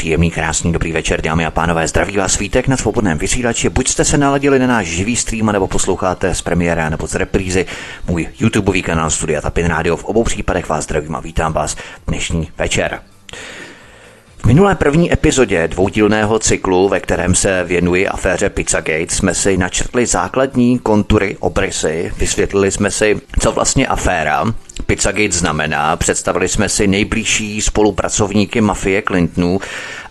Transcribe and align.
Příjemný, 0.00 0.30
krásný, 0.30 0.72
dobrý 0.72 0.92
večer, 0.92 1.20
dámy 1.20 1.46
a 1.46 1.50
pánové. 1.50 1.88
Zdraví 1.88 2.16
vás 2.16 2.32
svítek 2.32 2.68
na 2.68 2.76
svobodném 2.76 3.18
vysílači. 3.18 3.68
Buď 3.68 3.88
jste 3.88 4.04
se 4.04 4.18
naladili 4.18 4.58
na 4.58 4.66
náš 4.66 4.86
živý 4.86 5.16
stream, 5.16 5.46
nebo 5.46 5.68
posloucháte 5.68 6.34
z 6.34 6.42
premiéra 6.42 6.88
nebo 6.88 7.06
z 7.06 7.14
reprízy 7.14 7.66
můj 8.08 8.28
YouTubeový 8.38 8.82
kanál 8.82 9.10
Studia 9.10 9.40
Tapin 9.40 9.66
Radio. 9.66 9.96
V 9.96 10.04
obou 10.04 10.24
případech 10.24 10.68
vás 10.68 10.84
zdravím 10.84 11.16
a 11.16 11.20
vítám 11.20 11.52
vás 11.52 11.76
dnešní 12.06 12.48
večer. 12.58 13.00
V 14.38 14.44
minulé 14.44 14.74
první 14.74 15.12
epizodě 15.12 15.68
dvoudílného 15.68 16.38
cyklu, 16.38 16.88
ve 16.88 17.00
kterém 17.00 17.34
se 17.34 17.64
věnuji 17.64 18.08
aféře 18.08 18.50
Pizzagate, 18.50 19.14
jsme 19.14 19.34
si 19.34 19.56
načrtli 19.56 20.06
základní 20.06 20.78
kontury, 20.78 21.36
obrysy, 21.40 22.12
vysvětlili 22.18 22.70
jsme 22.70 22.90
si, 22.90 23.20
co 23.40 23.52
vlastně 23.52 23.86
aféra 23.86 24.44
Pizzagate 24.86 25.32
znamená, 25.32 25.96
představili 25.96 26.48
jsme 26.48 26.68
si 26.68 26.86
nejbližší 26.86 27.60
spolupracovníky 27.60 28.60
mafie 28.60 29.02
Clintonů 29.02 29.60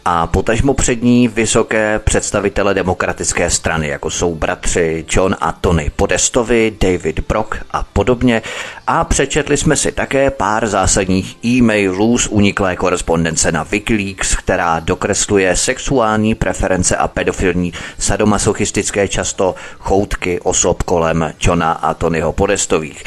a 0.06 0.28
potažmo 0.28 0.74
před 0.74 1.04
ní 1.04 1.28
vysoké 1.28 2.00
představitele 2.00 2.74
demokratické 2.74 3.50
strany, 3.50 3.88
jako 3.88 4.10
jsou 4.10 4.36
bratři 4.36 5.06
John 5.12 5.36
a 5.42 5.52
Tony 5.52 5.92
Podestovi, 5.96 6.78
David 6.82 7.20
Brock 7.28 7.56
a 7.72 7.84
podobně. 7.84 8.42
A 8.88 9.04
přečetli 9.04 9.58
jsme 9.58 9.76
si 9.76 9.92
také 9.92 10.32
pár 10.32 10.68
zásadních 10.68 11.46
e-mailů 11.46 12.18
z 12.18 12.28
uniklé 12.28 12.76
korespondence 12.76 13.52
na 13.52 13.64
Wikileaks, 13.64 14.36
která 14.36 14.80
dokresluje 14.80 15.56
sexuální 15.56 16.36
preference 16.36 16.98
a 16.98 17.08
pedofilní 17.08 17.74
sadomasochistické 18.00 19.08
často 19.08 19.56
choutky 19.80 20.40
osob 20.40 20.84
kolem 20.84 21.34
Johna 21.42 21.72
a 21.72 21.94
Tonyho 21.94 22.34
Podestových. 22.34 23.04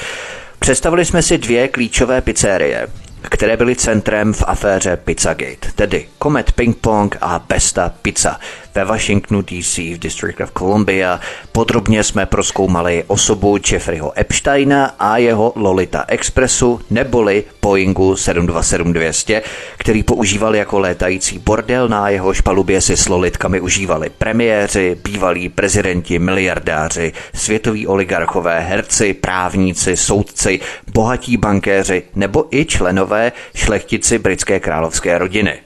Představili 0.63 1.05
jsme 1.05 1.23
si 1.23 1.39
dvě 1.39 1.69
klíčové 1.69 2.21
pizzerie, 2.21 2.89
které 3.23 3.57
byly 3.57 3.77
centrem 3.77 4.33
v 4.33 4.45
aféře 4.47 4.97
Pizzagate, 4.97 5.73
tedy 5.75 6.09
Comet 6.23 6.53
Ping 6.53 6.77
Pong 6.77 7.17
a 7.21 7.39
Besta 7.49 7.95
Pizza 8.03 8.41
ve 8.75 8.85
Washingtonu 8.85 9.43
DC 9.43 9.79
v 9.79 9.99
District 9.99 10.41
of 10.41 10.53
Columbia. 10.59 11.21
Podrobně 11.53 12.05
jsme 12.05 12.27
proskoumali 12.27 13.05
osobu 13.07 13.59
Jeffreyho 13.73 14.13
Epsteina 14.19 14.95
a 14.99 15.17
jeho 15.17 15.53
Lolita 15.57 16.05
Expressu 16.09 16.81
neboli 16.91 17.45
Boeingu 17.63 18.15
727-200, 18.15 19.43
který 19.79 20.03
používal 20.03 20.57
jako 20.57 20.79
létající 20.79 21.39
bordel, 21.39 21.89
na 21.89 22.09
jeho 22.09 22.35
špalubě 22.35 22.81
si 22.81 22.97
s 22.97 23.09
Lolitkami 23.09 23.61
užívali 23.61 24.11
premiéři, 24.19 24.97
bývalí 25.05 25.49
prezidenti, 25.49 26.19
miliardáři, 26.19 27.13
světoví 27.35 27.87
oligarchové, 27.87 28.61
herci, 28.61 29.15
právníci, 29.15 29.97
soudci, 29.97 30.61
bohatí 30.95 31.37
bankéři 31.37 32.03
nebo 32.15 32.47
i 32.51 32.65
členové 32.65 33.33
šlechtici 33.55 34.19
britské 34.19 34.61
královské 34.61 35.19
rodiny. 35.19 35.59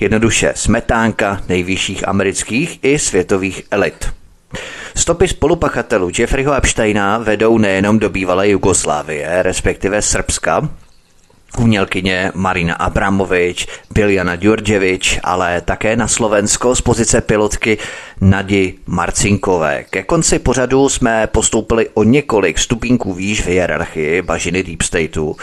Jednoduše 0.00 0.52
smetánka 0.56 1.42
nejvyšších 1.48 2.08
amerických 2.08 2.78
i 2.82 2.98
světových 2.98 3.62
elit. 3.70 4.08
Stopy 4.94 5.28
spolupachatelů 5.28 6.10
Jeffreyho 6.18 6.54
Epsteina 6.54 7.18
vedou 7.18 7.58
nejenom 7.58 7.98
do 7.98 8.10
bývalé 8.10 8.48
Jugoslávie, 8.48 9.42
respektive 9.42 10.02
Srbska, 10.02 10.68
umělkyně 11.58 12.32
Marina 12.34 12.74
Abramovič, 12.74 13.66
Biljana 13.94 14.36
Djurdjevič, 14.36 15.18
ale 15.22 15.60
také 15.60 15.96
na 15.96 16.08
Slovensko 16.08 16.76
z 16.76 16.80
pozice 16.80 17.20
pilotky 17.20 17.78
Nadi 18.20 18.74
Marcinkové. 18.86 19.84
Ke 19.90 20.02
konci 20.02 20.38
pořadu 20.38 20.88
jsme 20.88 21.26
postoupili 21.26 21.88
o 21.94 22.04
několik 22.04 22.58
stupínků 22.58 23.14
výš 23.14 23.40
v 23.40 23.46
hierarchii 23.46 24.22
bažiny 24.22 24.62
Deep 24.62 24.82
Stateu 24.82 25.36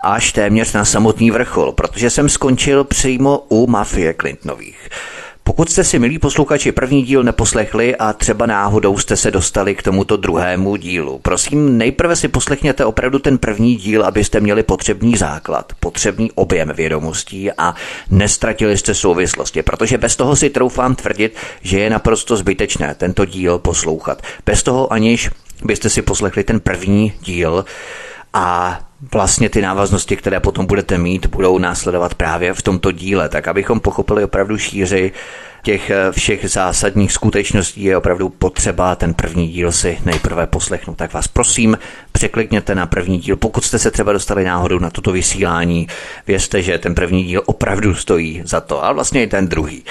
až 0.00 0.32
téměř 0.32 0.72
na 0.72 0.84
samotný 0.84 1.30
vrchol, 1.30 1.72
protože 1.72 2.10
jsem 2.10 2.28
skončil 2.28 2.84
přímo 2.84 3.38
u 3.48 3.66
mafie 3.66 4.14
Clintonových. 4.14 4.88
Pokud 5.48 5.70
jste 5.70 5.84
si, 5.84 5.98
milí 5.98 6.18
posluchači, 6.18 6.72
první 6.72 7.02
díl 7.02 7.22
neposlechli 7.22 7.96
a 7.96 8.12
třeba 8.12 8.46
náhodou 8.46 8.98
jste 8.98 9.16
se 9.16 9.30
dostali 9.30 9.74
k 9.74 9.82
tomuto 9.82 10.16
druhému 10.16 10.76
dílu, 10.76 11.18
prosím, 11.18 11.78
nejprve 11.78 12.16
si 12.16 12.28
poslechněte 12.28 12.84
opravdu 12.84 13.18
ten 13.18 13.38
první 13.38 13.76
díl, 13.76 14.04
abyste 14.04 14.40
měli 14.40 14.62
potřebný 14.62 15.16
základ, 15.16 15.72
potřebný 15.80 16.32
objem 16.34 16.72
vědomostí 16.74 17.52
a 17.52 17.74
nestratili 18.10 18.78
jste 18.78 18.94
souvislosti, 18.94 19.62
protože 19.62 19.98
bez 19.98 20.16
toho 20.16 20.36
si 20.36 20.50
troufám 20.50 20.94
tvrdit, 20.94 21.36
že 21.62 21.80
je 21.80 21.90
naprosto 21.90 22.36
zbytečné 22.36 22.94
tento 22.94 23.24
díl 23.24 23.58
poslouchat. 23.58 24.22
Bez 24.46 24.62
toho 24.62 24.92
aniž 24.92 25.30
byste 25.64 25.90
si 25.90 26.02
poslechli 26.02 26.44
ten 26.44 26.60
první 26.60 27.12
díl 27.22 27.64
a 28.34 28.80
vlastně 29.12 29.48
ty 29.48 29.62
návaznosti, 29.62 30.16
které 30.16 30.40
potom 30.40 30.66
budete 30.66 30.98
mít, 30.98 31.26
budou 31.26 31.58
následovat 31.58 32.14
právě 32.14 32.54
v 32.54 32.62
tomto 32.62 32.92
díle, 32.92 33.28
tak 33.28 33.48
abychom 33.48 33.80
pochopili 33.80 34.24
opravdu 34.24 34.58
šíři 34.58 35.12
těch 35.62 35.90
eh, 35.90 36.12
všech 36.12 36.50
zásadních 36.50 37.12
skutečností 37.12 37.84
je 37.84 37.96
opravdu 37.96 38.28
potřeba 38.28 38.96
ten 38.96 39.14
první 39.14 39.48
díl 39.48 39.72
si 39.72 39.98
nejprve 40.04 40.46
poslechnout. 40.46 40.96
Tak 40.96 41.12
vás 41.12 41.28
prosím, 41.28 41.78
překlikněte 42.12 42.74
na 42.74 42.86
první 42.86 43.18
díl. 43.18 43.36
Pokud 43.36 43.64
jste 43.64 43.78
se 43.78 43.90
třeba 43.90 44.12
dostali 44.12 44.44
náhodou 44.44 44.78
na 44.78 44.90
toto 44.90 45.12
vysílání, 45.12 45.88
vězte, 46.26 46.62
že 46.62 46.78
ten 46.78 46.94
první 46.94 47.24
díl 47.24 47.42
opravdu 47.46 47.94
stojí 47.94 48.42
za 48.44 48.60
to 48.60 48.84
a 48.84 48.92
vlastně 48.92 49.22
i 49.22 49.26
ten 49.26 49.48
druhý. 49.48 49.84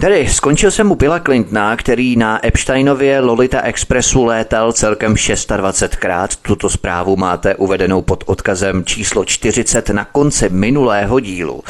Tedy 0.00 0.28
skončil 0.28 0.70
jsem 0.70 0.90
u 0.90 0.94
Billa 0.94 1.20
Clintona, 1.20 1.76
který 1.76 2.16
na 2.16 2.46
Epsteinově 2.46 3.20
Lolita 3.20 3.62
Expressu 3.62 4.24
létal 4.24 4.72
celkem 4.72 5.14
26krát. 5.14 6.28
Tuto 6.42 6.70
zprávu 6.70 7.16
máte 7.16 7.54
uvedenou 7.54 8.02
pod 8.02 8.24
odkazem 8.26 8.84
číslo 8.84 9.24
40 9.24 9.88
na 9.88 10.04
konci 10.04 10.48
minulého 10.48 11.20
dílu. 11.20 11.62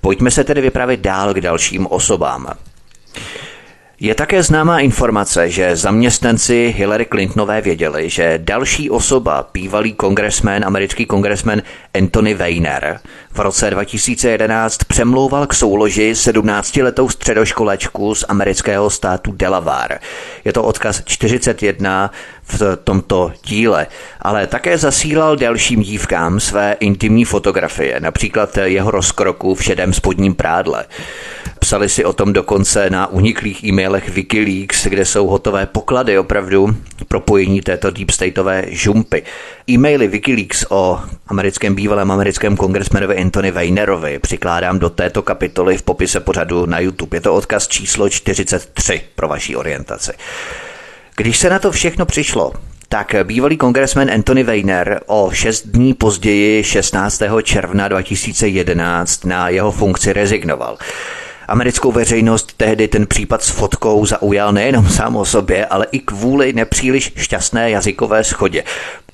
Pojďme 0.00 0.30
se 0.30 0.44
tedy 0.44 0.60
vypravit 0.60 1.00
dál 1.00 1.34
k 1.34 1.40
dalším 1.40 1.86
osobám. 1.86 2.46
Je 4.04 4.14
také 4.14 4.42
známá 4.42 4.80
informace, 4.80 5.50
že 5.50 5.76
zaměstnanci 5.76 6.74
Hillary 6.76 7.06
Clintonové 7.06 7.60
věděli, 7.60 8.10
že 8.10 8.38
další 8.42 8.90
osoba, 8.90 9.48
bývalý 9.54 9.92
kongresmen, 9.92 10.64
americký 10.64 11.06
kongresmen 11.06 11.62
Anthony 11.94 12.34
Weiner, 12.34 13.00
v 13.34 13.38
roce 13.38 13.70
2011 13.70 14.84
přemlouval 14.84 15.46
k 15.46 15.54
souloži 15.54 16.12
17-letou 16.12 17.08
středoškolačku 17.08 18.14
z 18.14 18.24
amerického 18.28 18.90
státu 18.90 19.32
Delaware. 19.32 19.98
Je 20.44 20.52
to 20.52 20.62
odkaz 20.62 21.02
41 21.04 22.10
v 22.44 22.76
tomto 22.84 23.32
díle, 23.44 23.86
ale 24.20 24.46
také 24.46 24.78
zasílal 24.78 25.36
dalším 25.36 25.82
dívkám 25.82 26.40
své 26.40 26.76
intimní 26.80 27.24
fotografie, 27.24 28.00
například 28.00 28.58
jeho 28.64 28.90
rozkroku 28.90 29.54
v 29.54 29.64
šedém 29.64 29.92
spodním 29.92 30.34
prádle. 30.34 30.84
Psali 31.58 31.88
si 31.88 32.04
o 32.04 32.12
tom 32.12 32.32
dokonce 32.32 32.90
na 32.90 33.06
uniklých 33.06 33.64
e-mailech 33.64 34.08
Wikileaks, 34.08 34.86
kde 34.86 35.04
jsou 35.04 35.26
hotové 35.26 35.66
poklady 35.66 36.18
opravdu 36.18 36.76
propojení 37.08 37.60
této 37.60 37.90
deep 37.90 38.10
stateové 38.10 38.64
žumpy. 38.68 39.22
E-maily 39.70 40.08
Wikileaks 40.08 40.66
o 40.68 41.00
americkém 41.26 41.74
bývalém 41.74 42.10
americkém 42.10 42.56
kongresmenovi 42.56 43.18
Anthony 43.18 43.50
Weinerovi 43.50 44.18
přikládám 44.18 44.78
do 44.78 44.90
této 44.90 45.22
kapitoly 45.22 45.78
v 45.78 45.82
popise 45.82 46.20
pořadu 46.20 46.66
na 46.66 46.78
YouTube. 46.78 47.16
Je 47.16 47.20
to 47.20 47.34
odkaz 47.34 47.68
číslo 47.68 48.08
43 48.08 49.00
pro 49.14 49.28
vaší 49.28 49.56
orientaci. 49.56 50.12
Když 51.16 51.38
se 51.38 51.50
na 51.50 51.58
to 51.58 51.72
všechno 51.72 52.06
přišlo, 52.06 52.52
tak 52.88 53.14
bývalý 53.24 53.56
kongresmen 53.56 54.10
Anthony 54.10 54.42
Weiner 54.42 55.00
o 55.06 55.30
šest 55.32 55.66
dní 55.66 55.94
později, 55.94 56.64
16. 56.64 57.22
června 57.42 57.88
2011, 57.88 59.24
na 59.24 59.48
jeho 59.48 59.72
funkci 59.72 60.12
rezignoval. 60.12 60.78
Americkou 61.48 61.92
veřejnost 61.92 62.52
tehdy 62.56 62.88
ten 62.88 63.06
případ 63.06 63.42
s 63.42 63.48
fotkou 63.48 64.06
zaujal 64.06 64.52
nejenom 64.52 64.88
sám 64.88 65.16
o 65.16 65.24
sobě, 65.24 65.66
ale 65.66 65.86
i 65.92 65.98
kvůli 65.98 66.52
nepříliš 66.52 67.12
šťastné 67.16 67.70
jazykové 67.70 68.24
schodě. 68.24 68.64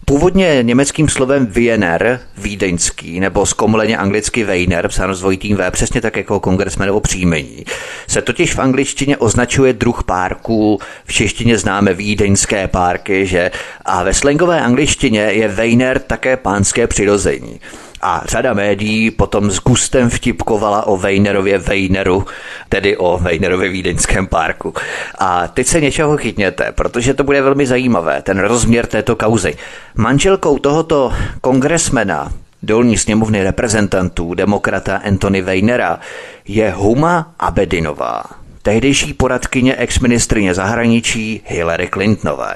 Původně 0.05 0.59
německým 0.63 1.09
slovem 1.09 1.47
Wiener, 1.47 2.21
vídeňský, 2.37 3.21
nebo 3.21 3.47
zkomleně 3.47 3.97
anglicky 3.97 4.45
Weiner, 4.45 4.89
psáno 4.89 5.15
s 5.15 5.21
dvojitým 5.21 5.57
V, 5.57 5.71
přesně 5.71 6.01
tak 6.01 6.17
jako 6.17 6.41
kongresmenovo 6.41 7.01
příjmení, 7.01 7.65
se 8.07 8.23
totiž 8.23 8.55
v 8.55 8.59
angličtině 8.59 9.17
označuje 9.17 9.73
druh 9.73 10.03
párků, 10.05 10.79
v 11.05 11.13
češtině 11.13 11.59
známe 11.59 11.95
vídeňské 11.95 12.69
párky, 12.69 13.27
že? 13.27 13.51
A 13.85 14.03
ve 14.03 14.15
slangové 14.15 14.61
angličtině 14.61 15.21
je 15.21 15.49
Weiner 15.49 15.99
také 15.99 16.37
pánské 16.37 16.87
přirození. 16.87 17.61
A 18.00 18.23
řada 18.27 18.55
médií 18.55 19.11
potom 19.11 19.50
s 19.50 19.61
gustem 19.61 20.11
vtipkovala 20.11 20.87
o 20.87 20.97
Weinerově 20.97 21.59
Weineru, 21.59 22.27
tedy 22.69 22.97
o 22.97 23.19
Weinerově 23.19 23.69
Vídeňském 23.69 24.27
parku. 24.27 24.75
A 25.19 25.49
teď 25.49 25.67
se 25.67 25.81
něčeho 25.81 26.17
chytněte, 26.17 26.73
protože 26.73 27.15
to 27.15 27.25
bude 27.25 27.43
velmi 27.43 27.67
zajímavé, 27.67 28.23
ten 28.23 28.39
rozměr 28.39 28.87
této 28.87 29.17
kauzy. 29.17 29.56
Manželkou 29.95 30.59
tohoto 30.59 31.12
kongresmena, 31.41 32.33
dolní 32.62 32.99
sněmovny 32.99 33.43
reprezentantů, 33.43 34.35
demokrata 34.35 34.97
Anthony 34.97 35.43
Weinera, 35.43 36.01
je 36.49 36.71
Huma 36.71 37.35
Abedinová, 37.39 38.25
tehdejší 38.62 39.15
poradkyně 39.15 39.77
exministrině 39.77 40.55
zahraničí 40.55 41.43
Hillary 41.47 41.89
Clintonové. 41.93 42.55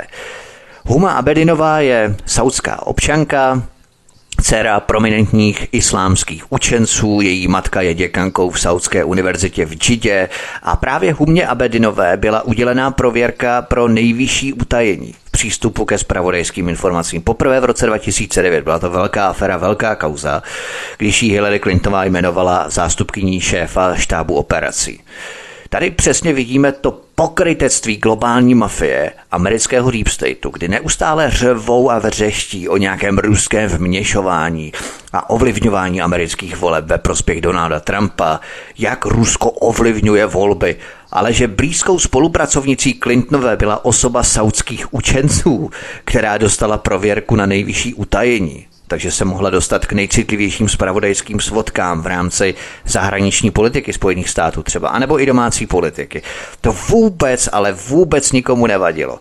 Huma 0.84 1.12
Abedinová 1.12 1.80
je 1.80 2.16
saudská 2.26 2.86
občanka, 2.86 3.62
dcera 4.42 4.80
prominentních 4.80 5.68
islámských 5.72 6.52
učenců, 6.52 7.20
její 7.20 7.48
matka 7.48 7.80
je 7.80 7.94
děkankou 7.94 8.50
v 8.50 8.60
Saudské 8.60 9.04
univerzitě 9.04 9.66
v 9.66 9.74
Džidě 9.74 10.28
a 10.62 10.76
právě 10.76 11.12
Humě 11.12 11.46
Abedinové 11.46 12.16
byla 12.16 12.42
udělená 12.42 12.90
prověrka 12.90 13.62
pro 13.62 13.88
nejvyšší 13.88 14.52
utajení 14.52 15.14
v 15.24 15.30
přístupu 15.30 15.84
ke 15.84 15.98
spravodajským 15.98 16.68
informacím. 16.68 17.22
Poprvé 17.22 17.60
v 17.60 17.64
roce 17.64 17.86
2009 17.86 18.64
byla 18.64 18.78
to 18.78 18.90
velká 18.90 19.26
afera, 19.28 19.56
velká 19.56 19.94
kauza, 19.94 20.42
když 20.98 21.22
ji 21.22 21.32
Hillary 21.32 21.60
Clintonová 21.60 22.04
jmenovala 22.04 22.70
zástupkyní 22.70 23.40
šéfa 23.40 23.94
štábu 23.94 24.34
operací. 24.34 25.00
Tady 25.72 25.90
přesně 25.90 26.32
vidíme 26.32 26.72
to 26.72 27.00
pokrytectví 27.14 27.96
globální 27.96 28.54
mafie 28.54 29.12
amerického 29.30 29.90
deep 29.90 30.08
stateu, 30.08 30.50
kdy 30.52 30.68
neustále 30.68 31.30
řevou 31.30 31.90
a 31.90 31.98
vřeští 31.98 32.68
o 32.68 32.76
nějakém 32.76 33.18
ruském 33.18 33.68
vměšování 33.68 34.72
a 35.12 35.30
ovlivňování 35.30 36.02
amerických 36.02 36.56
voleb 36.56 36.84
ve 36.84 36.98
prospěch 36.98 37.40
Donalda 37.40 37.80
Trumpa, 37.80 38.40
jak 38.78 39.06
Rusko 39.06 39.50
ovlivňuje 39.50 40.26
volby, 40.26 40.76
ale 41.12 41.32
že 41.32 41.48
blízkou 41.48 41.98
spolupracovnicí 41.98 42.98
Clintonové 43.02 43.56
byla 43.56 43.84
osoba 43.84 44.22
saudských 44.22 44.94
učenců, 44.94 45.70
která 46.04 46.38
dostala 46.38 46.78
prověrku 46.78 47.36
na 47.36 47.46
nejvyšší 47.46 47.94
utajení 47.94 48.66
takže 48.86 49.10
se 49.10 49.24
mohla 49.24 49.50
dostat 49.50 49.86
k 49.86 49.92
nejcitlivějším 49.92 50.68
spravodajským 50.68 51.40
svodkám 51.40 52.02
v 52.02 52.06
rámci 52.06 52.54
zahraniční 52.86 53.50
politiky 53.50 53.92
Spojených 53.92 54.28
států 54.28 54.62
třeba, 54.62 54.88
anebo 54.88 55.20
i 55.20 55.26
domácí 55.26 55.66
politiky. 55.66 56.22
To 56.60 56.72
vůbec, 56.72 57.48
ale 57.52 57.72
vůbec 57.72 58.32
nikomu 58.32 58.66
nevadilo. 58.66 59.20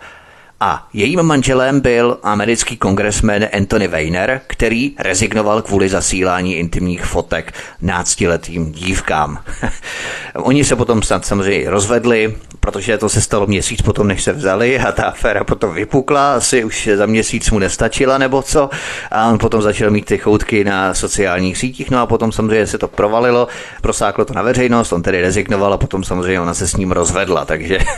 A 0.63 0.87
jejím 0.93 1.23
manželem 1.23 1.79
byl 1.79 2.17
americký 2.23 2.77
kongresmen 2.77 3.49
Anthony 3.53 3.87
Weiner, 3.87 4.41
který 4.47 4.91
rezignoval 4.99 5.61
kvůli 5.61 5.89
zasílání 5.89 6.55
intimních 6.55 7.05
fotek 7.05 7.53
náctiletým 7.81 8.71
dívkám. 8.71 9.39
Oni 10.35 10.63
se 10.63 10.75
potom 10.75 11.03
samozřejmě 11.03 11.69
rozvedli, 11.69 12.35
protože 12.59 12.97
to 12.97 13.09
se 13.09 13.21
stalo 13.21 13.47
měsíc 13.47 13.81
potom, 13.81 14.07
než 14.07 14.23
se 14.23 14.33
vzali 14.33 14.79
a 14.79 14.91
ta 14.91 15.03
aféra 15.03 15.43
potom 15.43 15.73
vypukla, 15.73 16.35
asi 16.35 16.63
už 16.63 16.89
za 16.95 17.05
měsíc 17.05 17.51
mu 17.51 17.59
nestačila 17.59 18.17
nebo 18.17 18.41
co? 18.41 18.69
A 19.11 19.29
on 19.29 19.37
potom 19.37 19.61
začal 19.61 19.89
mít 19.89 20.05
ty 20.05 20.17
choutky 20.17 20.63
na 20.63 20.93
sociálních 20.93 21.57
sítích, 21.57 21.91
no 21.91 21.99
a 21.99 22.05
potom 22.05 22.31
samozřejmě 22.31 22.67
se 22.67 22.77
to 22.77 22.87
provalilo, 22.87 23.47
prosáklo 23.81 24.25
to 24.25 24.33
na 24.33 24.41
veřejnost, 24.41 24.93
on 24.93 25.01
tedy 25.01 25.21
rezignoval 25.21 25.73
a 25.73 25.77
potom 25.77 26.03
samozřejmě 26.03 26.41
ona 26.41 26.53
se 26.53 26.67
s 26.67 26.75
ním 26.75 26.91
rozvedla, 26.91 27.45
takže 27.45 27.77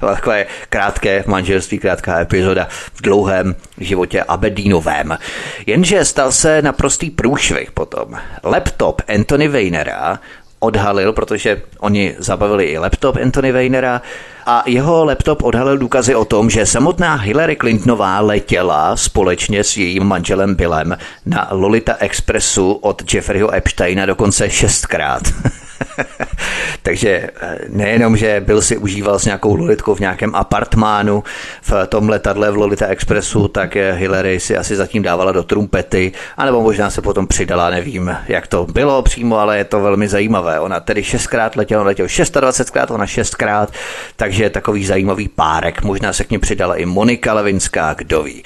takové 0.00 0.46
krátké 0.68 1.24
manželství, 1.26 1.63
krátká 1.78 2.20
epizoda 2.20 2.68
v 2.70 3.02
dlouhém 3.02 3.54
životě 3.78 4.22
Abedínovém. 4.22 5.18
Jenže 5.66 6.04
stal 6.04 6.32
se 6.32 6.62
naprostý 6.62 7.10
průšvih 7.10 7.72
potom. 7.72 8.14
Laptop 8.44 9.02
Anthony 9.14 9.48
Weinera 9.48 10.18
odhalil, 10.64 11.12
protože 11.12 11.62
oni 11.78 12.14
zabavili 12.18 12.64
i 12.64 12.78
laptop 12.78 13.16
Anthony 13.16 13.52
Weinera 13.52 14.02
a 14.46 14.62
jeho 14.66 15.04
laptop 15.04 15.42
odhalil 15.42 15.78
důkazy 15.78 16.14
o 16.14 16.24
tom, 16.24 16.50
že 16.50 16.66
samotná 16.66 17.14
Hillary 17.14 17.56
Clintonová 17.56 18.20
letěla 18.20 18.96
společně 18.96 19.64
s 19.64 19.76
jejím 19.76 20.04
manželem 20.04 20.54
Billem 20.54 20.96
na 21.26 21.48
Lolita 21.50 21.96
Expressu 21.98 22.72
od 22.72 23.14
Jeffreyho 23.14 23.54
Epsteina 23.54 24.06
dokonce 24.06 24.50
šestkrát. 24.50 25.22
Takže 26.82 27.10
eh, 27.10 27.58
nejenom, 27.68 28.16
že 28.16 28.42
byl 28.46 28.62
si 28.62 28.76
užíval 28.76 29.18
s 29.18 29.24
nějakou 29.24 29.54
Lolitkou 29.54 29.94
v 29.94 30.00
nějakém 30.00 30.34
apartmánu 30.34 31.24
v 31.62 31.86
tom 31.86 32.08
letadle 32.08 32.50
v 32.50 32.56
Lolita 32.56 32.86
Expressu, 32.86 33.48
tak 33.48 33.74
Hillary 33.74 34.40
si 34.40 34.56
asi 34.56 34.76
zatím 34.76 35.02
dávala 35.02 35.32
do 35.32 35.42
trumpety, 35.42 36.12
anebo 36.36 36.60
možná 36.60 36.90
se 36.90 37.02
potom 37.02 37.26
přidala, 37.26 37.70
nevím, 37.70 38.16
jak 38.28 38.46
to 38.46 38.66
bylo 38.66 39.02
přímo, 39.02 39.38
ale 39.38 39.58
je 39.58 39.64
to 39.64 39.80
velmi 39.80 40.08
zajímavé. 40.08 40.60
Ona 40.60 40.80
tedy 40.80 41.04
šestkrát 41.04 41.56
letěla, 41.56 41.80
on 41.80 41.86
letěl 41.86 42.06
26krát, 42.06 42.94
ona 42.94 43.06
šestkrát, 43.06 43.72
takže 44.16 44.50
takový 44.50 44.86
zajímavý 44.86 45.28
párek. 45.28 45.82
Možná 45.82 46.12
se 46.12 46.24
k 46.24 46.30
ní 46.30 46.38
přidala 46.38 46.76
i 46.76 46.86
Monika 46.86 47.32
Levinská, 47.34 47.94
kdo 47.94 48.22
ví. 48.22 48.42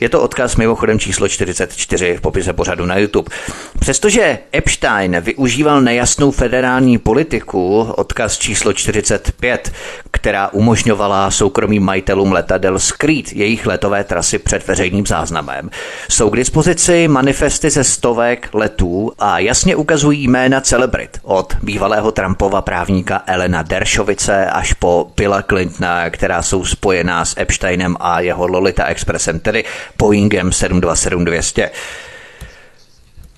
Je 0.00 0.08
to 0.08 0.22
odkaz 0.22 0.56
mimochodem 0.56 0.98
číslo 0.98 1.28
44 1.28 2.16
v 2.16 2.20
popise 2.20 2.52
pořadu 2.52 2.86
na 2.86 2.98
YouTube. 2.98 3.30
Přestože 3.80 4.38
Epstein 4.54 5.20
využíval 5.20 5.80
nejasnou 5.80 6.30
federální 6.30 6.63
politiku, 6.98 7.80
odkaz 7.96 8.38
číslo 8.38 8.72
45, 8.72 9.72
která 10.10 10.48
umožňovala 10.48 11.30
soukromým 11.30 11.82
majitelům 11.82 12.32
letadel 12.32 12.78
skrýt 12.78 13.32
jejich 13.32 13.66
letové 13.66 14.04
trasy 14.04 14.38
před 14.38 14.66
veřejným 14.66 15.06
záznamem, 15.06 15.70
jsou 16.10 16.30
k 16.30 16.36
dispozici 16.36 17.08
manifesty 17.08 17.70
ze 17.70 17.84
stovek 17.84 18.48
letů 18.52 19.12
a 19.18 19.38
jasně 19.38 19.76
ukazují 19.76 20.28
jména 20.28 20.60
celebrit 20.60 21.18
od 21.22 21.54
bývalého 21.62 22.12
Trumpova 22.12 22.62
právníka 22.62 23.22
Elena 23.26 23.62
Deršovice 23.62 24.46
až 24.46 24.72
po 24.72 25.12
Billa 25.16 25.42
Clintona, 25.42 26.10
která 26.10 26.42
jsou 26.42 26.64
spojená 26.64 27.24
s 27.24 27.40
Epsteinem 27.40 27.96
a 28.00 28.20
jeho 28.20 28.46
Lolita 28.46 28.84
Expressem, 28.84 29.40
tedy 29.40 29.64
Boeingem 29.98 30.50
727-200. 30.50 31.70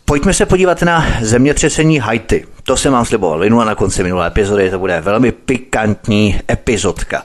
Pojďme 0.08 0.34
se 0.34 0.46
podívat 0.46 0.82
na 0.82 1.06
zemětřesení 1.22 1.98
Haiti. 1.98 2.44
To 2.62 2.76
jsem 2.76 2.92
vám 2.92 3.04
sliboval 3.04 3.60
a 3.60 3.64
na 3.64 3.74
konci 3.74 4.02
minulé 4.02 4.26
epizody, 4.26 4.70
to 4.70 4.78
bude 4.78 5.00
velmi 5.00 5.32
pikantní 5.32 6.40
epizodka. 6.50 7.24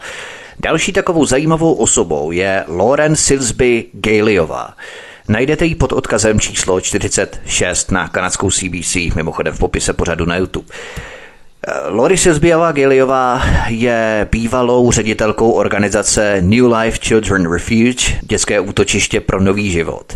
Další 0.60 0.94
takovou 0.94 1.26
zajímavou 1.26 1.74
osobou 1.74 2.32
je 2.32 2.64
Lauren 2.68 3.16
Silsby 3.16 3.86
Galeová. 3.94 4.74
Najdete 5.28 5.66
ji 5.66 5.76
pod 5.76 5.94
odkazem 5.94 6.40
číslo 6.40 6.82
46 6.82 7.92
na 7.92 8.08
kanadskou 8.08 8.52
CBC, 8.52 8.96
mimochodem 9.16 9.54
v 9.54 9.60
popise 9.60 9.94
pořadu 9.94 10.26
na 10.26 10.38
YouTube. 10.38 10.68
Lori 11.88 12.18
Silsbyová 12.18 12.72
Giliová 12.72 13.42
je 13.68 14.28
bývalou 14.32 14.92
ředitelkou 14.92 15.52
organizace 15.52 16.38
New 16.42 16.74
Life 16.74 17.00
Children 17.02 17.52
Refuge, 17.52 18.20
dětské 18.22 18.60
útočiště 18.60 19.22
pro 19.22 19.42
nový 19.42 19.72
život. 19.72 20.14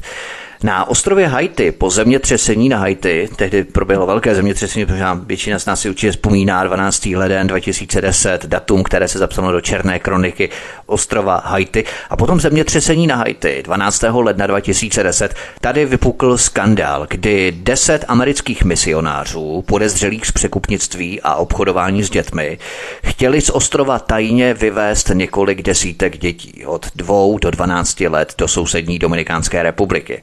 Na 0.63 0.89
ostrově 0.89 1.27
Haiti 1.27 1.71
po 1.71 1.89
zemětřesení 1.89 2.69
na 2.69 2.77
Haiti, 2.77 3.29
tehdy 3.35 3.63
proběhlo 3.63 4.05
velké 4.05 4.35
zemětřesení, 4.35 4.85
protože 4.85 5.03
většina 5.25 5.59
z 5.59 5.65
nás 5.65 5.81
si 5.81 5.89
určitě 5.89 6.12
vzpomíná 6.12 6.63
12. 6.63 7.05
leden 7.05 7.47
2010, 7.47 8.45
datum, 8.45 8.83
které 8.83 9.07
se 9.07 9.19
zapsalo 9.19 9.51
do 9.51 9.62
černé 9.62 10.00
kroniky 10.00 10.50
ostrova 10.85 11.41
Haiti. 11.45 11.83
A 12.09 12.17
potom 12.17 12.39
zemětřesení 12.39 13.07
na 13.07 13.15
Haiti 13.15 13.63
12. 13.63 14.03
ledna 14.12 14.47
2010, 14.47 15.35
tady 15.62 15.85
vypukl 15.85 16.38
skandál, 16.38 17.07
kdy 17.09 17.53
10 17.57 18.05
amerických 18.07 18.63
misionářů 18.63 19.63
podezřelých 19.67 20.25
z 20.25 20.31
překupnictví 20.31 21.21
a 21.21 21.35
obchodování 21.35 22.03
s 22.03 22.09
dětmi 22.09 22.57
chtěli 23.05 23.41
z 23.41 23.50
ostrova 23.50 24.00
tajně 24.00 24.53
vyvést 24.53 25.09
několik 25.13 25.62
desítek 25.62 26.17
dětí 26.17 26.65
od 26.65 26.88
2 26.95 27.15
do 27.41 27.51
12 27.51 28.00
let 28.00 28.33
do 28.38 28.47
sousední 28.47 29.00
Dominikánské 29.00 29.63
republiky. 29.63 30.21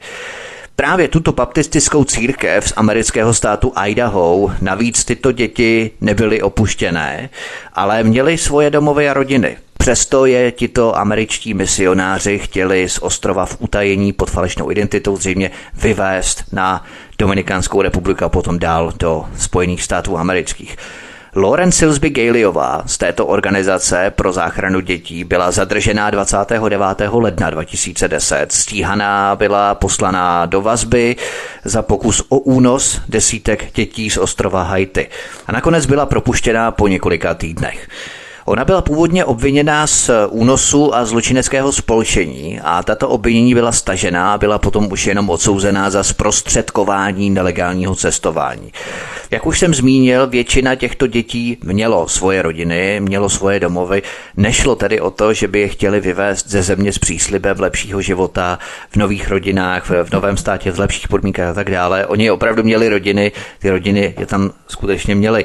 Právě 0.77 1.09
tuto 1.09 1.33
baptistickou 1.33 2.05
církev 2.05 2.69
z 2.69 2.73
amerického 2.77 3.35
státu 3.35 3.73
Idaho 3.87 4.53
navíc 4.61 5.05
tyto 5.05 5.33
děti 5.33 5.91
nebyly 6.01 6.43
opuštěné, 6.43 7.31
ale 7.73 8.03
měly 8.03 8.39
svoje 8.39 8.71
domové 8.71 9.11
a 9.11 9.15
rodiny. 9.15 9.57
Přesto 9.79 10.27
je 10.27 10.53
tito 10.53 10.99
američtí 10.99 11.55
misionáři 11.55 12.39
chtěli 12.39 12.89
z 12.89 12.99
ostrova 12.99 13.47
v 13.47 13.57
utajení 13.59 14.13
pod 14.13 14.31
falešnou 14.31 14.71
identitou 14.71 15.17
zřejmě 15.17 15.51
vyvést 15.75 16.45
na 16.53 16.85
Dominikánskou 17.19 17.83
republiku 17.83 18.25
a 18.25 18.29
potom 18.29 18.59
dál 18.59 18.93
do 18.99 19.25
Spojených 19.39 19.83
států 19.83 20.19
amerických. 20.19 20.77
Lauren 21.35 21.73
Silsby 21.73 22.11
Galeová 22.11 22.83
z 22.87 22.99
této 22.99 23.27
organizace 23.27 24.11
pro 24.11 24.33
záchranu 24.33 24.81
dětí 24.81 25.25
byla 25.25 25.51
zadržená 25.51 26.11
29. 26.11 26.79
ledna 27.13 27.51
2010. 27.51 28.53
Stíhaná 28.53 29.37
byla 29.37 29.75
poslaná 29.75 30.47
do 30.47 30.63
vazby 30.63 31.17
za 31.65 31.83
pokus 31.83 32.23
o 32.29 32.39
únos 32.39 33.01
desítek 33.09 33.73
dětí 33.75 34.11
z 34.11 34.17
ostrova 34.17 34.63
Haiti. 34.63 35.09
A 35.47 35.53
nakonec 35.53 35.87
byla 35.87 36.07
propuštěná 36.07 36.71
po 36.71 36.89
několika 36.89 37.35
týdnech. 37.35 37.89
Ona 38.45 38.65
byla 38.65 38.83
původně 38.83 39.25
obviněná 39.25 39.87
z 39.87 40.11
únosu 40.29 40.95
a 40.95 41.05
zločineckého 41.05 41.73
spolčení 41.73 42.61
a 42.61 42.83
tato 42.83 43.09
obvinění 43.09 43.55
byla 43.55 43.73
stažená 43.73 44.33
a 44.35 44.39
byla 44.39 44.59
potom 44.59 44.93
už 44.93 45.07
jenom 45.07 45.31
odsouzená 45.31 45.91
za 45.91 46.03
zprostředkování 46.03 47.31
nelegálního 47.31 47.95
cestování. 47.95 48.73
Jak 49.31 49.47
už 49.47 49.59
jsem 49.59 49.75
zmínil, 49.75 50.27
většina 50.27 50.75
těchto 50.75 51.07
dětí 51.07 51.59
mělo 51.65 52.09
svoje 52.09 52.43
rodiny, 52.43 53.01
mělo 53.01 53.29
svoje 53.29 53.61
domovy. 53.61 54.03
Nešlo 54.37 54.77
tedy 54.77 55.01
o 55.01 55.11
to, 55.11 55.33
že 55.33 55.49
by 55.49 55.61
je 55.61 55.69
chtěli 55.69 56.01
vyvést 56.01 56.49
ze 56.49 56.63
země 56.63 56.93
s 56.93 56.99
příslibem 56.99 57.61
lepšího 57.61 58.01
života 58.01 58.59
v 58.91 58.97
nových 58.97 59.29
rodinách, 59.29 59.91
v 59.91 60.13
novém 60.13 60.37
státě, 60.37 60.73
v 60.73 60.79
lepších 60.79 61.09
podmínkách 61.09 61.49
a 61.49 61.55
tak 61.55 61.71
dále. 61.71 62.07
Oni 62.07 62.31
opravdu 62.31 62.63
měli 62.63 62.89
rodiny, 62.89 63.33
ty 63.59 63.71
rodiny 63.71 64.15
je 64.19 64.27
tam 64.27 64.51
skutečně 64.69 65.15
měli. 65.15 65.45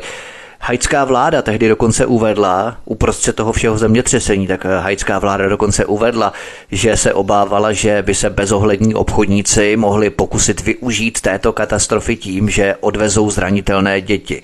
Haitská 0.59 1.05
vláda 1.05 1.41
tehdy 1.41 1.69
dokonce 1.69 2.05
uvedla, 2.05 2.77
uprostřed 2.85 3.35
toho 3.35 3.51
všeho 3.51 3.77
zemětřesení, 3.77 4.47
tak 4.47 4.65
haitská 4.65 5.19
vláda 5.19 5.49
dokonce 5.49 5.85
uvedla, 5.85 6.33
že 6.71 6.97
se 6.97 7.13
obávala, 7.13 7.71
že 7.71 8.01
by 8.01 8.15
se 8.15 8.29
bezohlední 8.29 8.95
obchodníci 8.95 9.77
mohli 9.77 10.09
pokusit 10.09 10.61
využít 10.61 11.21
této 11.21 11.53
katastrofy 11.53 12.15
tím, 12.15 12.49
že 12.49 12.75
odvezou 12.79 13.29
zranitelné 13.29 14.01
děti. 14.01 14.41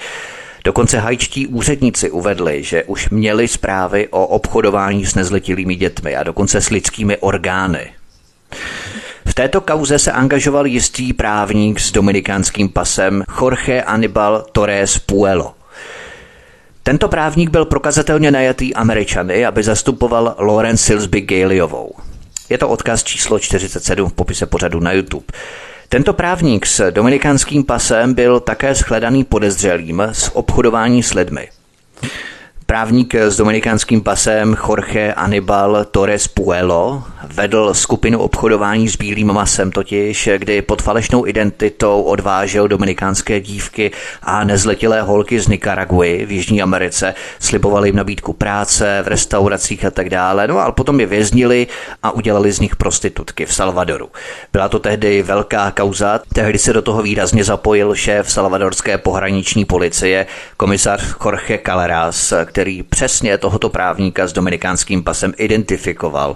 Dokonce 0.64 1.00
hajčtí 1.00 1.48
úředníci 1.48 2.12
uvedli, 2.12 2.64
že 2.64 2.84
už 2.84 3.10
měli 3.10 3.48
zprávy 3.48 4.08
o 4.08 4.28
obchodování 4.28 5.06
s 5.06 5.16
nezletilými 5.16 5.76
dětmi 5.76 6.16
a 6.16 6.24
dokonce 6.24 6.62
s 6.62 6.70
lidskými 6.70 7.18
orgány. 7.18 7.92
V 9.26 9.34
této 9.34 9.62
kauze 9.62 10.00
se 10.00 10.12
angažoval 10.12 10.66
jistý 10.66 11.14
právník 11.14 11.80
s 11.80 11.92
dominikánským 11.92 12.70
pasem 12.70 13.24
Jorge 13.42 13.82
Anibal 13.82 14.46
Torres 14.52 15.00
Puelo. 15.00 15.54
Tento 16.84 17.08
právník 17.08 17.50
byl 17.50 17.66
prokazatelně 17.66 18.32
najatý 18.32 18.74
Američany, 18.74 19.46
aby 19.46 19.64
zastupoval 19.64 20.36
Lauren 20.38 20.78
Silsby 20.78 21.22
Galeyovou. 21.22 21.92
Je 22.50 22.58
to 22.58 22.70
odkaz 22.70 23.04
číslo 23.04 23.40
47 23.40 24.10
v 24.10 24.14
popise 24.14 24.46
pořadu 24.46 24.80
na 24.80 24.92
YouTube. 24.92 25.26
Tento 25.90 26.14
právník 26.14 26.66
s 26.66 26.92
dominikánským 26.92 27.64
pasem 27.64 28.14
byl 28.14 28.40
také 28.40 28.76
shledaný 28.76 29.24
podezřelým 29.24 30.04
z 30.12 30.30
obchodování 30.34 31.04
s 31.04 31.14
lidmi. 31.14 31.50
Právník 32.66 33.16
s 33.16 33.38
dominikánským 33.38 34.02
pasem 34.02 34.58
Jorge 34.68 35.14
Anibal 35.14 35.86
Torres 35.92 36.28
Puelo 36.28 37.04
vedl 37.24 37.74
skupinu 37.74 38.20
obchodování 38.20 38.90
s 38.90 38.96
bílým 38.96 39.28
masem 39.34 39.72
totiž, 39.72 40.30
kdy 40.38 40.62
pod 40.62 40.82
falešnou 40.82 41.28
identitou 41.28 42.02
odvážel 42.02 42.68
dominikánské 42.68 43.40
dívky 43.40 43.92
a 44.24 44.44
nezletilé 44.44 45.02
holky 45.02 45.40
z 45.40 45.48
Nikaraguy 45.48 46.26
v 46.26 46.32
Jižní 46.32 46.62
Americe, 46.62 47.14
slibovali 47.40 47.90
jim 47.90 47.96
nabídku 47.96 48.34
práce 48.34 49.02
v 49.04 49.08
restauracích 49.08 49.86
a 49.86 49.92
tak 49.92 50.10
dále, 50.10 50.48
no 50.48 50.60
ale 50.60 50.72
potom 50.72 51.00
je 51.00 51.06
věznili 51.06 51.68
a 52.04 52.12
udělali 52.12 52.52
z 52.52 52.60
nich 52.60 52.76
prostitutky 52.76 53.46
v 53.46 53.54
Salvadoru. 53.54 54.10
Byla 54.54 54.70
to 54.70 54.80
tehdy 54.80 55.24
velká 55.24 55.72
kauza, 55.72 56.20
tehdy 56.34 56.60
se 56.60 56.74
do 56.74 56.82
toho 56.82 57.02
výrazně 57.02 57.44
zapojil 57.44 57.96
šéf 57.96 58.32
salvadorské 58.32 58.98
pohraniční 58.98 59.66
policie, 59.66 60.26
komisař 60.58 61.16
Jorge 61.26 61.60
Caleras, 61.66 62.34
který 62.46 62.63
přesně 62.90 63.38
tohoto 63.38 63.70
právníka 63.70 64.28
s 64.28 64.34
dominikánským 64.34 65.04
pasem 65.04 65.34
identifikoval. 65.38 66.36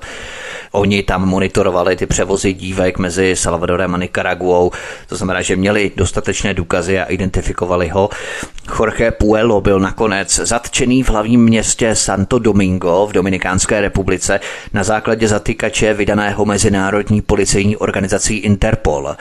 Oni 0.71 1.03
tam 1.03 1.25
monitorovali 1.25 1.95
ty 1.95 2.05
převozy 2.05 2.53
dívek 2.53 2.97
mezi 2.97 3.35
Salvadorem 3.35 3.95
a 3.95 3.97
Nicaraguou, 3.97 4.71
to 5.07 5.15
znamená, 5.15 5.41
že 5.41 5.55
měli 5.55 5.91
dostatečné 5.95 6.53
důkazy 6.53 6.99
a 6.99 7.03
identifikovali 7.03 7.87
ho. 7.87 8.09
Jorge 8.79 9.11
Puelo 9.11 9.61
byl 9.61 9.79
nakonec 9.79 10.35
zatčený 10.35 11.03
v 11.03 11.09
hlavním 11.09 11.43
městě 11.43 11.95
Santo 11.95 12.39
Domingo 12.39 13.07
v 13.07 13.13
Dominikánské 13.13 13.81
republice 13.81 14.39
na 14.73 14.83
základě 14.83 15.27
zatykače 15.27 15.93
vydaného 15.93 16.45
mezinárodní 16.45 17.21
policejní 17.21 17.77
organizací 17.77 18.37
Interpol. 18.37 19.15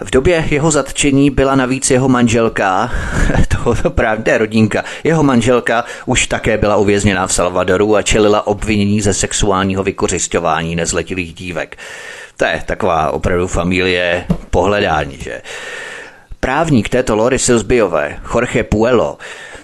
V 0.00 0.10
době 0.10 0.44
jeho 0.50 0.70
zatčení 0.70 1.30
byla 1.30 1.54
navíc 1.54 1.90
jeho 1.90 2.08
manželka, 2.08 2.92
tohoto 3.48 3.90
právě 3.90 4.38
rodinka, 4.38 4.84
jeho 5.04 5.22
manželka 5.22 5.84
už 6.06 6.26
také 6.26 6.58
byla 6.58 6.76
uvězněna 6.76 7.26
v 7.26 7.32
Salvadoru 7.32 7.96
a 7.96 8.02
čelila 8.02 8.46
obvinění 8.46 9.00
ze 9.00 9.14
sexuálního 9.14 9.82
vykořišťování 9.82 10.76
nezletilých 10.76 11.34
dívek. 11.34 11.76
To 12.36 12.44
je 12.44 12.62
taková 12.66 13.10
opravdu 13.10 13.46
familie 13.46 14.24
pohledání, 14.50 15.18
že? 15.20 15.42
Právník 16.40 16.88
této 16.88 17.16
Lory 17.16 17.38
Silsbyové, 17.38 18.18
Jorge 18.34 18.62
Puelo, 18.62 19.18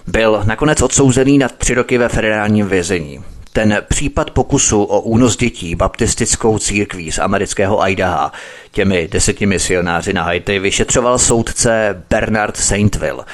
byl 0.06 0.42
nakonec 0.44 0.82
odsouzený 0.82 1.38
na 1.38 1.48
tři 1.48 1.74
roky 1.74 1.98
ve 1.98 2.08
federálním 2.08 2.68
vězení. 2.68 3.24
Ten 3.58 3.82
případ 3.88 4.30
pokusu 4.30 4.82
o 4.82 5.00
únos 5.00 5.36
dětí 5.36 5.74
baptistickou 5.74 6.58
církví 6.58 7.12
z 7.12 7.18
amerického 7.18 7.88
Idaha 7.88 8.32
těmi 8.70 9.08
deseti 9.08 9.46
misionáři 9.46 10.12
na 10.12 10.22
Haiti 10.22 10.58
vyšetřoval 10.58 11.18
soudce 11.18 12.02
Bernard 12.10 12.56
Saintville. 12.56 13.24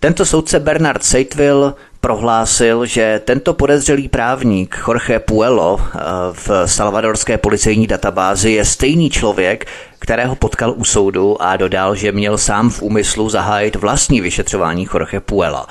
Tento 0.00 0.26
soudce 0.26 0.60
Bernard 0.60 1.04
Saintville 1.04 1.74
prohlásil, 2.02 2.86
že 2.86 3.20
tento 3.24 3.54
podezřelý 3.54 4.08
právník 4.08 4.76
Jorge 4.88 5.18
Puelo 5.18 5.80
eh, 5.80 5.98
v 6.32 6.50
salvadorské 6.66 7.38
policejní 7.38 7.86
databázi 7.86 8.50
je 8.50 8.64
stejný 8.64 9.10
člověk, 9.10 9.66
kterého 9.98 10.36
potkal 10.36 10.74
u 10.76 10.84
soudu 10.84 11.42
a 11.42 11.56
dodal, 11.56 11.94
že 11.94 12.12
měl 12.12 12.38
sám 12.38 12.70
v 12.70 12.82
úmyslu 12.82 13.28
zahájit 13.28 13.76
vlastní 13.76 14.20
vyšetřování 14.20 14.88
Jorge 14.94 15.20
Puela. 15.20 15.66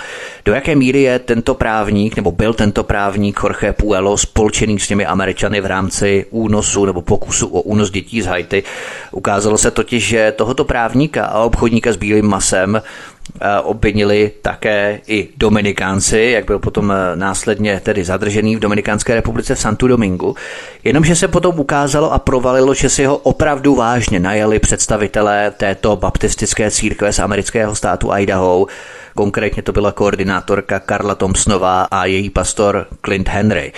Do 0.45 0.53
jaké 0.53 0.75
míry 0.75 1.01
je 1.01 1.19
tento 1.19 1.55
právník, 1.55 2.15
nebo 2.15 2.31
byl 2.31 2.53
tento 2.53 2.83
právník 2.83 3.39
Jorge 3.43 3.73
Puelo 3.73 4.17
spolčený 4.17 4.79
s 4.79 4.87
těmi 4.87 5.05
Američany 5.05 5.61
v 5.61 5.65
rámci 5.65 6.25
únosu 6.29 6.85
nebo 6.85 7.01
pokusu 7.01 7.47
o 7.47 7.61
únos 7.61 7.91
dětí 7.91 8.21
z 8.21 8.25
Haiti, 8.25 8.63
ukázalo 9.11 9.57
se 9.57 9.71
totiž, 9.71 10.07
že 10.07 10.31
tohoto 10.31 10.63
právníka 10.65 11.25
a 11.25 11.39
obchodníka 11.39 11.91
s 11.93 11.97
bílým 11.97 12.25
masem 12.25 12.81
obvinili 13.63 14.31
také 14.41 15.01
i 15.07 15.29
Dominikánci, 15.37 16.19
jak 16.19 16.45
byl 16.45 16.59
potom 16.59 16.91
eh, 16.91 17.15
následně 17.15 17.79
tedy 17.83 18.03
zadržený 18.03 18.55
v 18.55 18.59
Dominikánské 18.59 19.15
republice 19.15 19.55
v 19.55 19.59
Santu 19.59 19.87
Domingu. 19.87 20.35
Jenomže 20.83 21.15
se 21.15 21.27
potom 21.27 21.59
ukázalo 21.59 22.13
a 22.13 22.19
provalilo, 22.19 22.73
že 22.73 22.89
si 22.89 23.05
ho 23.05 23.17
opravdu 23.17 23.75
vážně 23.75 24.19
najeli 24.19 24.59
představitelé 24.59 25.51
této 25.57 25.95
baptistické 25.95 26.71
církve 26.71 27.13
z 27.13 27.19
amerického 27.19 27.75
státu 27.75 28.09
Idaho. 28.17 28.67
Konkrétně 29.15 29.63
to 29.63 29.71
byla 29.71 29.91
koordinátorka 29.91 30.79
Karla 30.79 31.15
Thompsonová 31.15 31.83
a 31.83 32.05
její 32.05 32.29
pastor 32.29 32.87
Clint 33.05 33.29
Henry. 33.29 33.73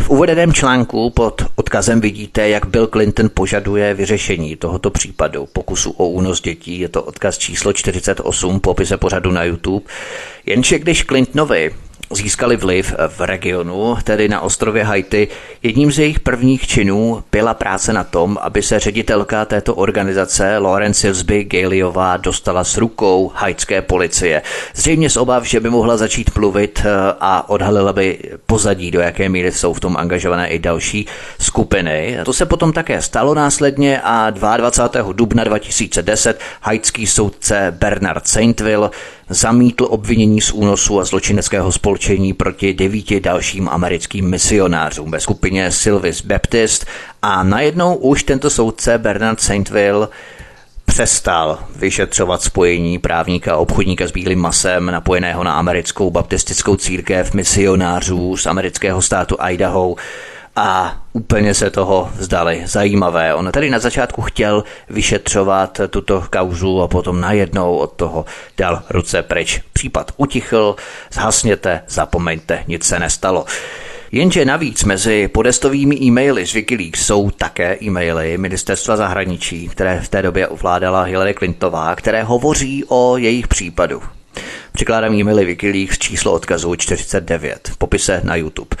V 0.00 0.10
uvedeném 0.10 0.52
článku 0.52 1.10
pod 1.10 1.42
odkazem 1.56 2.00
vidíte, 2.00 2.48
jak 2.48 2.66
Bill 2.66 2.86
Clinton 2.86 3.30
požaduje 3.34 3.94
vyřešení 3.94 4.56
tohoto 4.56 4.90
případu 4.90 5.46
pokusu 5.52 5.90
o 5.90 6.08
únos 6.08 6.40
dětí. 6.40 6.80
Je 6.80 6.88
to 6.88 7.02
odkaz 7.02 7.38
číslo 7.38 7.72
48 7.72 8.60
popise 8.60 8.96
pořadu 8.96 9.30
na 9.30 9.44
YouTube. 9.44 9.86
Jenže 10.46 10.78
když 10.78 11.04
Clintonovi 11.04 11.70
získali 12.10 12.56
vliv 12.56 12.94
v 13.08 13.20
regionu, 13.20 13.96
tedy 14.04 14.28
na 14.28 14.40
ostrově 14.40 14.84
Haiti. 14.84 15.28
Jedním 15.62 15.92
z 15.92 15.98
jejich 15.98 16.20
prvních 16.20 16.66
činů 16.66 17.24
byla 17.32 17.54
práce 17.54 17.92
na 17.92 18.04
tom, 18.04 18.38
aby 18.40 18.62
se 18.62 18.78
ředitelka 18.78 19.44
této 19.44 19.74
organizace 19.74 20.58
Lauren 20.58 20.94
Silsby 20.94 21.44
Galeyová 21.44 22.16
dostala 22.16 22.64
s 22.64 22.76
rukou 22.76 23.32
haitské 23.34 23.82
policie. 23.82 24.42
Zřejmě 24.74 25.10
z 25.10 25.16
obav, 25.16 25.44
že 25.44 25.60
by 25.60 25.70
mohla 25.70 25.96
začít 25.96 26.38
mluvit 26.38 26.82
eh, 26.84 26.90
a 27.20 27.48
odhalila 27.48 27.92
by 27.92 28.18
pozadí, 28.46 28.90
do 28.90 29.00
jaké 29.00 29.28
míry 29.28 29.52
jsou 29.52 29.74
v 29.74 29.80
tom 29.80 29.96
angažované 29.96 30.48
i 30.48 30.58
další 30.58 31.06
skupiny. 31.40 32.18
To 32.24 32.32
se 32.32 32.46
potom 32.46 32.72
také 32.72 33.02
stalo 33.02 33.34
následně 33.34 34.00
a 34.04 34.30
22. 34.30 35.12
dubna 35.12 35.44
2010 35.44 36.40
haitský 36.60 37.06
soudce 37.06 37.76
Bernard 37.78 38.28
Saintville 38.28 38.90
zamítl 39.28 39.86
obvinění 39.90 40.40
z 40.40 40.52
únosu 40.52 41.00
a 41.00 41.04
zločineckého 41.04 41.72
spolčení 41.72 42.32
proti 42.32 42.74
devíti 42.74 43.20
dalším 43.20 43.68
americkým 43.68 44.30
misionářům. 44.30 45.10
Ve 45.10 45.20
skupině 45.20 45.70
Silvis 45.70 46.22
Baptist 46.22 46.86
a 47.22 47.42
najednou 47.42 47.94
už 47.94 48.22
tento 48.22 48.50
soudce 48.50 48.98
Bernard 48.98 49.40
Saintville 49.40 50.08
přestal 50.84 51.58
vyšetřovat 51.76 52.42
spojení 52.42 52.98
právníka 52.98 53.54
a 53.54 53.56
obchodníka 53.56 54.06
s 54.06 54.12
bílým 54.12 54.38
masem 54.38 54.86
napojeného 54.86 55.44
na 55.44 55.54
americkou 55.54 56.10
baptistickou 56.10 56.76
církev 56.76 57.34
misionářů 57.34 58.36
z 58.36 58.46
amerického 58.46 59.02
státu 59.02 59.36
Idaho 59.50 59.96
a 60.56 61.02
úplně 61.12 61.54
se 61.54 61.70
toho 61.70 62.10
vzdali. 62.16 62.62
Zajímavé. 62.64 63.34
On 63.34 63.52
tady 63.52 63.70
na 63.70 63.78
začátku 63.78 64.22
chtěl 64.22 64.64
vyšetřovat 64.90 65.80
tuto 65.90 66.24
kauzu 66.30 66.82
a 66.82 66.88
potom 66.88 67.20
najednou 67.20 67.76
od 67.76 67.92
toho 67.92 68.24
dal 68.58 68.82
ruce 68.90 69.22
pryč. 69.22 69.60
Případ 69.72 70.12
utichl, 70.16 70.76
zhasněte, 71.12 71.80
zapomeňte, 71.88 72.64
nic 72.68 72.84
se 72.84 72.98
nestalo. 72.98 73.44
Jenže 74.12 74.44
navíc 74.44 74.84
mezi 74.84 75.28
podestovými 75.28 75.96
e-maily 75.96 76.46
z 76.46 76.52
Wikileaks 76.52 77.06
jsou 77.06 77.30
také 77.30 77.78
e-maily 77.82 78.38
ministerstva 78.38 78.96
zahraničí, 78.96 79.68
které 79.68 80.00
v 80.00 80.08
té 80.08 80.22
době 80.22 80.48
ovládala 80.48 81.02
Hillary 81.02 81.34
Clintová, 81.34 81.96
které 81.96 82.22
hovoří 82.22 82.84
o 82.88 83.16
jejich 83.16 83.48
případu. 83.48 84.02
Přikládám 84.72 85.14
e-maily 85.14 85.44
Wikileaks 85.44 85.98
číslo 85.98 86.32
odkazu 86.32 86.76
49 86.76 87.68
v 87.72 87.76
popise 87.76 88.20
na 88.24 88.36
YouTube. 88.36 88.76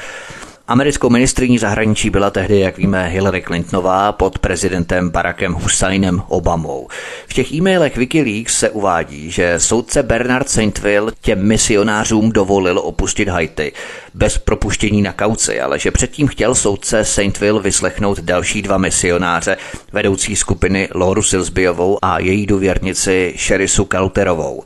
Americkou 0.68 1.10
ministriní 1.10 1.58
zahraničí 1.58 2.10
byla 2.10 2.30
tehdy, 2.30 2.60
jak 2.60 2.78
víme, 2.78 3.08
Hillary 3.08 3.42
Clintonová 3.42 4.12
pod 4.12 4.38
prezidentem 4.38 5.10
Barackem 5.10 5.52
Husseinem 5.52 6.22
Obamou. 6.28 6.88
V 7.26 7.32
těch 7.32 7.52
e-mailech 7.52 7.96
Wikileaks 7.96 8.58
se 8.58 8.70
uvádí, 8.70 9.30
že 9.30 9.60
soudce 9.60 10.02
Bernard 10.02 10.48
Saintville 10.48 11.12
těm 11.20 11.48
misionářům 11.48 12.32
dovolil 12.32 12.78
opustit 12.78 13.28
Haiti 13.28 13.72
bez 14.14 14.38
propuštění 14.38 15.02
na 15.02 15.12
kauci, 15.12 15.60
ale 15.60 15.78
že 15.78 15.90
předtím 15.90 16.28
chtěl 16.28 16.54
soudce 16.54 17.04
Saintville 17.04 17.62
vyslechnout 17.62 18.20
další 18.20 18.62
dva 18.62 18.78
misionáře, 18.78 19.56
vedoucí 19.92 20.36
skupiny 20.36 20.88
Loru 20.94 21.22
Silsbyovou 21.22 21.98
a 22.02 22.18
její 22.18 22.46
důvěrnici 22.46 23.34
Sherisu 23.38 23.84
Kalterovou. 23.84 24.62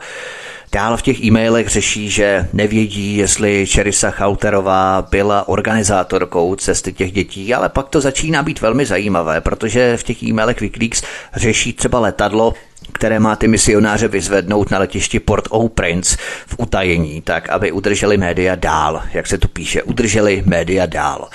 Dál 0.72 0.96
v 0.96 1.02
těch 1.02 1.24
e-mailech 1.24 1.68
řeší, 1.68 2.10
že 2.10 2.48
nevědí, 2.52 3.16
jestli 3.16 3.66
Čerisa 3.66 4.10
Chauterová 4.10 5.02
byla 5.10 5.48
organizátorkou 5.48 6.54
cesty 6.54 6.92
těch 6.92 7.12
dětí, 7.12 7.54
ale 7.54 7.68
pak 7.68 7.88
to 7.88 8.00
začíná 8.00 8.42
být 8.42 8.60
velmi 8.60 8.86
zajímavé, 8.86 9.40
protože 9.40 9.96
v 9.96 10.02
těch 10.02 10.22
e-mailech 10.22 10.60
Wikileaks 10.60 11.02
řeší 11.34 11.72
třeba 11.72 12.00
letadlo, 12.00 12.54
které 12.92 13.18
má 13.18 13.36
ty 13.36 13.48
misionáře 13.48 14.08
vyzvednout 14.08 14.70
na 14.70 14.78
letišti 14.78 15.20
Port-au-Prince 15.20 16.16
v 16.46 16.54
utajení, 16.58 17.22
tak 17.22 17.48
aby 17.48 17.72
udrželi 17.72 18.16
média 18.16 18.54
dál, 18.54 19.02
jak 19.12 19.26
se 19.26 19.38
tu 19.38 19.48
píše, 19.48 19.82
udrželi 19.82 20.42
média 20.46 20.86
dál 20.86 21.28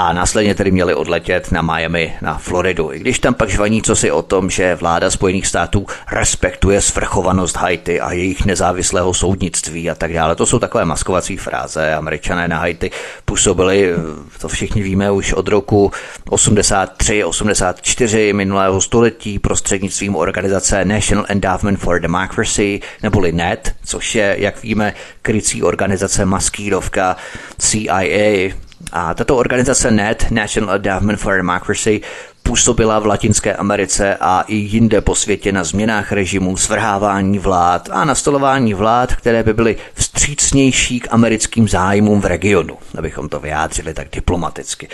a 0.00 0.12
následně 0.12 0.54
tedy 0.54 0.70
měli 0.70 0.94
odletět 0.94 1.52
na 1.52 1.62
Miami, 1.62 2.14
na 2.22 2.38
Floridu. 2.38 2.92
I 2.92 2.98
když 2.98 3.18
tam 3.18 3.34
pak 3.34 3.48
žvaní 3.48 3.82
co 3.82 3.96
si 3.96 4.10
o 4.10 4.22
tom, 4.22 4.50
že 4.50 4.74
vláda 4.74 5.10
Spojených 5.10 5.46
států 5.46 5.86
respektuje 6.12 6.80
svrchovanost 6.80 7.56
Haiti 7.56 8.00
a 8.00 8.12
jejich 8.12 8.44
nezávislého 8.44 9.14
soudnictví 9.14 9.90
a 9.90 9.94
tak 9.94 10.12
dále. 10.12 10.36
To 10.36 10.46
jsou 10.46 10.58
takové 10.58 10.84
maskovací 10.84 11.36
fráze. 11.36 11.94
Američané 11.94 12.48
na 12.48 12.58
Haiti 12.58 12.90
působili, 13.24 13.94
to 14.40 14.48
všichni 14.48 14.82
víme, 14.82 15.10
už 15.10 15.32
od 15.32 15.48
roku 15.48 15.92
83, 16.30 17.24
84 17.24 18.32
minulého 18.32 18.80
století 18.80 19.38
prostřednictvím 19.38 20.16
organizace 20.16 20.84
National 20.84 21.26
Endowment 21.28 21.80
for 21.80 22.00
Democracy, 22.00 22.80
neboli 23.02 23.32
NET, 23.32 23.74
což 23.84 24.14
je, 24.14 24.36
jak 24.38 24.62
víme, 24.62 24.94
krycí 25.22 25.62
organizace 25.62 26.24
maskírovka 26.24 27.16
CIA, 27.58 28.50
a 28.92 29.14
tato 29.14 29.36
organizace 29.36 29.90
NET, 29.90 30.26
National 30.30 30.74
Endowment 30.74 31.20
for 31.20 31.36
Democracy, 31.36 32.00
působila 32.42 32.98
v 32.98 33.06
Latinské 33.06 33.54
Americe 33.54 34.16
a 34.20 34.44
i 34.48 34.54
jinde 34.54 35.00
po 35.00 35.14
světě 35.14 35.52
na 35.52 35.64
změnách 35.64 36.12
režimu, 36.12 36.56
svrhávání 36.56 37.38
vlád 37.38 37.88
a 37.92 38.04
nastolování 38.04 38.74
vlád, 38.74 39.14
které 39.14 39.42
by 39.42 39.54
byly 39.54 39.76
vstřícnější 39.94 41.00
k 41.00 41.08
americkým 41.10 41.68
zájmům 41.68 42.20
v 42.20 42.26
regionu, 42.26 42.78
abychom 42.98 43.28
to 43.28 43.40
vyjádřili 43.40 43.94
tak 43.94 44.08
diplomaticky. 44.12 44.88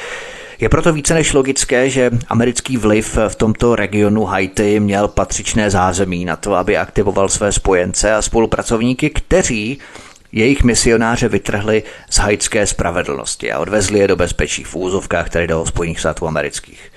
Je 0.61 0.69
proto 0.69 0.93
více 0.93 1.15
než 1.15 1.33
logické, 1.33 1.91
že 1.91 2.11
americký 2.29 2.77
vliv 2.77 3.19
v 3.29 3.35
tomto 3.35 3.77
regionu 3.77 4.25
Haiti 4.25 4.81
měl 4.81 5.09
patřičné 5.09 5.71
zázemí 5.71 6.25
na 6.25 6.37
to, 6.37 6.55
aby 6.55 6.77
aktivoval 6.77 7.29
své 7.29 7.53
spojence 7.53 8.15
a 8.15 8.23
spolupracovníky, 8.23 9.11
kteří 9.11 9.79
jejich 10.35 10.65
misionáře 10.65 11.29
vytrhli 11.29 11.83
z 12.11 12.19
haitské 12.19 12.67
spravedlnosti 12.67 13.53
a 13.53 13.59
odvezli 13.59 13.99
je 13.99 14.09
do 14.09 14.17
bezpečí 14.17 14.65
v 14.65 14.77
úzovkách, 14.77 15.31
tedy 15.31 15.47
do 15.47 15.67
Spojených 15.67 16.01
států 16.01 16.29
amerických. 16.29 16.91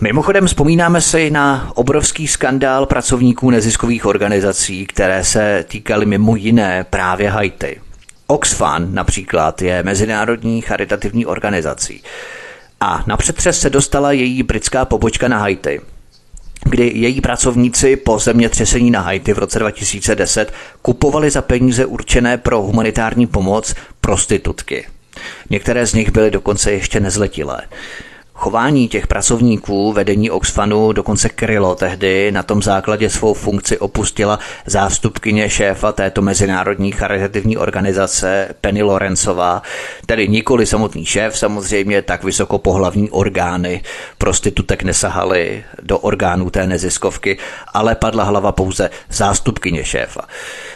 Mimochodem 0.00 0.46
vzpomínáme 0.46 1.00
si 1.00 1.30
na 1.30 1.72
obrovský 1.74 2.28
skandál 2.28 2.86
pracovníků 2.86 3.50
neziskových 3.50 4.06
organizací, 4.06 4.86
které 4.86 5.24
se 5.24 5.64
týkaly 5.68 6.06
mimo 6.06 6.36
jiné 6.36 6.86
právě 6.90 7.30
Haiti. 7.30 7.80
Oxfam 8.26 8.94
například 8.94 9.62
je 9.62 9.82
mezinárodní 9.82 10.60
charitativní 10.60 11.26
organizací. 11.26 12.02
A 12.80 13.04
na 13.06 13.16
přetřes 13.16 13.60
se 13.60 13.70
dostala 13.70 14.12
její 14.12 14.42
britská 14.42 14.84
pobočka 14.84 15.28
na 15.28 15.38
Haiti– 15.38 15.80
kdy 16.64 16.92
její 16.94 17.20
pracovníci 17.20 17.96
po 17.96 18.18
zemětřesení 18.18 18.90
na 18.90 19.00
Haiti 19.00 19.32
v 19.32 19.38
roce 19.38 19.58
2010 19.58 20.52
kupovali 20.82 21.30
za 21.30 21.42
peníze 21.42 21.86
určené 21.86 22.38
pro 22.38 22.62
humanitární 22.62 23.26
pomoc 23.26 23.74
prostitutky. 24.00 24.86
Některé 25.50 25.86
z 25.86 25.94
nich 25.94 26.10
byly 26.10 26.30
dokonce 26.30 26.72
ještě 26.72 27.00
nezletilé. 27.00 27.60
Chování 28.44 28.88
těch 28.88 29.06
pracovníků 29.06 29.92
vedení 29.92 30.30
Oxfanu 30.30 30.92
dokonce 30.92 31.28
krylo 31.28 31.74
tehdy, 31.74 32.32
na 32.32 32.42
tom 32.42 32.62
základě 32.62 33.10
svou 33.10 33.34
funkci 33.34 33.78
opustila 33.78 34.38
zástupkyně 34.66 35.50
šéfa 35.50 35.92
této 35.92 36.22
mezinárodní 36.22 36.92
charitativní 36.92 37.56
organizace 37.56 38.48
Penny 38.60 38.82
Lorencová, 38.82 39.62
tedy 40.06 40.28
nikoli 40.28 40.66
samotný 40.66 41.04
šéf 41.04 41.38
samozřejmě, 41.38 42.02
tak 42.02 42.24
vysoko 42.24 42.58
pohlavní 42.58 43.10
orgány 43.10 43.82
prostitutek 44.18 44.82
nesahaly 44.82 45.64
do 45.82 45.98
orgánů 45.98 46.50
té 46.50 46.66
neziskovky, 46.66 47.38
ale 47.72 47.94
padla 47.94 48.24
hlava 48.24 48.52
pouze 48.52 48.90
zástupkyně 49.10 49.84
šéfa. 49.84 50.20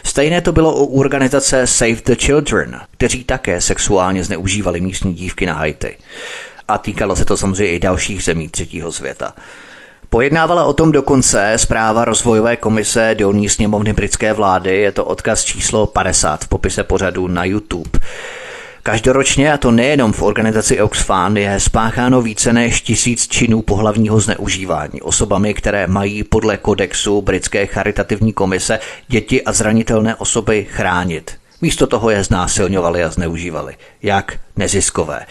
Stejné 0.03 0.41
to 0.41 0.51
bylo 0.51 0.75
u 0.75 0.99
organizace 0.99 1.67
Save 1.67 2.01
the 2.05 2.15
Children, 2.15 2.81
kteří 2.91 3.23
také 3.23 3.61
sexuálně 3.61 4.23
zneužívali 4.23 4.81
místní 4.81 5.13
dívky 5.13 5.45
na 5.45 5.53
Haiti 5.53 5.97
a 6.69 6.77
týkalo 6.77 7.15
se 7.15 7.25
to 7.25 7.37
samozřejmě 7.37 7.73
i 7.73 7.79
dalších 7.79 8.23
zemí 8.23 8.49
třetího 8.49 8.91
světa. 8.91 9.33
Pojednávala 10.09 10.63
o 10.63 10.73
tom 10.73 10.91
dokonce 10.91 11.53
zpráva 11.55 12.05
rozvojové 12.05 12.55
komise 12.55 13.15
dolní 13.17 13.49
sněmovny 13.49 13.93
britské 13.93 14.33
vlády, 14.33 14.77
je 14.77 14.91
to 14.91 15.05
odkaz 15.05 15.43
číslo 15.43 15.87
50 15.87 16.43
v 16.43 16.47
popise 16.47 16.83
pořadu 16.83 17.27
na 17.27 17.45
YouTube. 17.45 17.99
Každoročně, 18.83 19.53
a 19.53 19.57
to 19.57 19.71
nejenom 19.71 20.13
v 20.13 20.21
organizaci 20.21 20.81
Oxfam, 20.81 21.37
je 21.37 21.59
spácháno 21.59 22.21
více 22.21 22.53
než 22.53 22.81
tisíc 22.81 23.27
činů 23.27 23.61
pohlavního 23.61 24.19
zneužívání 24.19 25.01
osobami, 25.01 25.53
které 25.53 25.87
mají 25.87 26.23
podle 26.23 26.57
kodexu 26.57 27.21
britské 27.21 27.65
charitativní 27.65 28.33
komise 28.33 28.79
děti 29.07 29.43
a 29.43 29.51
zranitelné 29.51 30.15
osoby 30.15 30.67
chránit. 30.69 31.31
Místo 31.61 31.87
toho 31.87 32.09
je 32.09 32.23
znásilňovali 32.23 33.03
a 33.03 33.09
zneužívali. 33.09 33.75
Jak 34.03 34.39
neziskové. 34.55 35.25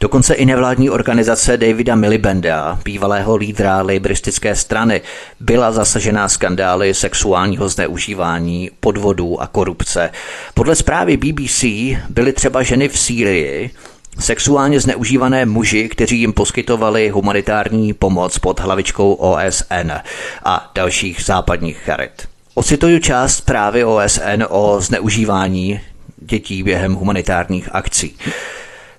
Dokonce 0.00 0.34
i 0.34 0.46
nevládní 0.46 0.90
organizace 0.90 1.56
Davida 1.56 1.94
Milibenda, 1.94 2.78
bývalého 2.84 3.36
lídra 3.36 3.82
liberistické 3.82 4.56
strany, 4.56 5.00
byla 5.40 5.72
zasažená 5.72 6.28
skandály 6.28 6.94
sexuálního 6.94 7.68
zneužívání, 7.68 8.70
podvodů 8.80 9.40
a 9.40 9.46
korupce. 9.46 10.10
Podle 10.54 10.74
zprávy 10.74 11.16
BBC 11.16 11.64
byly 12.08 12.32
třeba 12.32 12.62
ženy 12.62 12.88
v 12.88 12.98
Sýrii, 12.98 13.70
Sexuálně 14.18 14.80
zneužívané 14.80 15.46
muži, 15.46 15.88
kteří 15.88 16.20
jim 16.20 16.32
poskytovali 16.32 17.08
humanitární 17.08 17.92
pomoc 17.92 18.38
pod 18.38 18.60
hlavičkou 18.60 19.12
OSN 19.12 19.92
a 20.44 20.70
dalších 20.74 21.22
západních 21.24 21.78
charit. 21.78 22.35
Ocituju 22.58 22.98
část 22.98 23.36
zprávy 23.36 23.84
OSN 23.84 24.44
o 24.48 24.80
zneužívání 24.80 25.80
dětí 26.16 26.62
během 26.62 26.94
humanitárních 26.94 27.68
akcí. 27.72 28.16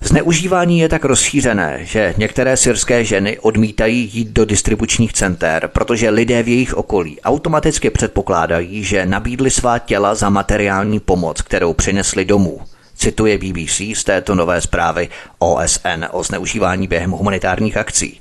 Zneužívání 0.01 0.79
je 0.79 0.89
tak 0.89 1.05
rozšířené, 1.05 1.79
že 1.81 2.13
některé 2.17 2.57
syrské 2.57 3.03
ženy 3.03 3.39
odmítají 3.39 4.09
jít 4.13 4.27
do 4.27 4.45
distribučních 4.45 5.13
center, 5.13 5.69
protože 5.73 6.09
lidé 6.09 6.43
v 6.43 6.47
jejich 6.47 6.73
okolí 6.73 7.21
automaticky 7.21 7.89
předpokládají, 7.89 8.83
že 8.83 9.05
nabídli 9.05 9.51
svá 9.51 9.79
těla 9.79 10.15
za 10.15 10.29
materiální 10.29 10.99
pomoc, 10.99 11.41
kterou 11.41 11.73
přinesli 11.73 12.25
domů. 12.25 12.61
Cituje 12.95 13.37
BBC 13.37 13.81
z 13.93 14.03
této 14.03 14.35
nové 14.35 14.61
zprávy 14.61 15.09
OSN 15.39 16.05
o 16.11 16.23
zneužívání 16.23 16.87
během 16.87 17.11
humanitárních 17.11 17.77
akcí. 17.77 18.19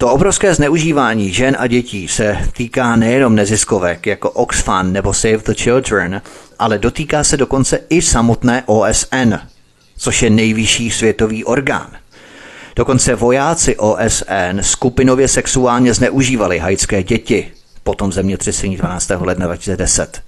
To 0.00 0.12
obrovské 0.12 0.54
zneužívání 0.54 1.32
žen 1.32 1.56
a 1.58 1.66
dětí 1.66 2.08
se 2.08 2.38
týká 2.56 2.96
nejenom 2.96 3.34
neziskovek 3.34 4.06
jako 4.06 4.30
Oxfam 4.30 4.92
nebo 4.92 5.12
Save 5.14 5.36
the 5.36 5.54
Children, 5.54 6.22
ale 6.58 6.78
dotýká 6.78 7.24
se 7.24 7.36
dokonce 7.36 7.80
i 7.88 8.02
samotné 8.02 8.62
OSN, 8.66 9.34
což 9.96 10.22
je 10.22 10.30
nejvyšší 10.30 10.90
světový 10.90 11.44
orgán. 11.44 11.90
Dokonce 12.76 13.14
vojáci 13.14 13.76
OSN 13.76 14.60
skupinově 14.60 15.28
sexuálně 15.28 15.94
zneužívali 15.94 16.58
haitské 16.58 17.02
děti 17.02 17.52
po 17.82 17.94
tom 17.94 18.12
zemětřesení 18.12 18.76
12. 18.76 19.10
ledna 19.20 19.46
2010. 19.46 20.22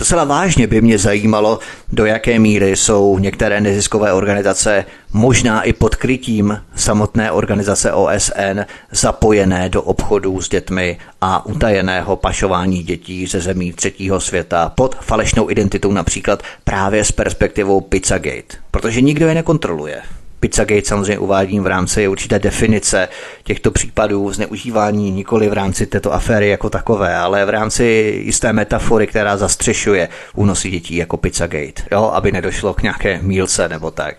Docela 0.00 0.24
vážně 0.24 0.66
by 0.66 0.80
mě 0.80 0.98
zajímalo, 0.98 1.58
do 1.92 2.06
jaké 2.06 2.38
míry 2.38 2.76
jsou 2.76 3.18
některé 3.18 3.60
neziskové 3.60 4.12
organizace, 4.12 4.84
možná 5.12 5.62
i 5.62 5.72
pod 5.72 5.96
krytím 5.96 6.60
samotné 6.74 7.32
organizace 7.32 7.92
OSN, 7.92 8.60
zapojené 8.90 9.68
do 9.68 9.82
obchodů 9.82 10.40
s 10.40 10.48
dětmi 10.48 10.98
a 11.20 11.46
utajeného 11.46 12.16
pašování 12.16 12.82
dětí 12.82 13.26
ze 13.26 13.40
zemí 13.40 13.72
třetího 13.72 14.20
světa 14.20 14.68
pod 14.68 14.94
falešnou 14.94 15.50
identitou 15.50 15.92
například 15.92 16.42
právě 16.64 17.04
s 17.04 17.12
perspektivou 17.12 17.80
Pizzagate, 17.80 18.56
protože 18.70 19.00
nikdo 19.00 19.26
je 19.26 19.34
nekontroluje. 19.34 20.02
Pizzagate 20.40 20.82
samozřejmě 20.84 21.18
uvádím 21.18 21.62
v 21.62 21.66
rámci 21.66 22.08
určité 22.08 22.38
definice 22.38 23.08
těchto 23.42 23.70
případů 23.70 24.32
zneužívání 24.32 25.10
nikoli 25.10 25.48
v 25.48 25.52
rámci 25.52 25.86
této 25.86 26.12
aféry 26.12 26.48
jako 26.48 26.70
takové, 26.70 27.16
ale 27.16 27.44
v 27.44 27.48
rámci 27.48 27.84
jisté 28.24 28.52
metafory, 28.52 29.06
která 29.06 29.36
zastřešuje 29.36 30.08
únosy 30.34 30.70
dětí 30.70 30.96
jako 30.96 31.16
Pizzagate, 31.16 31.82
jo, 31.92 32.10
aby 32.14 32.32
nedošlo 32.32 32.74
k 32.74 32.82
nějaké 32.82 33.18
mílce 33.22 33.68
nebo 33.68 33.90
tak. 33.90 34.16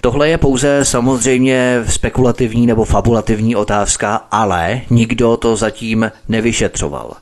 Tohle 0.00 0.28
je 0.28 0.38
pouze 0.38 0.84
samozřejmě 0.84 1.82
spekulativní 1.88 2.66
nebo 2.66 2.84
fabulativní 2.84 3.56
otázka, 3.56 4.26
ale 4.30 4.80
nikdo 4.90 5.36
to 5.36 5.56
zatím 5.56 6.12
nevyšetřoval. 6.28 7.12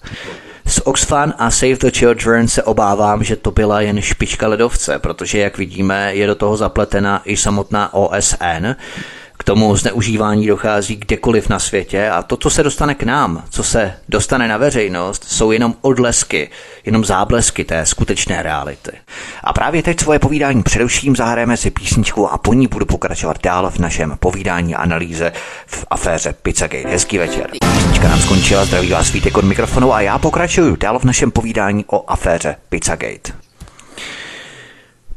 S 0.66 0.86
Oxfam 0.86 1.34
a 1.38 1.50
Save 1.50 1.76
the 1.76 1.90
Children 1.90 2.48
se 2.48 2.62
obávám, 2.62 3.24
že 3.24 3.36
to 3.36 3.50
byla 3.50 3.80
jen 3.80 4.00
špička 4.00 4.48
ledovce, 4.48 4.98
protože, 4.98 5.38
jak 5.38 5.58
vidíme, 5.58 6.14
je 6.14 6.26
do 6.26 6.34
toho 6.34 6.56
zapletena 6.56 7.22
i 7.24 7.36
samotná 7.36 7.94
OSN, 7.94 8.66
k 9.38 9.44
tomu 9.44 9.76
zneužívání 9.76 10.46
dochází 10.46 10.96
kdekoliv 10.96 11.48
na 11.48 11.58
světě 11.58 12.08
a 12.08 12.22
to, 12.22 12.36
co 12.36 12.50
se 12.50 12.62
dostane 12.62 12.94
k 12.94 13.02
nám, 13.02 13.44
co 13.50 13.62
se 13.62 13.92
dostane 14.08 14.48
na 14.48 14.56
veřejnost, 14.56 15.24
jsou 15.24 15.50
jenom 15.50 15.74
odlesky, 15.80 16.50
jenom 16.84 17.04
záblesky 17.04 17.64
té 17.64 17.86
skutečné 17.86 18.42
reality. 18.42 18.92
A 19.44 19.52
právě 19.52 19.82
teď 19.82 20.00
svoje 20.00 20.18
povídání 20.18 20.62
především 20.62 21.16
zahrajeme 21.16 21.56
si 21.56 21.70
písničku 21.70 22.28
a 22.28 22.38
po 22.38 22.54
ní 22.54 22.66
budu 22.66 22.86
pokračovat 22.86 23.42
dál 23.42 23.70
v 23.70 23.78
našem 23.78 24.16
povídání 24.20 24.74
analýze 24.74 25.32
v 25.66 25.84
aféře 25.90 26.34
Pizzagate. 26.42 26.88
Hezký 26.88 27.18
večer. 27.18 27.50
Nám 28.06 28.20
skončila, 28.20 28.64
zdraví 28.64 28.90
vás 28.90 29.12
Vítek 29.12 29.36
od 29.36 29.44
mikrofonu 29.44 29.94
a 29.94 30.00
já 30.00 30.18
pokračuju 30.18 30.76
dál 30.76 30.98
v 30.98 31.04
našem 31.04 31.30
povídání 31.30 31.84
o 31.90 32.10
aféře 32.10 32.56
Pizzagate. 32.68 33.32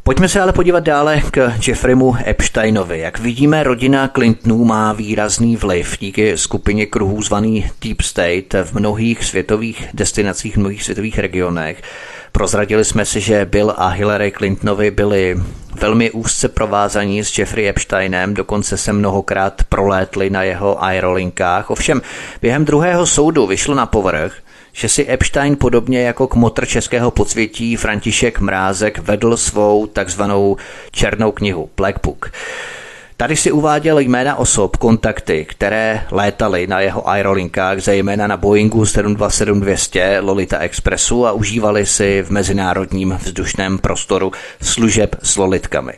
Pojďme 0.03 0.29
se 0.29 0.41
ale 0.41 0.53
podívat 0.53 0.83
dále 0.83 1.21
k 1.31 1.53
Jeffreymu 1.67 2.15
Epsteinovi. 2.25 2.99
Jak 2.99 3.19
vidíme, 3.19 3.63
rodina 3.63 4.07
Clintonů 4.07 4.65
má 4.65 4.93
výrazný 4.93 5.55
vliv 5.55 5.97
díky 5.99 6.37
skupině 6.37 6.85
kruhů 6.85 7.21
zvaný 7.21 7.65
Deep 7.81 8.01
State 8.01 8.53
v 8.63 8.73
mnohých 8.73 9.23
světových 9.23 9.87
destinacích, 9.93 10.55
v 10.55 10.59
mnohých 10.59 10.83
světových 10.83 11.19
regionech. 11.19 11.81
Prozradili 12.39 12.85
jsme 12.85 13.05
si, 13.05 13.21
že 13.21 13.45
Bill 13.45 13.73
a 13.77 13.87
Hillary 13.87 14.31
Clintonovi 14.31 14.91
byli 14.91 15.35
velmi 15.75 16.11
úzce 16.11 16.47
provázaní 16.47 17.23
s 17.23 17.37
Jeffrey 17.37 17.67
Epsteinem, 17.69 18.33
dokonce 18.33 18.77
se 18.77 18.93
mnohokrát 18.93 19.63
prolétli 19.69 20.29
na 20.29 20.43
jeho 20.43 20.83
aerolinkách. 20.83 21.69
Ovšem, 21.69 22.01
během 22.41 22.65
druhého 22.65 23.05
soudu 23.05 23.47
vyšlo 23.47 23.75
na 23.75 23.85
povrch, 23.85 24.33
že 24.73 24.89
si 24.89 25.09
Epstein 25.09 25.55
podobně 25.55 26.01
jako 26.01 26.27
kmotr 26.27 26.65
českého 26.65 27.11
podsvětí 27.11 27.75
František 27.75 28.39
Mrázek 28.39 28.97
vedl 28.99 29.37
svou 29.37 29.87
takzvanou 29.87 30.57
černou 30.91 31.31
knihu 31.31 31.69
Black 31.77 31.95
Book. 32.03 32.31
Tady 33.21 33.35
si 33.35 33.51
uváděl 33.51 33.99
jména 33.99 34.35
osob, 34.35 34.77
kontakty, 34.77 35.45
které 35.45 36.01
létaly 36.11 36.67
na 36.67 36.79
jeho 36.79 37.09
aerolinkách, 37.09 37.79
zejména 37.79 38.27
na 38.27 38.37
Boeingu 38.37 38.83
727-200 38.83 40.25
Lolita 40.25 40.59
Expressu 40.59 41.27
a 41.27 41.31
užívali 41.31 41.85
si 41.85 42.21
v 42.21 42.29
mezinárodním 42.29 43.17
vzdušném 43.23 43.77
prostoru 43.77 44.31
služeb 44.61 45.15
s 45.23 45.37
lolitkami. 45.37 45.93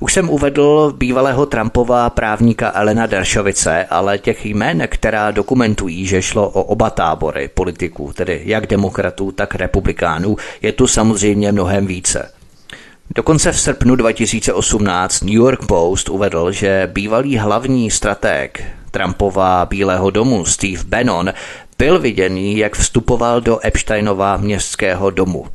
Už 0.00 0.12
jsem 0.12 0.30
uvedl 0.30 0.94
bývalého 0.96 1.46
Trumpova 1.46 2.10
právníka 2.10 2.72
Elena 2.74 3.06
Deršovice, 3.06 3.84
ale 3.90 4.18
těch 4.18 4.46
jmén, 4.46 4.82
která 4.88 5.30
dokumentují, 5.30 6.06
že 6.06 6.22
šlo 6.22 6.48
o 6.48 6.62
oba 6.62 6.90
tábory 6.90 7.48
politiků, 7.54 8.12
tedy 8.12 8.42
jak 8.44 8.66
demokratů, 8.66 9.32
tak 9.32 9.54
republikánů, 9.54 10.36
je 10.62 10.72
tu 10.72 10.86
samozřejmě 10.86 11.52
mnohem 11.52 11.86
více. 11.86 12.35
Dokonce 13.14 13.52
v 13.52 13.60
srpnu 13.60 13.96
2018 13.96 15.22
New 15.22 15.34
York 15.34 15.66
Post 15.66 16.08
uvedl, 16.08 16.52
že 16.52 16.90
bývalý 16.92 17.38
hlavní 17.38 17.90
stratég 17.90 18.64
Trumpova 18.90 19.66
Bílého 19.66 20.10
domu 20.10 20.44
Steve 20.44 20.82
Bannon 20.86 21.32
byl 21.78 21.98
viděný, 21.98 22.58
jak 22.58 22.76
vstupoval 22.76 23.40
do 23.40 23.66
Epsteinova 23.66 24.36
městského 24.36 25.10
domu. 25.10 25.46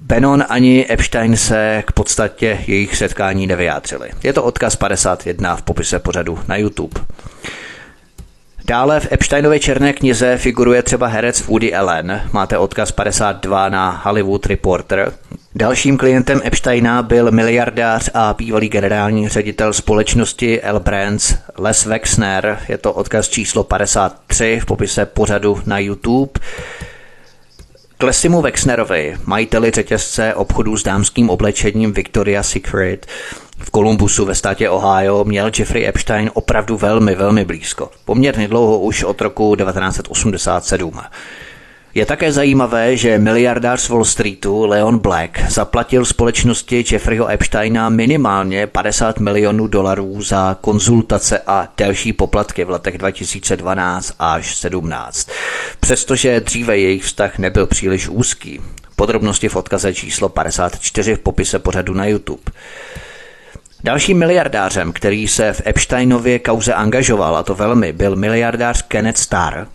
Bannon 0.00 0.44
ani 0.48 0.86
Epstein 0.90 1.36
se 1.36 1.82
k 1.86 1.92
podstatě 1.92 2.58
jejich 2.66 2.96
setkání 2.96 3.46
nevyjádřili. 3.46 4.10
Je 4.22 4.32
to 4.32 4.44
odkaz 4.44 4.76
51 4.76 5.56
v 5.56 5.62
popise 5.62 5.98
pořadu 5.98 6.38
na 6.48 6.56
YouTube. 6.56 7.00
Dále 8.64 9.00
v 9.00 9.12
Epsteinově 9.12 9.60
černé 9.60 9.92
knize 9.92 10.36
figuruje 10.36 10.82
třeba 10.82 11.06
herec 11.06 11.40
Woody 11.40 11.74
Allen. 11.74 12.22
Máte 12.32 12.58
odkaz 12.58 12.92
52 12.92 13.68
na 13.68 13.90
Hollywood 14.04 14.46
Reporter. 14.46 15.12
Dalším 15.56 15.98
klientem 15.98 16.40
Epsteina 16.44 17.02
byl 17.02 17.30
miliardář 17.30 18.10
a 18.14 18.34
bývalý 18.34 18.68
generální 18.68 19.28
ředitel 19.28 19.72
společnosti 19.72 20.62
L 20.62 20.80
Brands 20.80 21.34
Les 21.58 21.86
Wexner. 21.86 22.58
Je 22.68 22.78
to 22.78 22.92
odkaz 22.92 23.28
číslo 23.28 23.64
53 23.64 24.60
v 24.62 24.66
popise 24.66 25.06
pořadu 25.06 25.62
na 25.66 25.78
YouTube. 25.78 26.32
Klesimu 27.98 28.42
Wexnerovi, 28.42 29.16
majiteli 29.24 29.70
řetězce 29.70 30.34
obchodu 30.34 30.76
s 30.76 30.82
dámským 30.82 31.30
oblečením 31.30 31.92
Victoria's 31.92 32.48
Secret, 32.48 33.06
v 33.58 33.70
Kolumbusu 33.70 34.24
ve 34.24 34.34
státě 34.34 34.70
Ohio 34.70 35.24
měl 35.24 35.50
Jeffrey 35.58 35.86
Epstein 35.86 36.30
opravdu 36.34 36.76
velmi, 36.76 37.14
velmi 37.14 37.44
blízko. 37.44 37.90
Poměrně 38.04 38.48
dlouho 38.48 38.80
už 38.80 39.02
od 39.02 39.20
roku 39.20 39.56
1987. 39.56 41.00
Je 41.94 42.06
také 42.06 42.32
zajímavé, 42.32 42.96
že 42.96 43.18
miliardář 43.18 43.80
z 43.80 43.88
Wall 43.88 44.04
Streetu 44.04 44.66
Leon 44.66 44.98
Black 44.98 45.50
zaplatil 45.50 46.04
společnosti 46.04 46.84
Jeffreyho 46.90 47.28
Epsteina 47.28 47.88
minimálně 47.88 48.66
50 48.66 49.18
milionů 49.18 49.66
dolarů 49.66 50.22
za 50.22 50.56
konzultace 50.60 51.38
a 51.46 51.68
další 51.76 52.12
poplatky 52.12 52.64
v 52.64 52.70
letech 52.70 52.98
2012 52.98 54.12
až 54.18 54.56
17. 54.56 55.28
Přestože 55.80 56.40
dříve 56.40 56.78
jejich 56.78 57.04
vztah 57.04 57.38
nebyl 57.38 57.66
příliš 57.66 58.08
úzký. 58.08 58.60
Podrobnosti 58.96 59.48
v 59.48 59.56
odkaze 59.56 59.94
číslo 59.94 60.28
54 60.28 61.14
v 61.14 61.18
popise 61.18 61.58
pořadu 61.58 61.94
na 61.94 62.06
YouTube. 62.06 62.42
Dalším 63.84 64.18
miliardářem, 64.18 64.92
který 64.92 65.28
se 65.28 65.52
v 65.52 65.62
Epsteinově 65.66 66.38
kauze 66.38 66.74
angažoval, 66.74 67.36
a 67.36 67.42
to 67.42 67.54
velmi, 67.54 67.92
byl 67.92 68.16
miliardář 68.16 68.82
Kenneth 68.82 69.18
Starr, 69.18 69.66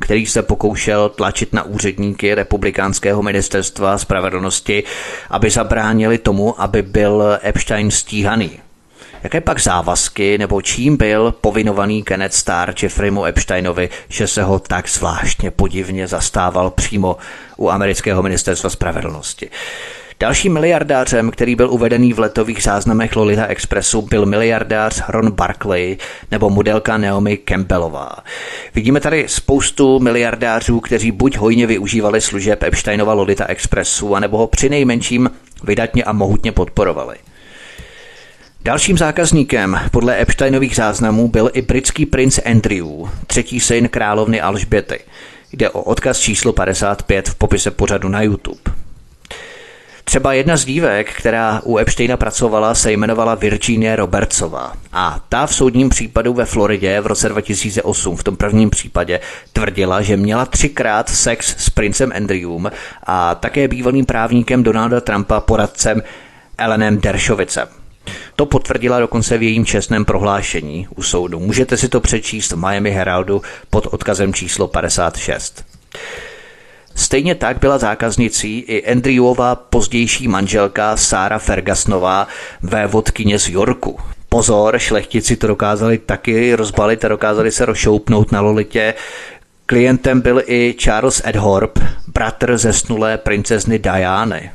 který 0.00 0.26
se 0.26 0.42
pokoušel 0.42 1.08
tlačit 1.08 1.52
na 1.52 1.62
úředníky 1.62 2.34
republikánského 2.34 3.22
ministerstva 3.22 3.98
spravedlnosti, 3.98 4.84
aby 5.30 5.50
zabránili 5.50 6.18
tomu, 6.18 6.62
aby 6.62 6.82
byl 6.82 7.38
Epstein 7.42 7.90
stíhaný. 7.90 8.50
Jaké 9.22 9.40
pak 9.40 9.60
závazky 9.60 10.38
nebo 10.38 10.62
čím 10.62 10.96
byl 10.96 11.34
povinovaný 11.40 12.02
Kenneth 12.02 12.34
Starr 12.34 12.74
Jeffreymu 12.82 13.24
Epsteinovi, 13.24 13.88
že 14.08 14.26
se 14.26 14.42
ho 14.42 14.58
tak 14.58 14.88
zvláštně 14.88 15.50
podivně 15.50 16.06
zastával 16.06 16.70
přímo 16.70 17.16
u 17.56 17.70
amerického 17.70 18.22
ministerstva 18.22 18.70
spravedlnosti? 18.70 19.50
Dalším 20.20 20.52
miliardářem, 20.52 21.30
který 21.30 21.56
byl 21.56 21.70
uvedený 21.70 22.12
v 22.12 22.18
letových 22.18 22.62
záznamech 22.62 23.16
Lolita 23.16 23.46
Expressu, 23.46 24.02
byl 24.02 24.26
miliardář 24.26 25.02
Ron 25.08 25.30
Barkley 25.30 25.98
nebo 26.30 26.50
modelka 26.50 26.98
Naomi 26.98 27.36
Campbellová. 27.36 28.10
Vidíme 28.74 29.00
tady 29.00 29.28
spoustu 29.28 30.00
miliardářů, 30.00 30.80
kteří 30.80 31.12
buď 31.12 31.36
hojně 31.36 31.66
využívali 31.66 32.20
služeb 32.20 32.62
Epsteinova 32.62 33.12
Lolita 33.12 33.46
Expressu, 33.46 34.14
anebo 34.14 34.38
ho 34.38 34.46
při 34.46 34.68
nejmenším 34.68 35.30
vydatně 35.64 36.04
a 36.04 36.12
mohutně 36.12 36.52
podporovali. 36.52 37.16
Dalším 38.64 38.98
zákazníkem 38.98 39.80
podle 39.90 40.20
Epsteinových 40.20 40.76
záznamů 40.76 41.28
byl 41.28 41.50
i 41.52 41.62
britský 41.62 42.06
princ 42.06 42.38
Andrew, 42.38 42.86
třetí 43.26 43.60
syn 43.60 43.88
královny 43.88 44.40
Alžběty. 44.40 45.00
Jde 45.52 45.70
o 45.70 45.82
odkaz 45.82 46.20
číslo 46.20 46.52
55 46.52 47.28
v 47.28 47.34
popise 47.34 47.70
pořadu 47.70 48.08
na 48.08 48.22
YouTube. 48.22 48.85
Třeba 50.08 50.32
jedna 50.32 50.56
z 50.56 50.64
dívek, 50.64 51.12
která 51.12 51.60
u 51.64 51.78
Epsteina 51.78 52.16
pracovala, 52.16 52.74
se 52.74 52.92
jmenovala 52.92 53.34
Virginia 53.34 53.96
Robertsová. 53.96 54.72
A 54.92 55.20
ta 55.28 55.46
v 55.46 55.54
soudním 55.54 55.88
případu 55.88 56.34
ve 56.34 56.44
Floridě 56.44 57.00
v 57.00 57.06
roce 57.06 57.28
2008, 57.28 58.16
v 58.16 58.24
tom 58.24 58.36
prvním 58.36 58.70
případě, 58.70 59.20
tvrdila, 59.52 60.02
že 60.02 60.16
měla 60.16 60.46
třikrát 60.46 61.08
sex 61.08 61.54
s 61.58 61.70
princem 61.70 62.12
Andrewem 62.16 62.70
a 63.02 63.34
také 63.34 63.68
bývalým 63.68 64.06
právníkem 64.06 64.62
Donalda 64.62 65.00
Trumpa 65.00 65.40
poradcem 65.40 66.02
Elenem 66.58 67.00
Dershovicem. 67.00 67.68
To 68.36 68.46
potvrdila 68.46 69.00
dokonce 69.00 69.38
v 69.38 69.42
jejím 69.42 69.66
čestném 69.66 70.04
prohlášení 70.04 70.88
u 70.96 71.02
soudu. 71.02 71.40
Můžete 71.40 71.76
si 71.76 71.88
to 71.88 72.00
přečíst 72.00 72.52
v 72.52 72.56
Miami 72.56 72.90
Heraldu 72.90 73.42
pod 73.70 73.86
odkazem 73.86 74.34
číslo 74.34 74.68
56. 74.68 75.64
Stejně 76.96 77.34
tak 77.34 77.58
byla 77.58 77.78
zákaznicí 77.78 78.58
i 78.58 78.92
Andrewova 78.92 79.54
pozdější 79.54 80.28
manželka 80.28 80.96
Sára 80.96 81.38
Fergasnová, 81.38 82.28
vévodkyně 82.62 83.38
z 83.38 83.48
Yorku. 83.48 83.98
Pozor, 84.28 84.78
šlechtici 84.78 85.36
to 85.36 85.46
dokázali 85.46 85.98
taky 85.98 86.54
rozbalit 86.54 87.04
a 87.04 87.08
dokázali 87.08 87.50
se 87.50 87.64
rozšoupnout 87.66 88.32
na 88.32 88.40
Lolitě. 88.40 88.94
Klientem 89.66 90.20
byl 90.20 90.42
i 90.46 90.74
Charles 90.78 91.22
Edhorp, 91.24 91.78
bratr 92.14 92.58
zesnulé 92.58 93.18
princezny 93.18 93.78
Diany. 93.78 94.50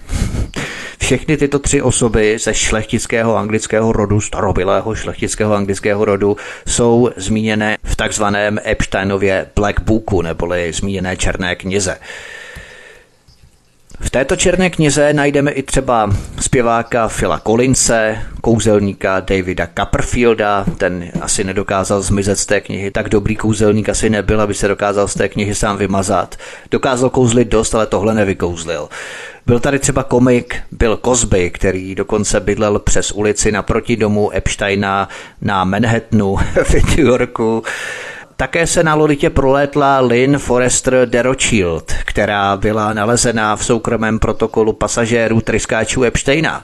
Všechny 1.12 1.38
tyto 1.38 1.60
tři 1.60 1.82
osoby 1.82 2.38
ze 2.40 2.54
šlechtického 2.54 3.38
anglického 3.38 3.92
rodu, 3.92 4.22
starobylého 4.22 4.96
šlechtického 4.96 5.54
anglického 5.54 6.06
rodu, 6.06 6.38
jsou 6.68 7.10
zmíněné 7.16 7.78
v 7.84 7.96
takzvaném 7.96 8.60
Epsteinově 8.66 9.48
Black 9.56 9.80
Booku, 9.80 10.22
neboli 10.22 10.74
zmíněné 10.74 11.18
černé 11.18 11.56
knize. 11.56 11.98
V 14.00 14.10
této 14.10 14.36
černé 14.36 14.70
knize 14.70 15.14
najdeme 15.14 15.52
i 15.52 15.64
třeba 15.64 16.10
zpěváka 16.40 17.08
Phila 17.08 17.40
Collinse, 17.40 18.18
kouzelníka 18.42 19.20
Davida 19.20 19.68
Copperfielda, 19.80 20.66
ten 20.78 21.12
asi 21.22 21.44
nedokázal 21.44 22.02
zmizet 22.02 22.40
z 22.40 22.46
té 22.46 22.62
knihy, 22.62 22.92
tak 22.92 23.10
dobrý 23.10 23.36
kouzelník 23.36 23.90
asi 23.90 24.10
nebyl, 24.10 24.42
aby 24.42 24.54
se 24.54 24.68
dokázal 24.68 25.08
z 25.08 25.14
té 25.14 25.30
knihy 25.30 25.56
sám 25.56 25.78
vymazat. 25.78 26.36
Dokázal 26.72 27.10
kouzlit 27.10 27.48
dost, 27.48 27.76
ale 27.76 27.88
tohle 27.88 28.14
nevykouzlil. 28.14 28.90
Byl 29.46 29.60
tady 29.60 29.80
třeba 29.80 30.04
komik 30.04 30.56
Bill 30.72 31.00
Cosby, 31.06 31.50
který 31.50 31.96
dokonce 31.96 32.40
bydlel 32.40 32.80
přes 32.80 33.12
ulici 33.12 33.52
naproti 33.52 33.96
domu 33.96 34.32
Epsteina 34.36 35.10
na 35.42 35.64
Manhattanu 35.64 36.36
v 36.64 36.74
New 36.74 37.00
Yorku. 37.00 37.64
Také 38.36 38.68
se 38.68 38.84
na 38.84 38.96
Lolitě 38.96 39.30
prolétla 39.30 40.00
Lynn 40.00 40.38
Forrester 40.38 41.10
de 41.10 41.22
Rothschild, 41.22 41.94
která 42.06 42.58
byla 42.58 42.94
nalezená 42.94 43.56
v 43.56 43.66
soukromém 43.66 44.20
protokolu 44.20 44.74
pasažérů 44.74 45.42
tryskáčů 45.42 46.04
Epsteina. 46.04 46.64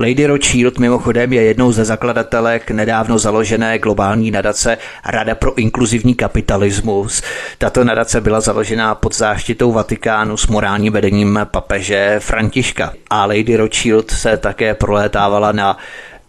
Lady 0.00 0.26
Rothschild 0.26 0.78
mimochodem 0.78 1.32
je 1.32 1.42
jednou 1.42 1.72
ze 1.72 1.84
zakladatelek 1.84 2.70
nedávno 2.70 3.18
založené 3.18 3.78
globální 3.78 4.30
nadace 4.30 4.78
Rada 5.06 5.34
pro 5.34 5.54
inkluzivní 5.54 6.14
kapitalismus. 6.14 7.22
Tato 7.58 7.84
nadace 7.84 8.20
byla 8.20 8.40
založena 8.40 8.94
pod 8.94 9.16
záštitou 9.16 9.72
Vatikánu 9.72 10.36
s 10.36 10.46
morálním 10.46 10.92
vedením 10.92 11.40
papeže 11.44 12.16
Františka. 12.18 12.92
A 13.10 13.26
Lady 13.26 13.56
Rothschild 13.56 14.10
se 14.10 14.36
také 14.36 14.74
prolétávala 14.74 15.52
na 15.52 15.76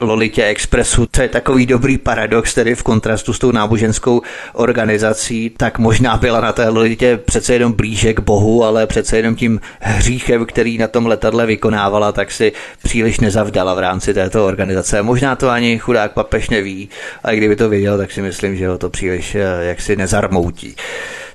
Lolitě 0.02 0.46
Expressu, 0.46 1.06
to 1.06 1.22
je 1.22 1.28
takový 1.28 1.66
dobrý 1.66 1.98
paradox, 1.98 2.54
tedy 2.54 2.76
v 2.76 2.84
kontrastu 2.84 3.34
s 3.34 3.40
tou 3.40 3.52
náboženskou 3.52 4.22
organizací, 4.54 5.52
tak 5.58 5.80
možná 5.80 6.18
byla 6.18 6.42
na 6.42 6.54
té 6.54 6.70
Lolitě 6.70 7.18
přece 7.26 7.54
jenom 7.54 7.74
blíže 7.74 8.14
k 8.14 8.20
Bohu, 8.20 8.64
ale 8.64 8.88
přece 8.88 9.18
jenom 9.18 9.36
tím 9.36 9.62
hříchem, 9.80 10.46
který 10.46 10.78
na 10.78 10.88
tom 10.88 11.06
letadle 11.06 11.46
vykonávala, 11.46 12.12
tak 12.12 12.32
si 12.32 12.52
příliš 12.84 13.20
nezavdala 13.20 13.74
v 13.74 13.80
rámci 13.80 14.14
této 14.14 14.46
organizace. 14.46 15.02
Možná 15.02 15.36
to 15.36 15.50
ani 15.50 15.80
chudák 15.80 16.12
papež 16.12 16.50
neví, 16.50 16.90
a 17.24 17.32
kdyby 17.32 17.56
to 17.56 17.70
věděl, 17.70 17.98
tak 17.98 18.12
si 18.12 18.22
myslím, 18.22 18.56
že 18.56 18.68
ho 18.68 18.78
to 18.78 18.90
příliš 18.90 19.36
eh, 19.36 19.42
jaksi 19.62 19.96
nezarmoutí. 19.96 20.76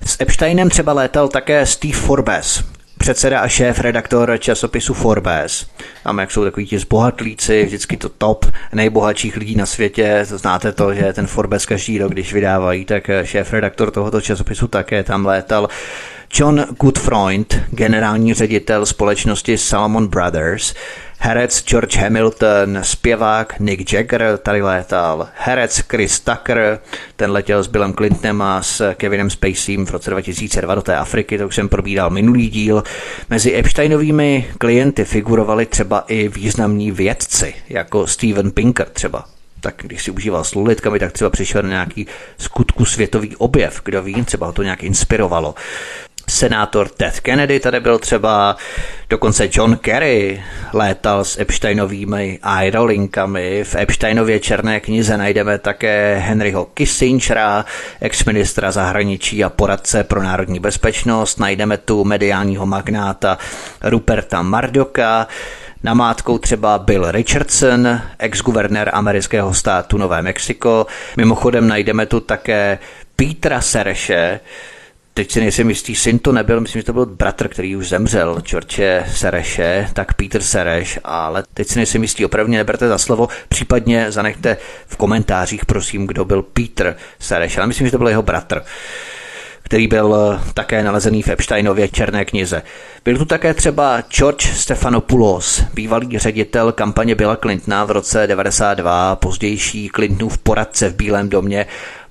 S 0.07 0.20
Epsteinem 0.20 0.70
třeba 0.70 0.92
létal 0.92 1.29
také 1.29 1.66
Steve 1.66 1.98
Forbes, 1.98 2.64
předseda 3.06 3.40
a 3.40 3.48
šéf 3.48 3.80
redaktor 3.80 4.38
časopisu 4.38 4.94
Forbes. 4.94 5.66
Tam 6.02 6.18
jak 6.18 6.30
jsou 6.30 6.44
takový 6.44 6.66
ti 6.66 6.78
zbohatlíci, 6.78 7.64
vždycky 7.64 7.96
to 7.96 8.08
top 8.08 8.46
nejbohatších 8.72 9.36
lidí 9.36 9.56
na 9.56 9.66
světě. 9.66 10.20
Znáte 10.22 10.72
to, 10.72 10.94
že 10.94 11.12
ten 11.12 11.26
Forbes 11.26 11.66
každý 11.66 11.98
rok, 11.98 12.12
když 12.12 12.32
vydávají, 12.32 12.84
tak 12.84 13.10
šéf 13.22 13.52
redaktor 13.52 13.90
tohoto 13.90 14.20
časopisu 14.20 14.68
také 14.68 15.02
tam 15.02 15.26
létal. 15.26 15.68
John 16.34 16.66
Goodfreund, 16.80 17.60
generální 17.70 18.34
ředitel 18.34 18.86
společnosti 18.86 19.58
Salomon 19.58 20.06
Brothers, 20.06 20.74
herec 21.18 21.64
George 21.64 21.96
Hamilton, 21.96 22.79
zpěvák 22.83 23.61
Nick 23.61 23.92
Jagger 23.92 24.38
tady 24.42 24.62
létal, 24.62 25.29
herec 25.35 25.79
Chris 25.79 26.20
Tucker, 26.20 26.79
ten 27.16 27.31
letěl 27.31 27.62
s 27.62 27.66
Billem 27.66 27.92
Clintonem 27.92 28.42
a 28.42 28.62
s 28.62 28.94
Kevinem 28.94 29.31
Spaceym 29.31 29.87
v 29.87 29.90
roce 29.90 30.11
2002 30.11 30.74
do 30.74 30.83
té 30.83 30.96
Afriky, 30.96 31.38
to 31.38 31.46
už 31.46 31.55
jsem 31.55 31.68
probíral 31.68 32.11
minulý 32.11 32.50
díl. 32.50 32.83
Mezi 33.31 33.57
Epsteinovými 33.57 34.50
klienty 34.59 35.05
figurovali 35.05 35.66
třeba 35.66 36.05
i 36.09 36.29
významní 36.29 36.90
vědci, 36.90 37.55
jako 37.68 38.07
Steven 38.07 38.50
Pinker 38.50 38.88
třeba. 38.88 39.24
Tak 39.61 39.74
když 39.79 40.02
si 40.02 40.11
užíval 40.11 40.44
s 40.44 40.55
lulitkami, 40.55 40.98
tak 40.98 41.12
třeba 41.12 41.31
přišel 41.31 41.62
na 41.62 41.68
nějaký 41.68 42.07
skutku 42.38 42.85
světový 42.85 43.37
objev, 43.37 43.81
kdo 43.85 44.02
ví, 44.02 44.24
třeba 44.24 44.46
ho 44.46 44.52
to 44.52 44.62
nějak 44.62 44.83
inspirovalo 44.83 45.55
senátor 46.37 46.88
Ted 46.88 47.20
Kennedy 47.20 47.61
tady 47.61 47.81
byl 47.81 47.99
třeba, 47.99 48.57
dokonce 49.11 49.49
John 49.53 49.77
Kerry 49.77 50.42
létal 50.72 51.25
s 51.25 51.40
Epsteinovými 51.40 52.38
aerolinkami. 52.42 53.64
V 53.64 53.75
Epsteinově 53.75 54.40
černé 54.40 54.81
knize 54.81 55.16
najdeme 55.16 55.59
také 55.59 56.22
Henryho 56.27 56.64
Kissingera, 56.64 57.64
ex-ministra 58.01 58.70
zahraničí 58.70 59.44
a 59.44 59.51
poradce 59.51 60.05
pro 60.05 60.22
národní 60.22 60.61
bezpečnost. 60.61 61.40
Najdeme 61.40 61.77
tu 61.77 62.05
mediálního 62.05 62.66
magnáta 62.66 63.38
Ruperta 63.83 64.42
Mardoka, 64.42 65.27
Namátkou 65.83 66.38
třeba 66.38 66.79
Bill 66.79 67.11
Richardson, 67.11 68.01
ex-guvernér 68.18 68.90
amerického 68.92 69.55
státu 69.55 69.99
Nové 69.99 70.22
Mexiko. 70.22 70.87
Mimochodem 71.16 71.68
najdeme 71.68 72.07
tu 72.07 72.20
také 72.20 72.79
Petra 73.16 73.61
Sereše, 73.61 74.40
teď 75.16 75.31
si 75.31 75.40
nejsem 75.40 75.68
jistý, 75.68 75.94
syn 75.94 76.18
to 76.18 76.33
nebyl, 76.33 76.61
myslím, 76.61 76.81
že 76.81 76.87
to 76.87 76.92
byl 76.92 77.07
bratr, 77.07 77.48
který 77.48 77.76
už 77.76 77.88
zemřel, 77.88 78.40
Čorče 78.42 79.05
Sereše, 79.14 79.88
tak 79.92 80.14
Peter 80.14 80.42
Sereš, 80.42 80.98
ale 81.05 81.44
teď 81.55 81.68
si 81.68 81.79
nejsem 81.79 82.02
jistý, 82.02 82.24
opravdu 82.24 82.52
neberte 82.52 82.88
za 82.88 82.98
slovo, 82.98 83.29
případně 83.48 84.12
zanechte 84.12 84.57
v 84.87 84.96
komentářích, 84.96 85.66
prosím, 85.66 86.07
kdo 86.07 86.24
byl 86.24 86.42
Peter 86.42 86.96
Sereš, 87.18 87.59
ale 87.59 87.66
myslím, 87.66 87.87
že 87.87 87.90
to 87.90 87.98
byl 87.98 88.09
jeho 88.09 88.22
bratr 88.22 88.62
který 89.62 89.87
byl 89.87 90.16
eh, 90.16 90.52
také 90.55 90.83
nalezený 90.83 91.22
v 91.22 91.29
Epsteinově 91.29 91.88
černé 91.88 92.24
knize. 92.24 92.62
Byl 93.05 93.18
tu 93.18 93.24
také 93.24 93.55
třeba 93.55 94.00
George 94.00 94.46
Stephanopoulos, 94.46 95.64
bývalý 95.74 96.18
ředitel 96.18 96.72
kampaně 96.72 97.14
Billa 97.14 97.37
Clintona 97.37 97.85
v 97.85 97.90
roce 97.90 98.26
92, 98.26 99.16
pozdější 99.16 99.90
Clintonův 99.94 100.38
poradce 100.38 100.88
v 100.88 100.94
Bílém 100.94 101.29
domě 101.29 101.66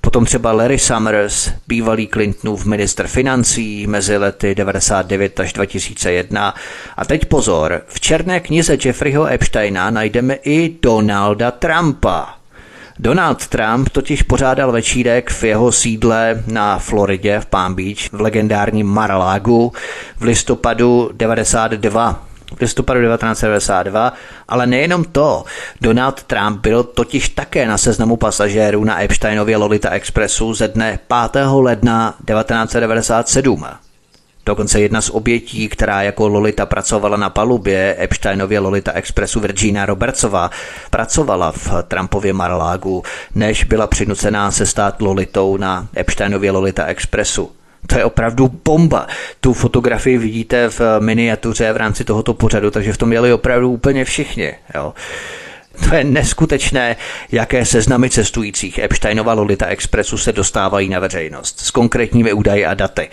Potom 0.05 0.25
třeba 0.25 0.51
Larry 0.51 0.79
Summers, 0.79 1.49
bývalý 1.67 2.07
Clintonův 2.07 2.65
minister 2.65 3.07
financí 3.07 3.87
mezi 3.87 4.17
lety 4.17 4.55
99 4.55 5.39
až 5.39 5.53
2001. 5.53 6.55
A 6.97 7.05
teď 7.05 7.25
pozor, 7.25 7.81
v 7.87 7.99
černé 7.99 8.39
knize 8.39 8.77
Jeffreyho 8.85 9.25
Epsteina 9.25 9.89
najdeme 9.89 10.35
i 10.35 10.75
Donalda 10.81 11.51
Trumpa. 11.51 12.37
Donald 12.99 13.47
Trump 13.47 13.89
totiž 13.89 14.23
pořádal 14.23 14.71
večírek 14.71 15.29
v 15.29 15.43
jeho 15.43 15.71
sídle 15.71 16.43
na 16.47 16.79
Floridě 16.79 17.39
v 17.39 17.45
Palm 17.45 17.75
Beach 17.75 18.11
v 18.11 18.21
legendárním 18.21 18.87
Mar-a-Lagu 18.87 19.73
v 20.19 20.23
listopadu 20.23 21.09
92 21.13 22.34
v 22.55 22.61
listopadu 22.61 22.99
1992, 22.99 24.13
ale 24.47 24.67
nejenom 24.67 25.03
to. 25.03 25.43
Donald 25.81 26.23
Trump 26.23 26.61
byl 26.61 26.83
totiž 26.83 27.29
také 27.29 27.67
na 27.67 27.77
seznamu 27.77 28.17
pasažérů 28.17 28.83
na 28.83 29.03
Epsteinově 29.03 29.57
Lolita 29.57 29.89
Expressu 29.89 30.53
ze 30.53 30.67
dne 30.67 30.99
5. 31.31 31.45
ledna 31.51 32.15
1997. 32.27 33.65
Dokonce 34.45 34.81
jedna 34.81 35.01
z 35.01 35.09
obětí, 35.09 35.69
která 35.69 36.01
jako 36.01 36.27
Lolita 36.27 36.65
pracovala 36.65 37.17
na 37.17 37.29
palubě 37.29 37.95
Epsteinově 37.99 38.59
Lolita 38.59 38.91
Expressu 38.91 39.39
Virginia 39.39 39.85
Robertsová, 39.85 40.51
pracovala 40.89 41.51
v 41.51 41.69
Trumpově 41.87 42.33
Marlágu, 42.33 43.03
než 43.35 43.63
byla 43.63 43.87
přinucená 43.87 44.51
se 44.51 44.65
stát 44.65 45.01
Lolitou 45.01 45.57
na 45.57 45.87
Epsteinově 45.97 46.51
Lolita 46.51 46.85
Expressu. 46.85 47.51
To 47.87 47.97
je 47.97 48.05
opravdu 48.05 48.51
bomba. 48.65 49.07
Tu 49.39 49.53
fotografii 49.53 50.17
vidíte 50.17 50.69
v 50.69 50.81
miniatuře 50.99 51.73
v 51.73 51.77
rámci 51.77 52.03
tohoto 52.03 52.33
pořadu, 52.33 52.71
takže 52.71 52.93
v 52.93 52.97
tom 52.97 53.13
jeli 53.13 53.33
opravdu 53.33 53.71
úplně 53.71 54.05
všichni. 54.05 54.53
Jo. 54.75 54.93
To 55.89 55.95
je 55.95 56.03
neskutečné, 56.03 56.95
jaké 57.31 57.65
seznamy 57.65 58.09
cestujících 58.09 58.77
Epsteinova 58.77 59.33
Lolita 59.33 59.65
Expressu 59.65 60.17
se 60.17 60.31
dostávají 60.31 60.89
na 60.89 60.99
veřejnost 60.99 61.59
s 61.59 61.71
konkrétními 61.71 62.33
údaji 62.33 62.65
a 62.65 62.73
daty. 62.73 63.09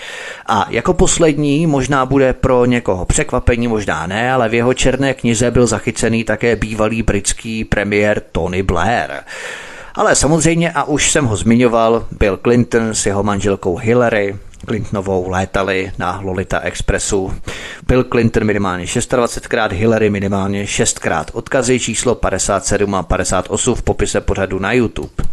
A 0.46 0.66
jako 0.70 0.94
poslední 0.94 1.66
možná 1.66 2.06
bude 2.06 2.32
pro 2.32 2.64
někoho 2.64 3.04
překvapení, 3.04 3.68
možná 3.68 4.06
ne, 4.06 4.32
ale 4.32 4.48
v 4.48 4.54
jeho 4.54 4.74
černé 4.74 5.14
knize 5.14 5.50
byl 5.50 5.66
zachycený 5.66 6.24
také 6.24 6.56
bývalý 6.56 7.02
britský 7.02 7.64
premiér 7.64 8.22
Tony 8.32 8.62
Blair. 8.62 9.10
Ale 9.94 10.14
samozřejmě, 10.14 10.72
a 10.72 10.84
už 10.84 11.10
jsem 11.10 11.24
ho 11.24 11.36
zmiňoval, 11.36 12.06
Bill 12.10 12.36
Clinton 12.36 12.94
s 12.94 13.06
jeho 13.06 13.22
manželkou 13.22 13.76
Hillary, 13.76 14.36
Clintonovou 14.66 15.30
létali 15.30 15.92
na 15.98 16.20
Lolita 16.22 16.60
Expressu. 16.60 17.34
Bill 17.86 18.04
Clinton 18.04 18.44
minimálně 18.44 18.84
26krát, 18.84 19.72
Hillary 19.72 20.10
minimálně 20.10 20.64
6krát. 20.64 21.24
Odkazy 21.32 21.80
číslo 21.80 22.14
57 22.14 22.94
a 22.94 23.02
58 23.02 23.74
v 23.74 23.82
popise 23.82 24.20
pořadu 24.20 24.58
na 24.58 24.72
YouTube. 24.72 25.24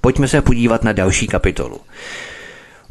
Pojďme 0.00 0.28
se 0.28 0.42
podívat 0.42 0.84
na 0.84 0.92
další 0.92 1.26
kapitolu. 1.26 1.80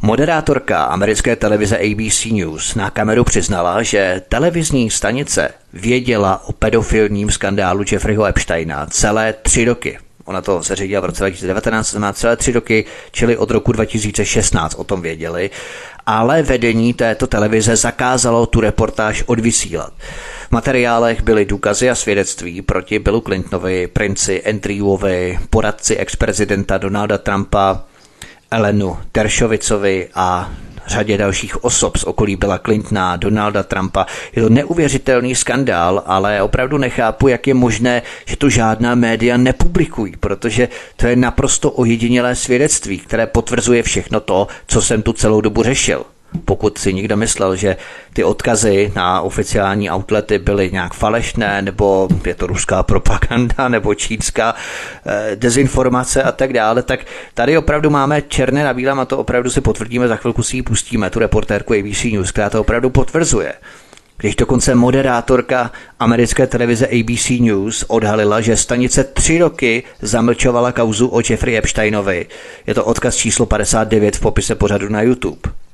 Moderátorka 0.02 0.84
americké 0.84 1.36
televize 1.36 1.78
ABC 1.78 2.26
News 2.26 2.76
na 2.76 2.90
kameru 2.90 3.24
přiznala, 3.24 3.84
že 3.84 4.22
televizní 4.30 4.90
stanice 4.90 5.50
věděla 5.74 6.48
o 6.48 6.54
pedofilním 6.54 7.32
skandálu 7.32 7.84
Jeffreyho 7.92 8.26
Epsteina 8.26 8.86
celé 8.86 9.34
tři 9.34 9.66
roky 9.66 9.98
Ona 10.28 10.42
to 10.42 10.62
zařídila 10.62 11.02
v 11.02 11.06
roce 11.06 11.24
2019, 11.24 11.90
znamená 11.90 12.14
celé 12.14 12.36
tři 12.36 12.52
roky, 12.52 12.86
čili 13.12 13.38
od 13.38 13.52
roku 13.52 13.72
2016 13.72 14.76
o 14.76 14.84
tom 14.84 15.02
věděli, 15.02 15.50
ale 16.06 16.44
vedení 16.44 16.94
této 16.94 17.28
televize 17.28 17.76
zakázalo 17.76 18.46
tu 18.46 18.60
reportáž 18.60 19.24
odvysílat. 19.26 19.94
V 20.48 20.52
materiálech 20.52 21.22
byly 21.22 21.46
důkazy 21.46 21.90
a 21.90 21.96
svědectví 21.96 22.62
proti 22.62 23.00
Billu 23.00 23.22
Clintonovi, 23.22 23.88
princi 23.88 24.44
Andrewovi, 24.44 25.40
poradci 25.50 25.98
ex-prezidenta 25.98 26.78
Donalda 26.78 27.18
Trumpa, 27.18 27.84
Elenu 28.52 28.98
Deršovicovi 29.14 30.10
a 30.16 30.52
řadě 30.88 31.18
dalších 31.18 31.64
osob 31.64 31.98
z 31.98 32.04
okolí 32.04 32.36
Billa 32.36 32.60
Clintona, 32.60 33.16
Donalda 33.16 33.64
Trumpa. 33.64 34.06
Je 34.36 34.42
to 34.42 34.50
neuvěřitelný 34.50 35.36
skandál, 35.36 36.04
ale 36.06 36.42
opravdu 36.42 36.78
nechápu, 36.78 37.28
jak 37.28 37.48
je 37.48 37.54
možné, 37.54 38.02
že 38.26 38.38
to 38.38 38.50
žádná 38.50 38.96
média 38.96 39.38
nepublikují, 39.38 40.14
protože 40.20 40.70
to 40.96 41.08
je 41.08 41.16
naprosto 41.16 41.72
ojedinělé 41.72 42.36
svědectví, 42.36 42.98
které 42.98 43.28
potvrzuje 43.28 43.84
všechno 43.84 44.20
to, 44.20 44.48
co 44.68 44.82
jsem 44.82 45.02
tu 45.02 45.14
celou 45.14 45.42
dobu 45.42 45.64
řešil 45.64 46.06
pokud 46.46 46.78
si 46.78 46.94
někdo 46.94 47.18
myslel, 47.18 47.56
že 47.56 47.78
ty 48.14 48.24
odkazy 48.24 48.92
na 48.96 49.22
oficiální 49.22 49.92
outlety 49.92 50.40
byly 50.40 50.70
nějak 50.72 50.94
falešné, 50.94 51.62
nebo 51.62 52.08
je 52.26 52.36
to 52.36 52.48
ruská 52.48 52.84
propaganda, 52.84 53.68
nebo 53.68 53.96
čínská 53.96 54.56
eh, 55.06 55.36
dezinformace 55.36 56.24
a 56.24 56.32
tak 56.32 56.54
dále, 56.54 56.84
tak 56.84 57.00
tady 57.34 57.58
opravdu 57.58 57.90
máme 57.90 58.22
černé 58.22 58.64
na 58.64 58.74
bílém 58.74 59.00
a 59.00 59.06
to 59.06 59.18
opravdu 59.18 59.50
si 59.50 59.62
potvrdíme, 59.62 60.08
za 60.08 60.16
chvilku 60.16 60.44
si 60.44 60.58
ji 60.58 60.62
pustíme, 60.62 61.10
tu 61.10 61.20
reportérku 61.20 61.74
ABC 61.74 62.04
News, 62.04 62.32
která 62.32 62.50
to 62.50 62.62
opravdu 62.62 62.90
potvrzuje. 62.90 63.54
Když 64.20 64.36
dokonce 64.36 64.76
moderátorka 64.76 65.72
americké 66.00 66.48
televize 66.48 66.88
ABC 66.88 67.30
News 67.30 67.86
odhalila, 67.88 68.42
že 68.42 68.58
stanice 68.58 69.04
tři 69.04 69.38
roky 69.38 69.84
zamlčovala 70.02 70.72
kauzu 70.72 71.08
o 71.08 71.22
Jeffrey 71.30 71.58
Epsteinovi. 71.58 72.26
Je 72.68 72.74
to 72.74 72.86
odkaz 72.86 73.16
číslo 73.16 73.46
59 73.46 74.16
v 74.16 74.20
popise 74.20 74.56
pořadu 74.56 74.90
na 74.90 75.02
YouTube. 75.02 75.67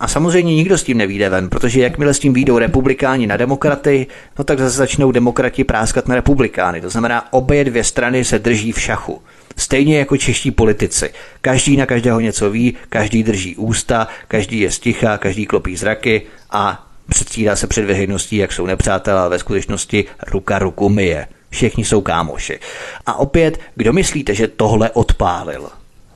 A 0.00 0.08
samozřejmě 0.08 0.54
nikdo 0.54 0.78
s 0.78 0.82
tím 0.82 0.98
nevíde 0.98 1.28
ven, 1.28 1.48
protože 1.48 1.80
jakmile 1.80 2.14
s 2.14 2.18
tím 2.18 2.32
výjdou 2.32 2.58
republikáni 2.58 3.26
na 3.26 3.36
demokraty, 3.36 4.06
no 4.38 4.44
tak 4.44 4.58
zase 4.58 4.76
začnou 4.76 5.12
demokrati 5.12 5.64
práskat 5.64 6.08
na 6.08 6.14
republikány. 6.14 6.80
To 6.80 6.90
znamená, 6.90 7.32
obě 7.32 7.64
dvě 7.64 7.84
strany 7.84 8.24
se 8.24 8.38
drží 8.38 8.72
v 8.72 8.80
šachu. 8.80 9.22
Stejně 9.56 9.98
jako 9.98 10.16
čeští 10.16 10.50
politici. 10.50 11.10
Každý 11.40 11.76
na 11.76 11.86
každého 11.86 12.20
něco 12.20 12.50
ví, 12.50 12.74
každý 12.88 13.22
drží 13.22 13.56
ústa, 13.56 14.08
každý 14.28 14.60
je 14.60 14.70
sticha, 14.70 15.18
každý 15.18 15.46
klopí 15.46 15.76
zraky 15.76 16.22
a 16.50 16.86
předstírá 17.08 17.56
se 17.56 17.66
před 17.66 17.84
veřejností, 17.84 18.36
jak 18.36 18.52
jsou 18.52 18.66
nepřátelé, 18.66 19.20
ale 19.20 19.30
ve 19.30 19.38
skutečnosti 19.38 20.04
ruka 20.26 20.58
ruku 20.58 20.88
myje. 20.88 21.26
Všichni 21.50 21.84
jsou 21.84 22.00
kámoši. 22.00 22.58
A 23.06 23.14
opět, 23.14 23.60
kdo 23.74 23.92
myslíte, 23.92 24.34
že 24.34 24.48
tohle 24.48 24.90
odpálil 24.90 25.68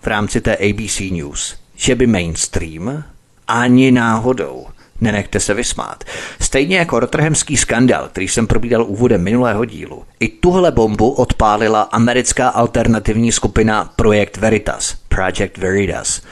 v 0.03 0.07
rámci 0.07 0.41
té 0.41 0.57
ABC 0.57 1.01
News? 1.11 1.57
Že 1.77 1.95
by 1.95 2.07
mainstream 2.07 3.05
ani 3.49 3.93
náhodou. 3.93 4.67
Nenechte 5.01 5.41
se 5.41 5.55
vysmát. 5.55 6.05
Stejně 6.41 6.77
jako 6.77 7.01
Rotterhamský 7.01 7.57
skandal, 7.57 8.09
který 8.09 8.29
jsem 8.29 8.47
probídal 8.47 8.85
úvodem 8.85 9.23
minulého 9.23 9.65
dílu, 9.65 10.05
i 10.21 10.29
tuhle 10.29 10.73
bombu 10.73 11.11
odpálila 11.11 11.83
americká 11.83 12.49
alternativní 12.49 13.33
skupina 13.33 13.93
Projekt 13.97 14.37
Veritas, 14.37 14.95
Project 15.09 15.57
Veritas. 15.59 16.23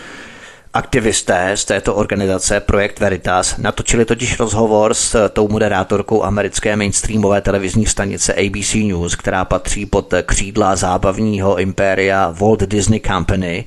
Aktivisté 0.77 1.57
z 1.57 1.65
této 1.65 1.95
organizace 1.95 2.61
Projekt 2.61 3.01
Veritas 3.01 3.59
natočili 3.59 4.05
totiž 4.05 4.39
rozhovor 4.39 4.95
s 4.95 5.29
tou 5.29 5.49
moderátorkou 5.49 6.23
americké 6.23 6.77
mainstreamové 6.77 7.41
televizní 7.41 7.87
stanice 7.87 8.35
ABC 8.35 8.75
News, 8.75 9.17
která 9.17 9.45
patří 9.45 9.87
pod 9.87 10.15
křídla 10.27 10.77
zábavního 10.77 11.59
impéria 11.59 12.35
Walt 12.41 12.61
Disney 12.61 13.01
Company 13.01 13.65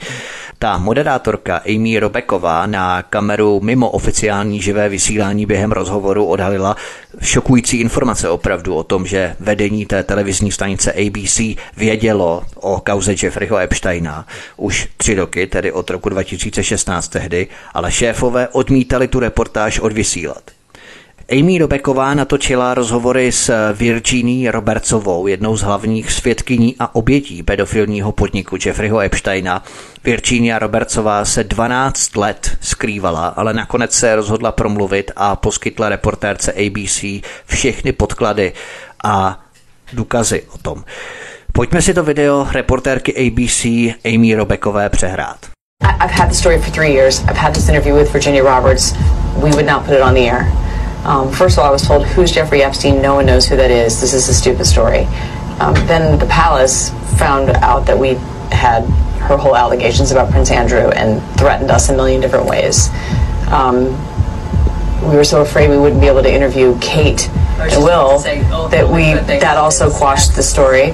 ta 0.60 0.78
moderátorka 0.78 1.58
Amy 1.58 2.00
Robeková 2.00 2.66
na 2.66 3.04
kameru 3.04 3.60
mimo 3.62 3.90
oficiální 3.90 4.62
živé 4.62 4.90
vysílání 4.90 5.46
během 5.46 5.72
rozhovoru 5.72 6.26
odhalila 6.26 6.76
šokující 7.22 7.78
informace 7.80 8.30
opravdu 8.30 8.76
o 8.76 8.84
tom, 8.84 9.06
že 9.06 9.36
vedení 9.40 9.86
té 9.86 10.04
televizní 10.04 10.52
stanice 10.52 10.94
ABC 10.94 11.42
vědělo 11.78 12.44
o 12.56 12.82
kauze 12.86 13.16
Jeffreyho 13.24 13.58
Epsteina 13.58 14.28
už 14.58 14.88
tři 14.98 15.16
roky, 15.16 15.48
tedy 15.48 15.72
od 15.72 15.90
roku 15.90 16.10
2016 16.10 17.08
tehdy, 17.08 17.48
ale 17.74 17.92
šéfové 17.92 18.48
odmítali 18.48 19.08
tu 19.08 19.20
reportáž 19.20 19.80
odvysílat. 19.80 20.57
Amy 21.32 21.58
Robeková 21.58 22.14
natočila 22.14 22.74
rozhovory 22.74 23.32
s 23.32 23.74
Virginí 23.74 24.50
Robertsovou, 24.50 25.28
jednou 25.28 25.58
z 25.58 25.62
hlavních 25.62 26.12
svědkyní 26.12 26.76
a 26.80 26.96
obětí 26.96 27.44
pedofilního 27.44 28.12
podniku 28.12 28.58
Jeffreyho 28.66 29.00
Epsteina. 29.00 29.64
Virginia 30.04 30.60
Robertsová 30.60 31.26
se 31.26 31.44
12 31.44 32.16
let 32.16 32.58
skrývala, 32.62 33.28
ale 33.28 33.54
nakonec 33.54 33.94
se 33.94 34.16
rozhodla 34.16 34.52
promluvit 34.52 35.12
a 35.16 35.36
poskytla 35.36 35.90
reportérce 35.90 36.54
ABC 36.54 37.06
všechny 37.46 37.92
podklady 37.92 38.54
a 39.04 39.40
důkazy 39.94 40.44
o 40.56 40.58
tom. 40.58 40.84
Pojďme 41.54 41.82
si 41.82 41.94
to 41.94 42.04
video 42.04 42.48
reportérky 42.52 43.28
ABC 43.28 43.66
Amy 44.16 44.36
Robekové 44.36 44.90
přehrát. 44.90 45.38
I've 45.84 46.14
had 46.14 46.30
the 46.30 46.36
story 46.36 46.60
for 46.60 46.72
three 46.72 46.94
years. 46.94 47.20
I've 47.20 47.40
had 47.40 47.54
this 47.54 47.70
interview 47.70 47.96
with 47.96 48.14
Virginia 48.14 48.44
Roberts. 48.44 48.96
We 49.44 49.50
would 49.50 49.66
not 49.66 49.86
put 49.86 49.94
it 49.94 50.02
on 50.02 50.14
the 50.14 50.22
air. 50.22 50.68
Um, 51.06 51.32
first 51.32 51.58
of 51.58 51.64
all, 51.64 51.70
I 51.70 51.72
was 51.72 51.88
told, 51.88 52.06
who's 52.06 52.32
Jeffrey 52.32 52.64
Epstein? 52.64 53.02
No 53.02 53.16
one 53.16 53.26
knows 53.26 53.48
who 53.48 53.56
that 53.56 53.72
is. 53.72 54.02
This 54.02 54.14
is 54.14 54.28
a 54.28 54.34
stupid 54.34 54.66
story. 54.66 55.06
Um, 55.60 55.74
then 55.88 56.20
the 56.20 56.26
palace 56.26 56.90
found 57.18 57.50
out 57.50 57.86
that 57.86 57.98
we 57.98 58.16
had 58.52 58.84
her 59.22 59.38
whole 59.38 59.56
allegations 59.56 60.12
about 60.12 60.32
Prince 60.32 60.52
Andrew 60.52 60.90
and 60.90 61.22
threatened 61.38 61.72
us 61.72 61.90
a 61.90 61.96
million 61.96 62.22
different 62.22 62.46
ways. 62.46 62.90
Um, 63.50 63.86
we 65.10 65.16
were 65.16 65.24
so 65.24 65.42
afraid 65.42 65.70
we 65.70 65.78
wouldn't 65.78 66.02
be 66.02 66.08
able 66.08 66.24
to 66.24 66.34
interview 66.34 66.78
Kate 66.80 67.30
and 67.60 67.84
Will 67.84 68.20
say, 68.20 68.42
oh, 68.52 68.68
that 68.70 68.88
we 68.88 69.14
that 69.40 69.58
also 69.58 69.90
quashed 69.90 70.36
the 70.36 70.44
story 70.44 70.94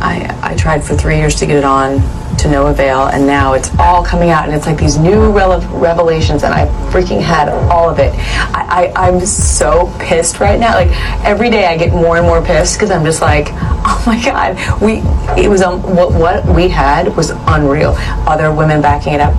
I, 0.00 0.36
I 0.42 0.54
tried 0.56 0.84
for 0.84 0.94
three 0.94 1.16
years 1.16 1.34
to 1.36 1.46
get 1.46 1.56
it 1.56 1.64
on 1.64 2.00
to 2.38 2.50
no 2.50 2.66
avail, 2.66 3.06
and 3.06 3.26
now 3.26 3.54
it's 3.54 3.70
all 3.78 4.04
coming 4.04 4.30
out, 4.30 4.44
and 4.44 4.54
it's 4.54 4.66
like 4.66 4.78
these 4.78 4.98
new 4.98 5.30
revelations, 5.30 6.42
and 6.42 6.52
I 6.52 6.66
freaking 6.90 7.20
had 7.20 7.48
all 7.48 7.88
of 7.88 7.98
it. 7.98 8.12
I, 8.54 8.92
I, 8.94 9.08
I'm 9.08 9.20
so 9.24 9.94
pissed 9.98 10.40
right 10.40 10.58
now. 10.58 10.74
Like 10.74 10.90
every 11.24 11.50
day, 11.50 11.66
I 11.66 11.76
get 11.76 11.92
more 11.92 12.16
and 12.16 12.26
more 12.26 12.44
pissed 12.44 12.76
because 12.76 12.90
I'm 12.90 13.04
just 13.04 13.22
like, 13.22 13.46
oh 13.52 14.02
my 14.06 14.22
god, 14.22 14.56
we 14.82 15.02
it 15.40 15.48
was 15.48 15.62
um, 15.62 15.82
what 15.82 16.12
what 16.12 16.44
we 16.46 16.68
had 16.68 17.16
was 17.16 17.30
unreal. 17.30 17.94
Other 18.26 18.52
women 18.52 18.82
backing 18.82 19.14
it 19.14 19.20
up. 19.20 19.34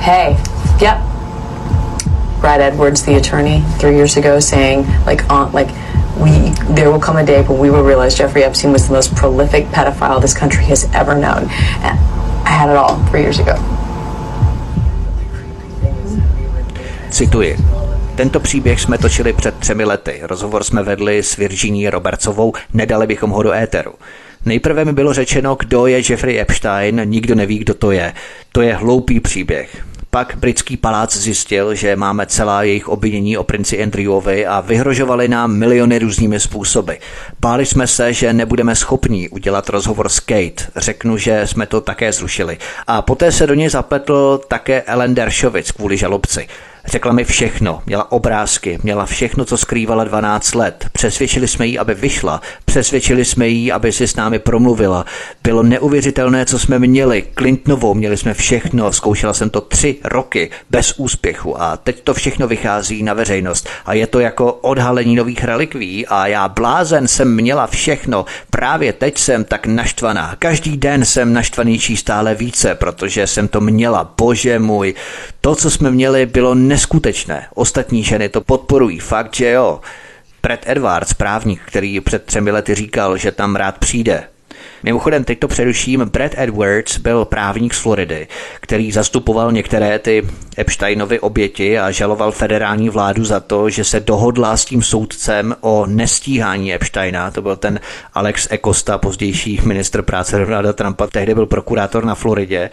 Hey, 0.00 0.32
yep. 0.80 1.02
Brad 2.40 2.60
Edwards, 2.60 3.04
the 3.06 3.14
attorney, 3.14 3.62
three 3.78 3.96
years 3.96 4.18
ago, 4.18 4.38
saying 4.38 4.86
like 5.06 5.30
on 5.30 5.52
like 5.52 5.70
we 6.16 6.52
there 6.74 6.90
will 6.90 7.00
come 7.00 7.16
a 7.16 7.26
day 7.26 7.42
when 7.42 7.58
we 7.58 7.70
will 7.70 7.84
realize 7.84 8.14
Jeffrey 8.18 8.44
Epstein 8.44 8.72
was 8.72 8.86
the 8.86 8.94
most 8.94 9.14
prolific 9.14 9.66
pedophile 9.72 10.20
this 10.20 10.34
country 10.34 10.64
has 10.64 10.84
ever 10.92 11.14
known. 11.14 11.48
And 11.82 11.98
I 12.44 12.50
had 12.50 12.70
it 12.70 12.76
all 12.76 12.96
three 13.10 13.22
years 13.22 13.38
ago. 13.38 13.54
Cituji. 17.10 17.56
Tento 18.16 18.40
příběh 18.40 18.80
jsme 18.80 18.98
točili 18.98 19.32
před 19.32 19.54
třemi 19.54 19.84
lety. 19.84 20.20
Rozhovor 20.22 20.64
jsme 20.64 20.82
vedli 20.82 21.22
s 21.22 21.36
Virginí 21.36 21.90
Robertsovou, 21.90 22.52
nedali 22.72 23.06
bychom 23.06 23.30
ho 23.30 23.42
do 23.42 23.52
éteru. 23.52 23.92
Nejprve 24.44 24.84
mi 24.84 24.92
bylo 24.92 25.12
řečeno, 25.12 25.56
kdo 25.60 25.86
je 25.86 26.02
Jeffrey 26.10 26.40
Epstein, 26.40 27.00
nikdo 27.04 27.34
neví, 27.34 27.58
kdo 27.58 27.74
to 27.74 27.90
je. 27.90 28.12
To 28.52 28.62
je 28.62 28.74
hloupý 28.74 29.20
příběh. 29.20 29.84
Pak 30.14 30.36
britský 30.36 30.76
palác 30.76 31.16
zjistil, 31.16 31.74
že 31.74 31.96
máme 31.96 32.26
celá 32.26 32.62
jejich 32.62 32.88
obvinění 32.88 33.36
o 33.36 33.44
princi 33.44 33.82
Andrewovi 33.82 34.46
a 34.46 34.60
vyhrožovali 34.60 35.28
nám 35.28 35.52
miliony 35.56 35.98
různými 35.98 36.40
způsoby. 36.40 36.92
Báli 37.40 37.66
jsme 37.66 37.86
se, 37.86 38.12
že 38.12 38.32
nebudeme 38.32 38.76
schopni 38.76 39.28
udělat 39.28 39.68
rozhovor 39.68 40.08
s 40.08 40.20
Kate. 40.20 40.64
Řeknu, 40.76 41.18
že 41.18 41.46
jsme 41.46 41.66
to 41.66 41.80
také 41.80 42.12
zrušili. 42.12 42.58
A 42.86 43.02
poté 43.02 43.32
se 43.32 43.46
do 43.46 43.54
něj 43.54 43.68
zapletl 43.68 44.40
také 44.48 44.82
Ellen 44.82 45.14
Dershowitz 45.14 45.72
kvůli 45.72 45.96
žalobci. 45.96 46.48
Řekla 46.86 47.12
mi 47.12 47.24
všechno, 47.24 47.82
měla 47.86 48.12
obrázky, 48.12 48.78
měla 48.82 49.06
všechno, 49.06 49.44
co 49.44 49.56
skrývala 49.56 50.04
12 50.04 50.54
let. 50.54 50.86
Přesvědčili 50.92 51.48
jsme 51.48 51.66
jí, 51.66 51.78
aby 51.78 51.94
vyšla, 51.94 52.40
přesvědčili 52.64 53.24
jsme 53.24 53.48
jí, 53.48 53.72
aby 53.72 53.92
si 53.92 54.08
s 54.08 54.16
námi 54.16 54.38
promluvila. 54.38 55.04
Bylo 55.42 55.62
neuvěřitelné, 55.62 56.46
co 56.46 56.58
jsme 56.58 56.78
měli. 56.78 57.24
Clintonovou 57.38 57.94
měli 57.94 58.16
jsme 58.16 58.34
všechno, 58.34 58.92
zkoušela 58.92 59.32
jsem 59.32 59.50
to 59.50 59.60
tři 59.60 59.96
roky 60.04 60.50
bez 60.70 60.94
úspěchu 60.96 61.62
a 61.62 61.76
teď 61.76 62.00
to 62.00 62.14
všechno 62.14 62.48
vychází 62.48 63.02
na 63.02 63.14
veřejnost. 63.14 63.68
A 63.86 63.94
je 63.94 64.06
to 64.06 64.20
jako 64.20 64.52
odhalení 64.52 65.16
nových 65.16 65.44
relikví 65.44 66.06
a 66.06 66.26
já 66.26 66.48
blázen 66.48 67.08
jsem 67.08 67.34
měla 67.34 67.66
všechno. 67.66 68.24
Právě 68.50 68.92
teď 68.92 69.18
jsem 69.18 69.44
tak 69.44 69.66
naštvaná. 69.66 70.36
Každý 70.38 70.76
den 70.76 71.04
jsem 71.04 71.32
naštvanější 71.32 71.96
stále 71.96 72.34
více, 72.34 72.74
protože 72.74 73.26
jsem 73.26 73.48
to 73.48 73.60
měla. 73.60 74.12
Bože 74.16 74.58
můj, 74.58 74.94
to, 75.44 75.54
co 75.54 75.70
jsme 75.70 75.90
měli, 75.90 76.26
bylo 76.26 76.54
neskutečné. 76.54 77.46
Ostatní 77.54 78.04
ženy 78.04 78.28
to 78.28 78.40
podporují, 78.40 78.98
fakt, 78.98 79.34
že 79.34 79.50
jo. 79.50 79.80
Brad 80.42 80.60
Edwards, 80.66 81.14
právník, 81.14 81.60
který 81.66 82.00
před 82.00 82.24
třemi 82.24 82.50
lety 82.50 82.74
říkal, 82.74 83.16
že 83.16 83.32
tam 83.32 83.56
rád 83.56 83.78
přijde, 83.78 84.24
Mimochodem, 84.82 85.24
teď 85.24 85.38
to 85.38 85.48
přeruším, 85.48 86.00
Brad 86.00 86.32
Edwards 86.36 86.98
byl 86.98 87.24
právník 87.24 87.74
z 87.74 87.78
Floridy, 87.78 88.26
který 88.60 88.92
zastupoval 88.92 89.52
některé 89.52 89.98
ty 89.98 90.26
Epsteinovy 90.58 91.20
oběti 91.20 91.78
a 91.78 91.90
žaloval 91.90 92.32
federální 92.32 92.90
vládu 92.90 93.24
za 93.24 93.40
to, 93.40 93.70
že 93.70 93.84
se 93.84 94.00
dohodla 94.00 94.56
s 94.56 94.64
tím 94.64 94.82
soudcem 94.82 95.56
o 95.60 95.86
nestíhání 95.86 96.74
Epsteina. 96.74 97.30
To 97.30 97.42
byl 97.42 97.56
ten 97.56 97.80
Alex 98.14 98.46
Ekosta, 98.50 98.98
pozdější 98.98 99.60
ministr 99.64 100.02
práce 100.02 100.38
Donalda 100.38 100.72
Trumpa, 100.72 101.06
tehdy 101.06 101.34
byl 101.34 101.46
prokurátor 101.46 102.04
na 102.04 102.14
Floridě. 102.14 102.70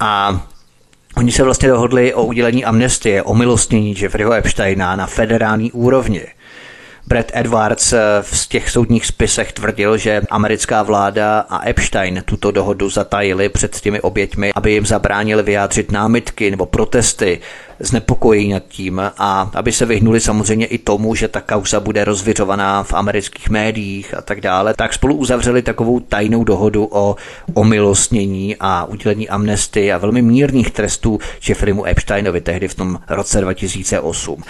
A 0.00 0.44
Oni 1.16 1.32
se 1.32 1.42
vlastně 1.42 1.68
dohodli 1.68 2.14
o 2.14 2.24
udělení 2.24 2.64
amnestie, 2.64 3.22
o 3.22 3.34
milostnění 3.34 3.94
Jeffreyho 3.98 4.32
Epsteina 4.32 4.96
na 4.96 5.06
federální 5.06 5.72
úrovni. 5.72 6.26
Brad 7.06 7.26
Edwards 7.34 7.92
eh, 7.92 7.98
v 8.20 8.48
těch 8.48 8.70
soudních 8.70 9.06
spisech 9.06 9.52
tvrdil, 9.52 9.96
že 9.96 10.22
americká 10.30 10.82
vláda 10.82 11.40
a 11.40 11.68
Epstein 11.68 12.22
tuto 12.24 12.50
dohodu 12.50 12.90
zatajili 12.90 13.48
před 13.48 13.80
těmi 13.80 14.00
oběťmi, 14.00 14.52
aby 14.54 14.72
jim 14.72 14.86
zabránili 14.86 15.42
vyjádřit 15.42 15.92
námitky 15.92 16.50
nebo 16.50 16.66
protesty 16.66 17.40
znepokojí 17.80 18.52
nad 18.52 18.62
tím 18.68 19.00
a 19.18 19.50
aby 19.54 19.72
se 19.72 19.86
vyhnuli 19.86 20.20
samozřejmě 20.20 20.66
i 20.66 20.78
tomu, 20.78 21.14
že 21.14 21.28
ta 21.28 21.40
kauza 21.40 21.80
bude 21.80 22.04
rozvěřovaná 22.04 22.82
v 22.82 22.92
amerických 22.92 23.50
médiích 23.50 24.14
a 24.14 24.22
tak 24.22 24.40
dále, 24.40 24.74
tak 24.74 24.94
spolu 24.94 25.14
uzavřeli 25.14 25.62
takovou 25.62 26.00
tajnou 26.00 26.44
dohodu 26.44 26.88
o 26.90 27.16
omilostnění 27.54 28.56
a 28.60 28.84
udělení 28.84 29.28
amnesty 29.28 29.92
a 29.92 29.98
velmi 29.98 30.22
mírných 30.22 30.70
trestů 30.70 31.18
Jeffreymu 31.48 31.86
Epsteinovi 31.86 32.40
tehdy 32.40 32.68
v 32.68 32.74
tom 32.74 32.98
roce 33.08 33.40
2008. 33.40 34.42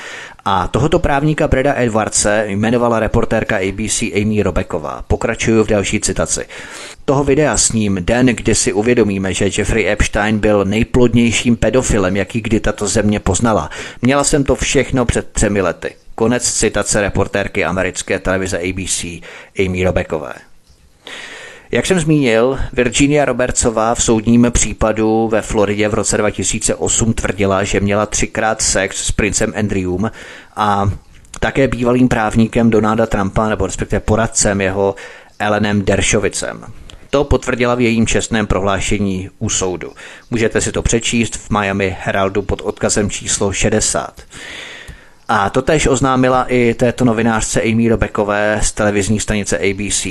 A 0.47 0.69
tohoto 0.69 0.99
právníka 0.99 1.49
Breda 1.49 1.75
Edwardse 1.77 2.45
jmenovala 2.47 3.01
reportérka 3.01 3.57
ABC 3.57 4.03
Amy 4.03 4.43
Robeková. 4.43 5.05
Pokračuju 5.09 5.65
v 5.65 5.67
další 5.67 6.01
citaci 6.01 6.47
toho 7.05 7.25
videa 7.25 7.57
s 7.57 7.73
ním 7.73 7.99
den, 8.01 8.27
kdy 8.27 8.55
si 8.55 8.73
uvědomíme, 8.73 9.35
že 9.35 9.51
Jeffrey 9.59 9.89
Epstein 9.89 10.39
byl 10.39 10.65
nejplodnějším 10.65 11.57
pedofilem, 11.57 12.17
jaký 12.17 12.41
kdy 12.41 12.61
tato 12.61 12.87
země 12.87 13.21
poznala. 13.21 13.71
Měla 14.03 14.25
jsem 14.25 14.45
to 14.45 14.55
všechno 14.55 15.05
před 15.05 15.33
třemi 15.33 15.61
lety. 15.61 15.95
Konec 16.15 16.53
citace 16.53 17.01
reportérky 17.01 17.65
americké 17.65 18.19
televize 18.19 18.59
ABC 18.59 19.05
Amy 19.59 19.85
Robekové. 19.85 20.35
Jak 21.71 21.87
jsem 21.87 22.01
zmínil, 22.01 22.59
Virginia 22.73 23.25
Robertsová 23.25 23.95
v 23.95 24.03
soudním 24.03 24.47
případu 24.51 25.29
ve 25.29 25.43
Floridě 25.43 25.89
v 25.89 25.95
roce 25.95 26.17
2008 26.17 27.13
tvrdila, 27.13 27.65
že 27.65 27.81
měla 27.81 28.07
třikrát 28.07 28.63
sex 28.63 29.05
s 29.05 29.13
princem 29.13 29.53
Andrewem 29.57 30.11
a 30.57 30.91
také 31.41 31.69
bývalým 31.69 32.09
právníkem 32.09 32.71
Donalda 32.71 33.07
Trumpa, 33.07 33.49
nebo 33.49 33.67
respektive 33.67 34.01
poradcem 34.01 34.61
jeho 34.61 34.95
Elenem 35.39 35.83
Dershovicem. 35.85 36.65
To 37.11 37.25
potvrdila 37.25 37.75
v 37.75 37.81
jejím 37.81 38.07
čestném 38.07 38.47
prohlášení 38.47 39.31
u 39.39 39.49
soudu. 39.49 39.93
Můžete 40.31 40.61
si 40.61 40.73
to 40.73 40.83
přečíst 40.83 41.37
v 41.37 41.51
Miami 41.51 41.97
Heraldu 42.01 42.43
pod 42.43 42.61
odkazem 42.61 43.11
číslo 43.11 43.53
60. 43.53 44.21
A 45.29 45.51
to 45.51 45.63
tež 45.63 45.87
oznámila 45.87 46.45
i 46.45 46.75
této 46.75 47.05
novinářce 47.05 47.63
Amy 47.63 47.89
Robekové 47.89 48.61
z 48.63 48.73
televizní 48.73 49.21
stanice 49.21 49.59
ABC. 49.59 50.07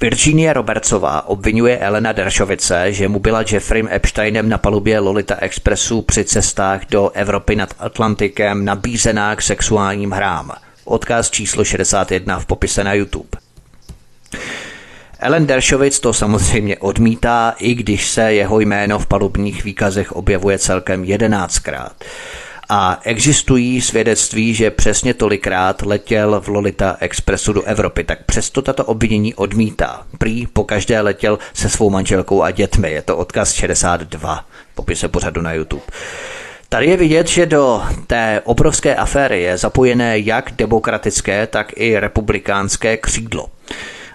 Virginia 0.00 0.52
Robertsová 0.52 1.28
obvinuje 1.28 1.78
Elena 1.78 2.12
Deršovice, 2.12 2.92
že 2.92 3.08
mu 3.08 3.18
byla 3.18 3.44
Jeffreym 3.52 3.88
Epsteinem 3.92 4.48
na 4.48 4.58
palubě 4.58 4.98
Lolita 4.98 5.36
Expressu 5.36 6.02
při 6.02 6.24
cestách 6.24 6.80
do 6.90 7.10
Evropy 7.10 7.56
nad 7.56 7.74
Atlantikem 7.78 8.64
nabízená 8.64 9.36
k 9.36 9.42
sexuálním 9.42 10.10
hrám. 10.10 10.52
Odkaz 10.84 11.30
číslo 11.30 11.64
61 11.64 12.38
v 12.38 12.46
popise 12.46 12.84
na 12.84 12.92
YouTube. 12.92 13.28
Ellen 15.18 15.46
Dershowitz 15.46 16.00
to 16.00 16.12
samozřejmě 16.12 16.76
odmítá, 16.76 17.54
i 17.58 17.74
když 17.74 18.08
se 18.08 18.32
jeho 18.32 18.60
jméno 18.60 18.98
v 18.98 19.06
palubních 19.06 19.64
výkazech 19.64 20.12
objevuje 20.12 20.58
celkem 20.58 21.04
jedenáctkrát. 21.04 21.92
A 22.76 23.00
existují 23.04 23.80
svědectví, 23.80 24.54
že 24.54 24.70
přesně 24.70 25.14
tolikrát 25.14 25.82
letěl 25.82 26.40
v 26.40 26.48
Lolita 26.48 26.96
Expressu 27.00 27.52
do 27.52 27.62
Evropy, 27.62 28.04
tak 28.04 28.24
přesto 28.24 28.62
tato 28.62 28.84
obvinění 28.84 29.34
odmítá. 29.34 30.02
Prý 30.18 30.46
po 30.46 30.64
každé 30.64 31.00
letěl 31.00 31.38
se 31.52 31.68
svou 31.70 31.90
manželkou 31.90 32.42
a 32.42 32.50
dětmi. 32.50 32.92
Je 32.92 33.02
to 33.02 33.16
odkaz 33.16 33.52
62, 33.52 34.46
popise 34.74 35.08
pořadu 35.08 35.42
na 35.42 35.52
YouTube. 35.52 35.82
Tady 36.68 36.86
je 36.86 36.96
vidět, 36.96 37.28
že 37.28 37.46
do 37.46 37.82
té 38.06 38.42
obrovské 38.44 38.94
aféry 38.94 39.42
je 39.42 39.58
zapojené 39.58 40.18
jak 40.18 40.52
demokratické, 40.56 41.46
tak 41.46 41.72
i 41.76 41.98
republikánské 41.98 42.96
křídlo. 42.96 43.46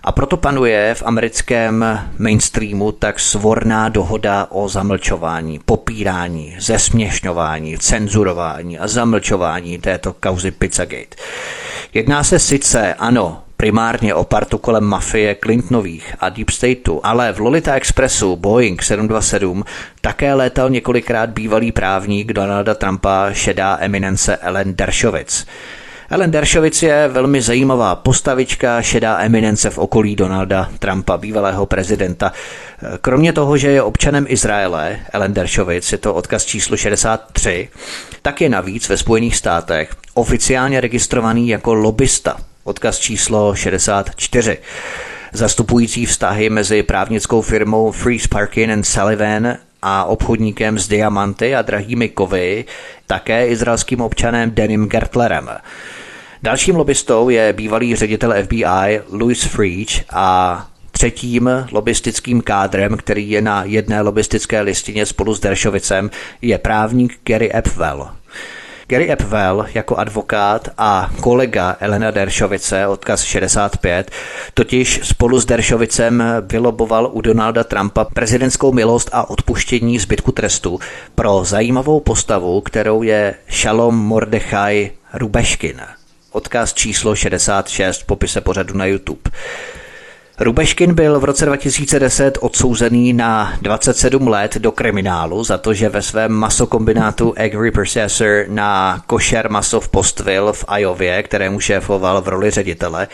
A 0.10 0.12
proto 0.12 0.38
panuje 0.38 0.95
v 0.95 1.03
americkém 1.05 1.99
mainstreamu 2.18 2.91
tak 2.91 3.20
svorná 3.20 3.89
dohoda 3.89 4.47
o 4.49 4.70
zamlčování, 4.70 5.60
popírání, 5.66 6.55
zesměšňování, 6.60 7.78
cenzurování 7.78 8.80
a 8.80 8.88
zamlčování 8.88 9.78
této 9.78 10.14
kauzy 10.14 10.51
Pizzagate. 10.51 11.16
Jedná 11.93 12.24
se 12.24 12.39
sice, 12.39 12.93
ano, 12.93 13.41
primárně 13.57 14.16
o 14.16 14.24
partu 14.24 14.57
kolem 14.57 14.84
mafie 14.84 15.36
Clintonových 15.36 16.16
a 16.20 16.30
Deep 16.30 16.49
Stateu, 16.49 17.01
ale 17.03 17.34
v 17.34 17.39
Lolita 17.39 17.74
Expressu 17.74 18.36
Boeing 18.36 18.82
727 18.84 19.64
také 20.01 20.34
létal 20.34 20.70
několikrát 20.70 21.30
bývalý 21.30 21.72
právník 21.72 22.34
Donalda 22.34 22.76
Trumpa 22.76 23.34
šedá 23.34 23.78
eminence 23.82 24.38
Ellen 24.38 24.76
Dershowitz. 24.76 25.45
Ellen 26.12 26.32
Dershowitz 26.32 26.84
je 26.84 27.07
velmi 27.07 27.41
zajímavá 27.41 27.95
postavička, 27.95 28.82
šedá 28.82 29.20
eminence 29.20 29.70
v 29.70 29.78
okolí 29.78 30.16
Donalda 30.16 30.70
Trumpa, 30.80 31.18
bývalého 31.18 31.66
prezidenta. 31.66 32.32
Kromě 33.01 33.34
toho, 33.34 33.57
že 33.57 33.68
je 33.72 33.82
občanem 33.82 34.26
Izraele, 34.30 34.99
Ellen 35.14 35.34
Dershowitz, 35.34 35.91
je 35.91 35.97
to 35.97 36.14
odkaz 36.14 36.45
číslo 36.45 36.78
63, 36.78 37.70
tak 38.22 38.41
je 38.41 38.49
navíc 38.49 38.89
ve 38.89 38.97
Spojených 38.97 39.36
státech 39.36 39.89
oficiálně 40.14 40.82
registrovaný 40.82 41.49
jako 41.49 41.74
lobista, 41.74 42.38
odkaz 42.64 42.99
číslo 42.99 43.55
64 43.55 44.57
zastupující 45.34 46.05
vztahy 46.05 46.49
mezi 46.49 46.84
právnickou 46.84 47.41
firmou 47.41 47.91
Free 47.91 48.20
Sparkin 48.20 48.72
and 48.72 48.84
Sullivan 48.84 49.57
a 49.82 50.04
obchodníkem 50.04 50.80
s 50.80 50.88
diamanty 50.88 51.56
a 51.56 51.62
drahými 51.62 52.10
kovy, 52.10 52.66
také 53.08 53.48
izraelským 53.48 54.02
občanem 54.02 54.52
Denim 54.52 54.86
Gertlerem. 54.86 55.50
Dalším 56.44 56.76
lobbystou 56.76 57.30
je 57.30 57.54
bývalý 57.54 57.96
ředitel 57.96 58.34
FBI 58.44 59.02
Louis 59.12 59.44
Freach 59.44 60.04
a 60.14 60.70
Třetím 60.92 61.50
lobistickým 61.72 62.42
kádrem, 62.42 62.98
který 62.98 63.30
je 63.30 63.42
na 63.42 63.64
jedné 63.64 64.02
lobistické 64.02 64.62
listině 64.62 65.06
spolu 65.06 65.36
s 65.36 65.40
Deršovicem, 65.40 66.10
je 66.42 66.58
právník 66.58 67.20
Gary 67.24 67.52
Epwell. 67.56 68.10
Gary 68.90 69.12
Epwell 69.12 69.66
jako 69.74 69.96
advokát 69.96 70.70
a 70.78 71.10
kolega 71.22 71.76
Elena 71.80 72.12
Deršovice, 72.12 72.88
odkaz 72.88 73.24
65, 73.24 74.12
totiž 74.54 75.00
spolu 75.04 75.40
s 75.40 75.46
Deršovicem 75.46 76.24
vyloboval 76.42 77.10
u 77.14 77.22
Donalda 77.22 77.64
Trumpa 77.64 78.04
prezidentskou 78.04 78.72
milost 78.72 79.10
a 79.14 79.30
odpuštění 79.30 80.00
zbytku 80.00 80.32
trestu 80.32 80.80
pro 81.16 81.44
zajímavou 81.44 82.00
postavu, 82.00 82.62
kterou 82.62 83.04
je 83.04 83.36
Shalom 83.52 83.96
Mordechai 83.96 84.92
Rubeškin. 85.14 85.82
Odkaz 86.32 86.74
číslo 86.74 87.16
66 87.16 88.02
v 88.02 88.06
popise 88.06 88.42
pořadu 88.42 88.78
na 88.78 88.86
YouTube. 88.86 89.30
Rubeškin 90.42 90.94
byl 90.94 91.20
v 91.20 91.24
roce 91.24 91.46
2010 91.46 92.38
odsouzený 92.42 93.14
na 93.14 93.54
27 93.62 94.28
let 94.28 94.58
do 94.58 94.72
kriminálu 94.72 95.44
za 95.44 95.58
to, 95.58 95.74
že 95.74 95.90
ve 95.90 96.02
svém 96.02 96.32
masokombinátu 96.32 97.34
Agri 97.38 97.72
Processor 97.72 98.46
na 98.48 99.04
košer 99.08 99.50
maso 99.50 99.80
v 99.80 99.90
Postville 99.90 100.54
v 100.54 100.66
Ajově, 100.68 101.24
kterému 101.24 101.60
šéfoval 101.60 102.22
v 102.22 102.28
roli 102.28 102.52
ředitele, 102.52 103.08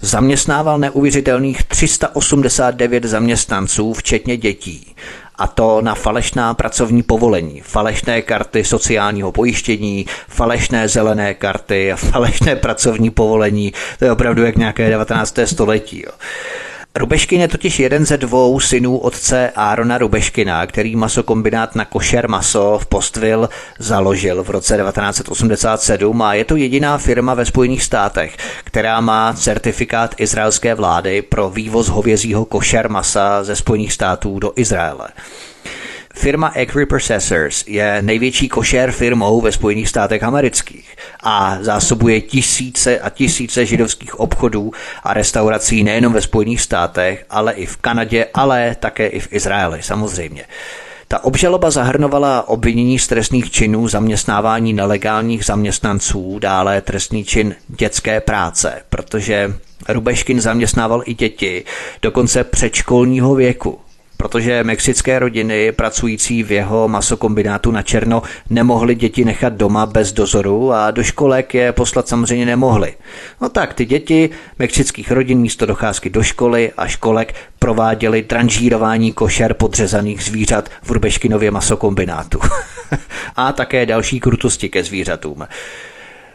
zaměstnával 0.00 0.78
neuvěřitelných 0.78 1.62
389 1.62 3.04
zaměstnanců, 3.04 3.92
včetně 3.92 4.36
dětí 4.36 4.94
A 5.36 5.46
to 5.46 5.80
na 5.80 5.94
falešná 5.94 6.54
pracovní 6.54 7.02
povolení, 7.02 7.60
falešné 7.60 8.22
karty 8.22 8.64
sociálního 8.64 9.32
pojištění, 9.32 10.06
falešné 10.28 10.88
zelené 10.88 11.34
karty 11.34 11.92
a 11.92 11.96
falešné 11.96 12.56
pracovní 12.56 13.10
povolení. 13.10 13.72
To 13.98 14.04
je 14.04 14.12
opravdu 14.12 14.44
jak 14.44 14.56
nějaké 14.56 14.90
19. 14.90 15.38
století. 15.44 16.02
Jo. 16.06 16.12
Rubeškin 16.94 17.40
je 17.40 17.48
totiž 17.48 17.80
jeden 17.80 18.06
ze 18.06 18.16
dvou 18.16 18.60
synů 18.60 18.98
otce 18.98 19.52
Árona 19.56 19.98
Rubeškina, 19.98 20.66
který 20.66 20.96
masokombinát 20.96 21.74
na 21.74 21.84
košer 21.84 22.28
maso 22.28 22.78
v 22.78 22.86
Postville 22.86 23.48
založil 23.78 24.44
v 24.44 24.50
roce 24.50 24.76
1987 24.76 26.22
a 26.22 26.34
je 26.34 26.44
to 26.44 26.56
jediná 26.56 26.98
firma 26.98 27.34
ve 27.34 27.44
Spojených 27.44 27.82
státech, 27.82 28.36
která 28.64 29.00
má 29.00 29.32
certifikát 29.32 30.14
izraelské 30.18 30.74
vlády 30.74 31.22
pro 31.22 31.50
vývoz 31.50 31.88
hovězího 31.88 32.44
košer 32.44 32.90
masa 32.90 33.44
ze 33.44 33.56
Spojených 33.56 33.92
států 33.92 34.38
do 34.38 34.52
Izraele. 34.56 35.08
Firma 36.14 36.46
Agri 36.46 36.86
Processors 36.86 37.64
je 37.66 38.02
největší 38.02 38.48
košer 38.48 38.92
firmou 38.92 39.40
ve 39.40 39.52
Spojených 39.52 39.88
státech 39.88 40.22
amerických 40.22 40.96
a 41.22 41.58
zásobuje 41.60 42.20
tisíce 42.20 43.00
a 43.00 43.10
tisíce 43.10 43.66
židovských 43.66 44.20
obchodů 44.20 44.72
a 45.02 45.14
restaurací 45.14 45.84
nejenom 45.84 46.12
ve 46.12 46.20
Spojených 46.20 46.60
státech, 46.60 47.24
ale 47.30 47.52
i 47.52 47.66
v 47.66 47.76
Kanadě, 47.76 48.26
ale 48.34 48.76
také 48.80 49.06
i 49.06 49.20
v 49.20 49.32
Izraeli 49.32 49.82
samozřejmě. 49.82 50.44
Ta 51.08 51.24
obžaloba 51.24 51.70
zahrnovala 51.70 52.48
obvinění 52.48 52.98
z 52.98 53.06
trestných 53.06 53.50
činů 53.50 53.88
zaměstnávání 53.88 54.72
nelegálních 54.72 55.44
zaměstnanců, 55.44 56.38
dále 56.38 56.80
trestný 56.80 57.24
čin 57.24 57.56
dětské 57.68 58.20
práce, 58.20 58.82
protože 58.88 59.54
Rubeškin 59.88 60.40
zaměstnával 60.40 61.02
i 61.06 61.14
děti, 61.14 61.64
dokonce 62.02 62.44
předškolního 62.44 63.34
věku 63.34 63.78
protože 64.20 64.64
mexické 64.64 65.18
rodiny 65.18 65.72
pracující 65.72 66.42
v 66.42 66.52
jeho 66.52 66.88
masokombinátu 66.88 67.70
na 67.70 67.82
černo 67.82 68.22
nemohly 68.50 68.94
děti 68.94 69.24
nechat 69.24 69.52
doma 69.52 69.86
bez 69.86 70.12
dozoru 70.12 70.72
a 70.72 70.90
do 70.90 71.02
školek 71.02 71.54
je 71.54 71.72
poslat 71.72 72.08
samozřejmě 72.08 72.46
nemohli. 72.46 72.94
No 73.40 73.48
tak 73.48 73.74
ty 73.74 73.84
děti 73.84 74.30
mexických 74.58 75.10
rodin 75.10 75.38
místo 75.38 75.66
docházky 75.66 76.10
do 76.10 76.22
školy 76.22 76.72
a 76.76 76.86
školek 76.86 77.34
prováděli 77.58 78.22
tranžírování 78.22 79.12
košer 79.12 79.54
podřezaných 79.54 80.22
zvířat 80.22 80.68
v 80.82 80.90
Rubeškinově 80.90 81.50
masokombinátu. 81.50 82.40
a 83.36 83.52
také 83.52 83.86
další 83.86 84.20
krutosti 84.20 84.68
ke 84.68 84.84
zvířatům. 84.84 85.46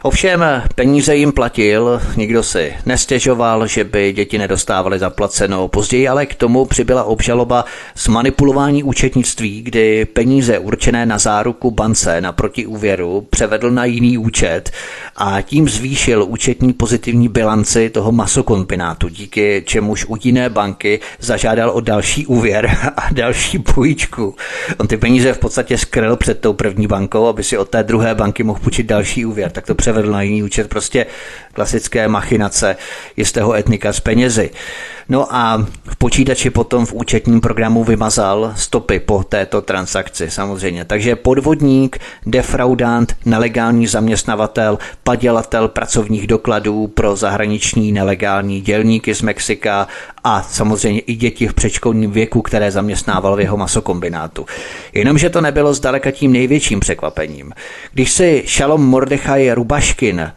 Ovšem 0.02 0.44
peníze 0.74 1.16
jim 1.16 1.32
platil, 1.32 2.00
nikdo 2.16 2.42
si 2.42 2.74
nestěžoval, 2.86 3.66
že 3.66 3.84
by 3.84 4.12
děti 4.12 4.38
nedostávaly 4.38 4.98
zaplaceno. 4.98 5.68
Později 5.68 6.08
ale 6.08 6.26
k 6.26 6.34
tomu 6.34 6.64
přibyla 6.64 7.04
obžaloba 7.04 7.64
z 7.94 8.08
manipulování 8.08 8.82
účetnictví, 8.82 9.62
kdy 9.62 10.04
peníze 10.04 10.58
určené 10.58 11.06
na 11.06 11.18
záruku 11.18 11.70
bance 11.70 12.20
na 12.20 12.32
protiúvěru 12.32 13.26
převedl 13.30 13.70
na 13.70 13.84
jiný 13.84 14.18
účet 14.18 14.70
a 15.16 15.42
tím 15.42 15.68
zvýšil 15.68 16.24
účetní 16.28 16.72
pozitivní 16.72 17.28
bilanci 17.28 17.90
toho 17.90 18.12
masokombinátu, 18.12 19.08
díky 19.08 19.62
čemuž 19.66 20.06
u 20.08 20.16
jiné 20.22 20.50
banky 20.50 21.00
zažádal 21.20 21.70
o 21.70 21.80
další 21.80 22.26
úvěr 22.26 22.78
a 22.96 23.08
další 23.12 23.58
půjčku. 23.58 24.34
On 24.78 24.86
ty 24.86 24.96
peníze 24.96 25.32
v 25.32 25.38
podstatě 25.38 25.78
skryl 25.78 26.16
před 26.16 26.40
tou 26.40 26.52
první 26.52 26.86
bankou, 26.86 27.26
aby 27.26 27.42
si 27.44 27.58
od 27.58 27.68
té 27.68 27.82
druhé 27.82 28.14
banky 28.14 28.42
mohl 28.42 28.60
půjčit 28.60 28.86
další 28.86 29.26
úvěr. 29.26 29.50
Tak 29.50 29.66
to 29.66 29.74
převedl 29.86 30.12
na 30.12 30.22
jiný 30.22 30.42
účet, 30.42 30.68
prostě 30.68 31.06
klasické 31.52 32.08
machinace 32.08 32.76
jistého 33.16 33.54
etnika 33.54 33.92
s 33.92 34.00
penězi. 34.00 34.50
No 35.08 35.34
a 35.34 35.66
v 35.84 35.96
počítači 35.96 36.50
potom 36.50 36.86
v 36.86 36.92
účetním 36.92 37.40
programu 37.40 37.84
vymazal 37.84 38.52
stopy 38.56 39.00
po 39.00 39.24
této 39.24 39.62
transakci 39.62 40.30
samozřejmě. 40.30 40.84
Takže 40.84 41.16
podvodník, 41.16 41.98
defraudant, 42.26 43.16
nelegální 43.24 43.86
zaměstnavatel, 43.86 44.78
padělatel 45.04 45.68
pracovních 45.68 46.26
dokladů 46.26 46.86
pro 46.86 47.16
zahraniční 47.16 47.92
nelegální 47.92 48.60
dělníky 48.60 49.14
z 49.14 49.22
Mexika 49.22 49.88
a 50.24 50.42
samozřejmě 50.42 51.00
i 51.00 51.14
děti 51.14 51.48
v 51.48 51.54
předškolním 51.54 52.10
věku, 52.10 52.42
které 52.42 52.70
zaměstnával 52.70 53.36
v 53.36 53.40
jeho 53.40 53.56
masokombinátu. 53.56 54.46
Jenomže 54.92 55.30
to 55.30 55.40
nebylo 55.40 55.74
zdaleka 55.74 56.10
tím 56.10 56.32
největším 56.32 56.80
překvapením. 56.80 57.52
Když 57.92 58.12
si 58.12 58.42
Šalom 58.46 58.86
Mordechaj 58.86 59.50
Rubaškin 59.50 60.32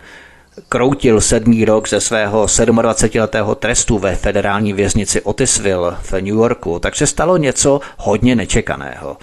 kroutil 0.69 1.21
sedmý 1.21 1.65
rok 1.65 1.89
ze 1.89 2.01
svého 2.01 2.45
27-letého 2.45 3.55
trestu 3.55 3.99
ve 3.99 4.15
federální 4.15 4.73
věznici 4.73 5.21
Otisville 5.21 5.97
v 6.01 6.13
New 6.13 6.25
Yorku, 6.27 6.79
tak 6.79 6.95
se 6.95 7.07
stalo 7.07 7.37
něco 7.37 7.79
hodně 7.97 8.35
nečekaného. 8.35 9.17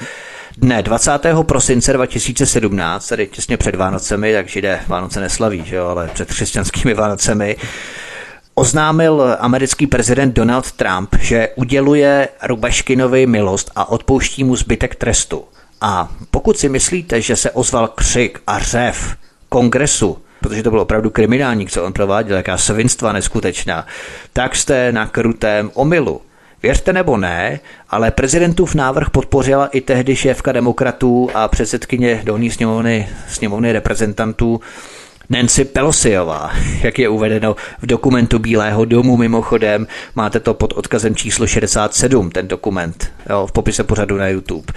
Dne 0.57 0.83
20. 0.83 1.11
prosince 1.43 1.93
2017, 1.93 3.09
tedy 3.09 3.27
těsně 3.27 3.57
před 3.57 3.75
Vánocemi, 3.75 4.33
tak 4.33 4.49
židé 4.49 4.81
Vánoce 4.87 5.21
neslaví, 5.21 5.65
že 5.65 5.77
jo, 5.77 5.87
ale 5.87 6.11
před 6.15 6.29
křesťanskými 6.29 6.95
Vánocemi, 6.95 7.57
oznámil 8.55 9.37
americký 9.39 9.87
prezident 9.87 10.35
Donald 10.35 10.73
Trump, 10.73 11.15
že 11.21 11.49
uděluje 11.57 12.29
Rubaškinovi 12.43 13.27
milost 13.27 13.71
a 13.77 13.89
odpouští 13.89 14.45
mu 14.45 14.57
zbytek 14.57 14.95
trestu. 14.95 15.45
A 15.81 16.13
pokud 16.31 16.59
si 16.59 16.69
myslíte, 16.69 17.21
že 17.21 17.37
se 17.37 17.51
ozval 17.51 17.89
křik 17.89 18.41
a 18.47 18.59
řev 18.59 19.17
kongresu 19.49 20.19
protože 20.49 20.63
to 20.63 20.71
bylo 20.71 20.83
opravdu 20.83 21.11
kriminální, 21.11 21.67
co 21.67 21.85
on 21.85 21.93
prováděl, 21.93 22.37
jaká 22.37 22.59
svinstva 22.59 23.13
neskutečná, 23.13 23.87
tak 24.33 24.57
jste 24.57 24.93
na 24.93 25.07
krutém 25.07 25.71
omylu. 25.75 26.21
Věřte 26.63 26.93
nebo 26.93 27.17
ne, 27.17 27.61
ale 27.91 28.11
prezidentův 28.11 28.75
návrh 28.75 29.11
podpořila 29.11 29.67
i 29.67 29.81
tehdy 29.81 30.17
šéfka 30.17 30.53
demokratů 30.53 31.31
a 31.35 31.49
předsedkyně 31.49 32.23
dolní 32.25 32.51
sněmovny, 32.51 33.09
sněmovny 33.29 33.73
reprezentantů 33.73 34.61
Nancy 35.31 35.65
Pelosiová, 35.65 36.51
jak 36.83 36.99
je 36.99 37.09
uvedeno 37.09 37.57
v 37.83 37.87
dokumentu 37.87 38.39
Bílého 38.39 38.85
domu 38.85 39.17
mimochodem. 39.17 39.87
Máte 40.15 40.41
to 40.41 40.55
pod 40.55 40.73
odkazem 40.73 41.15
číslo 41.15 41.47
67, 41.47 42.31
ten 42.31 42.49
dokument, 42.49 43.13
jo, 43.31 43.47
v 43.47 43.53
popise 43.53 43.85
pořadu 43.85 44.17
na 44.17 44.29
YouTube. 44.29 44.73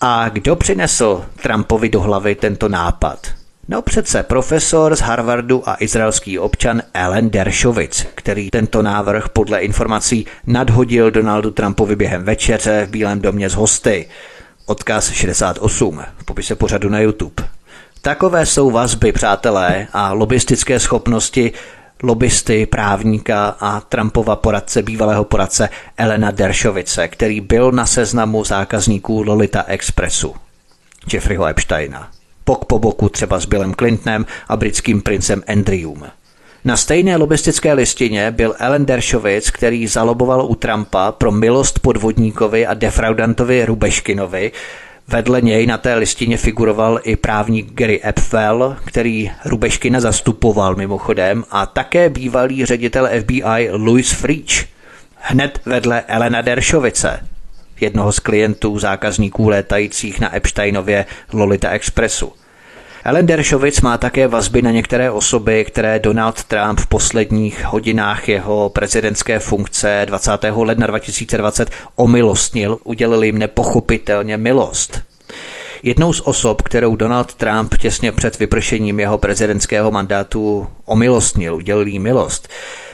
A 0.00 0.28
kdo 0.28 0.56
přinesl 0.56 1.24
Trumpovi 1.42 1.88
do 1.88 2.00
hlavy 2.00 2.34
tento 2.34 2.68
nápad? 2.68 3.26
No 3.68 3.82
přece 3.82 4.22
profesor 4.22 4.96
z 4.96 5.00
Harvardu 5.00 5.68
a 5.68 5.76
izraelský 5.80 6.38
občan 6.38 6.82
Ellen 6.94 7.30
Dershowitz, 7.30 8.06
který 8.14 8.50
tento 8.50 8.82
návrh 8.82 9.28
podle 9.28 9.60
informací 9.60 10.26
nadhodil 10.46 11.10
Donaldu 11.10 11.50
Trumpovi 11.50 11.96
během 11.96 12.24
večeře 12.24 12.86
v 12.86 12.90
Bílém 12.90 13.20
domě 13.20 13.50
z 13.50 13.54
hosty. 13.54 14.08
Odkaz 14.66 15.10
68 15.10 16.02
v 16.16 16.24
popise 16.24 16.54
pořadu 16.54 16.88
na 16.88 17.00
YouTube. 17.00 17.44
Takové 18.02 18.46
jsou 18.46 18.70
vazby, 18.70 19.12
přátelé, 19.12 19.86
a 19.92 20.12
lobistické 20.12 20.80
schopnosti 20.80 21.52
lobbysty, 22.02 22.66
právníka 22.66 23.56
a 23.60 23.80
Trumpova 23.80 24.36
poradce, 24.36 24.82
bývalého 24.82 25.24
poradce 25.24 25.68
Elena 25.96 26.30
Deršovice, 26.30 27.08
který 27.08 27.40
byl 27.40 27.72
na 27.72 27.86
seznamu 27.86 28.44
zákazníků 28.44 29.22
Lolita 29.22 29.64
Expressu, 29.66 30.34
Jeffreyho 31.12 31.46
Epsteina 31.46 32.15
bok 32.46 32.64
po 32.64 32.78
boku 32.78 33.08
třeba 33.08 33.40
s 33.40 33.46
Billem 33.46 33.74
Clintonem 33.74 34.26
a 34.48 34.56
britským 34.56 35.02
princem 35.02 35.42
Andrewem. 35.48 36.10
Na 36.64 36.76
stejné 36.76 37.16
lobistické 37.16 37.72
listině 37.72 38.30
byl 38.30 38.54
Ellen 38.58 38.86
Dershowitz, 38.86 39.50
který 39.50 39.86
zaloboval 39.86 40.46
u 40.46 40.54
Trumpa 40.54 41.12
pro 41.12 41.32
milost 41.32 41.78
podvodníkovi 41.78 42.66
a 42.66 42.74
defraudantovi 42.74 43.64
Rubeškinovi. 43.64 44.52
Vedle 45.08 45.40
něj 45.40 45.66
na 45.66 45.78
té 45.78 45.94
listině 45.94 46.36
figuroval 46.36 47.00
i 47.02 47.16
právník 47.16 47.72
Gary 47.72 48.00
Epfel, 48.04 48.76
který 48.84 49.30
Rubeškina 49.44 50.00
zastupoval 50.00 50.74
mimochodem, 50.74 51.44
a 51.50 51.66
také 51.66 52.08
bývalý 52.08 52.64
ředitel 52.64 53.08
FBI 53.20 53.68
Louis 53.70 54.12
Freach. 54.12 54.66
Hned 55.14 55.60
vedle 55.66 56.02
Elena 56.06 56.42
Dershovice, 56.42 57.20
jednoho 57.80 58.12
z 58.12 58.18
klientů 58.18 58.78
zákazníků 58.78 59.48
létajících 59.48 60.20
na 60.20 60.36
Epsteinově 60.36 61.06
Lolita 61.32 61.70
Expressu. 61.70 62.32
Ellen 63.04 63.26
Dershowitz 63.26 63.80
má 63.80 63.98
také 63.98 64.28
vazby 64.28 64.62
na 64.62 64.70
některé 64.70 65.10
osoby, 65.10 65.64
které 65.64 65.98
Donald 65.98 66.44
Trump 66.44 66.80
v 66.80 66.86
posledních 66.86 67.64
hodinách 67.64 68.28
jeho 68.28 68.68
prezidentské 68.68 69.38
funkce 69.38 70.02
20. 70.06 70.30
ledna 70.54 70.86
2020 70.86 71.70
omilostnil, 71.96 72.78
udělil 72.84 73.22
jim 73.22 73.38
nepochopitelně 73.38 74.36
milost. 74.36 75.02
Jednou 75.82 76.12
z 76.12 76.20
osob, 76.20 76.62
kterou 76.62 76.96
Donald 76.96 77.34
Trump 77.34 77.74
těsně 77.76 78.12
před 78.12 78.38
vypršením 78.38 79.00
jeho 79.00 79.18
prezidentského 79.18 79.90
mandátu 79.90 80.66
omilostnil, 80.84 81.56
udělil 81.56 81.86
jí 81.86 81.98
milost, 81.98 82.48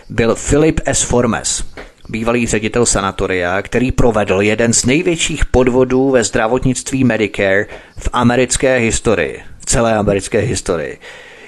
byl 0.09 0.37
Philip 0.49 0.81
S. 0.85 1.03
Formes, 1.03 1.65
bývalý 2.09 2.47
ředitel 2.47 2.87
sanatoria, 2.87 3.63
který 3.63 3.93
provedl 3.93 4.41
jeden 4.41 4.73
z 4.73 4.85
největších 4.85 5.45
podvodů 5.45 6.11
ve 6.11 6.25
zdravotnictví 6.25 7.05
Medicare 7.05 7.67
v 7.99 8.09
americké 8.13 8.77
historii, 8.77 9.43
v 9.59 9.67
celé 9.67 9.97
americké 9.97 10.39
historii. 10.39 10.99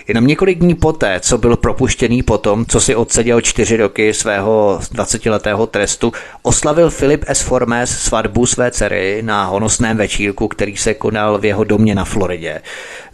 Jenom 0.08 0.26
několik 0.26 0.58
dní 0.58 0.74
poté, 0.74 1.20
co 1.20 1.38
byl 1.38 1.56
propuštěný 1.56 2.22
potom, 2.22 2.66
co 2.66 2.80
si 2.80 2.94
odseděl 2.94 3.40
čtyři 3.40 3.76
roky 3.76 4.14
svého 4.14 4.80
20-letého 4.94 5.66
trestu, 5.66 6.12
oslavil 6.42 6.90
Filip 6.90 7.24
S. 7.28 7.40
Formes 7.40 7.98
svatbu 7.98 8.46
své 8.46 8.70
dcery 8.70 9.22
na 9.22 9.44
honosném 9.44 9.96
večírku, 9.96 10.48
který 10.48 10.76
se 10.76 10.94
konal 10.94 11.38
v 11.38 11.44
jeho 11.44 11.64
domě 11.64 11.94
na 11.94 12.04
Floridě 12.04 12.62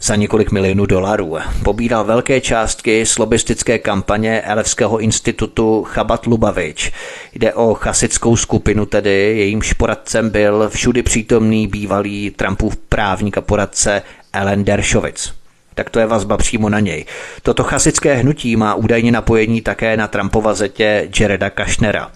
za 0.01 0.15
několik 0.15 0.51
milionů 0.51 0.85
dolarů. 0.85 1.37
Pobíral 1.63 2.03
velké 2.03 2.41
částky 2.41 3.05
z 3.05 3.17
lobistické 3.17 3.79
kampaně 3.79 4.41
Elevského 4.41 4.99
institutu 4.99 5.83
Chabat 5.83 6.25
Lubavič. 6.25 6.91
Jde 7.33 7.53
o 7.53 7.73
chasickou 7.73 8.35
skupinu 8.35 8.85
tedy, 8.85 9.33
jejímž 9.37 9.73
poradcem 9.73 10.29
byl 10.29 10.69
všudy 10.69 11.03
přítomný 11.03 11.67
bývalý 11.67 12.29
Trumpův 12.29 12.77
právník 12.77 13.37
a 13.37 13.41
poradce 13.41 14.01
Ellen 14.33 14.63
Dershowitz. 14.63 15.40
Tak 15.75 15.89
to 15.89 15.99
je 15.99 16.05
vazba 16.05 16.37
přímo 16.37 16.69
na 16.69 16.79
něj. 16.79 17.05
Toto 17.41 17.63
chasické 17.63 18.13
hnutí 18.13 18.55
má 18.55 18.75
údajně 18.75 19.11
napojení 19.11 19.61
také 19.61 19.97
na 19.97 20.07
Trumpova 20.07 20.53
zetě 20.53 21.09
Jareda 21.19 21.49
Kashnera. 21.49 22.11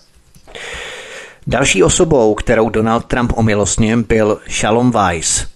Další 1.47 1.83
osobou, 1.83 2.35
kterou 2.35 2.69
Donald 2.69 3.05
Trump 3.05 3.33
omilostnil, 3.35 4.03
byl 4.03 4.39
Shalom 4.49 4.91
Weiss, 4.91 5.47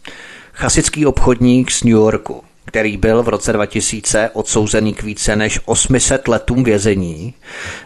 chasický 0.53 1.05
obchodník 1.05 1.71
z 1.71 1.83
New 1.83 1.93
Yorku 1.93 2.48
který 2.69 2.97
byl 2.97 3.23
v 3.23 3.29
roce 3.29 3.53
2000 3.53 4.29
odsouzený 4.33 4.93
k 4.93 5.03
více 5.03 5.35
než 5.35 5.59
800 5.65 6.27
letům 6.27 6.63
vězení 6.63 7.33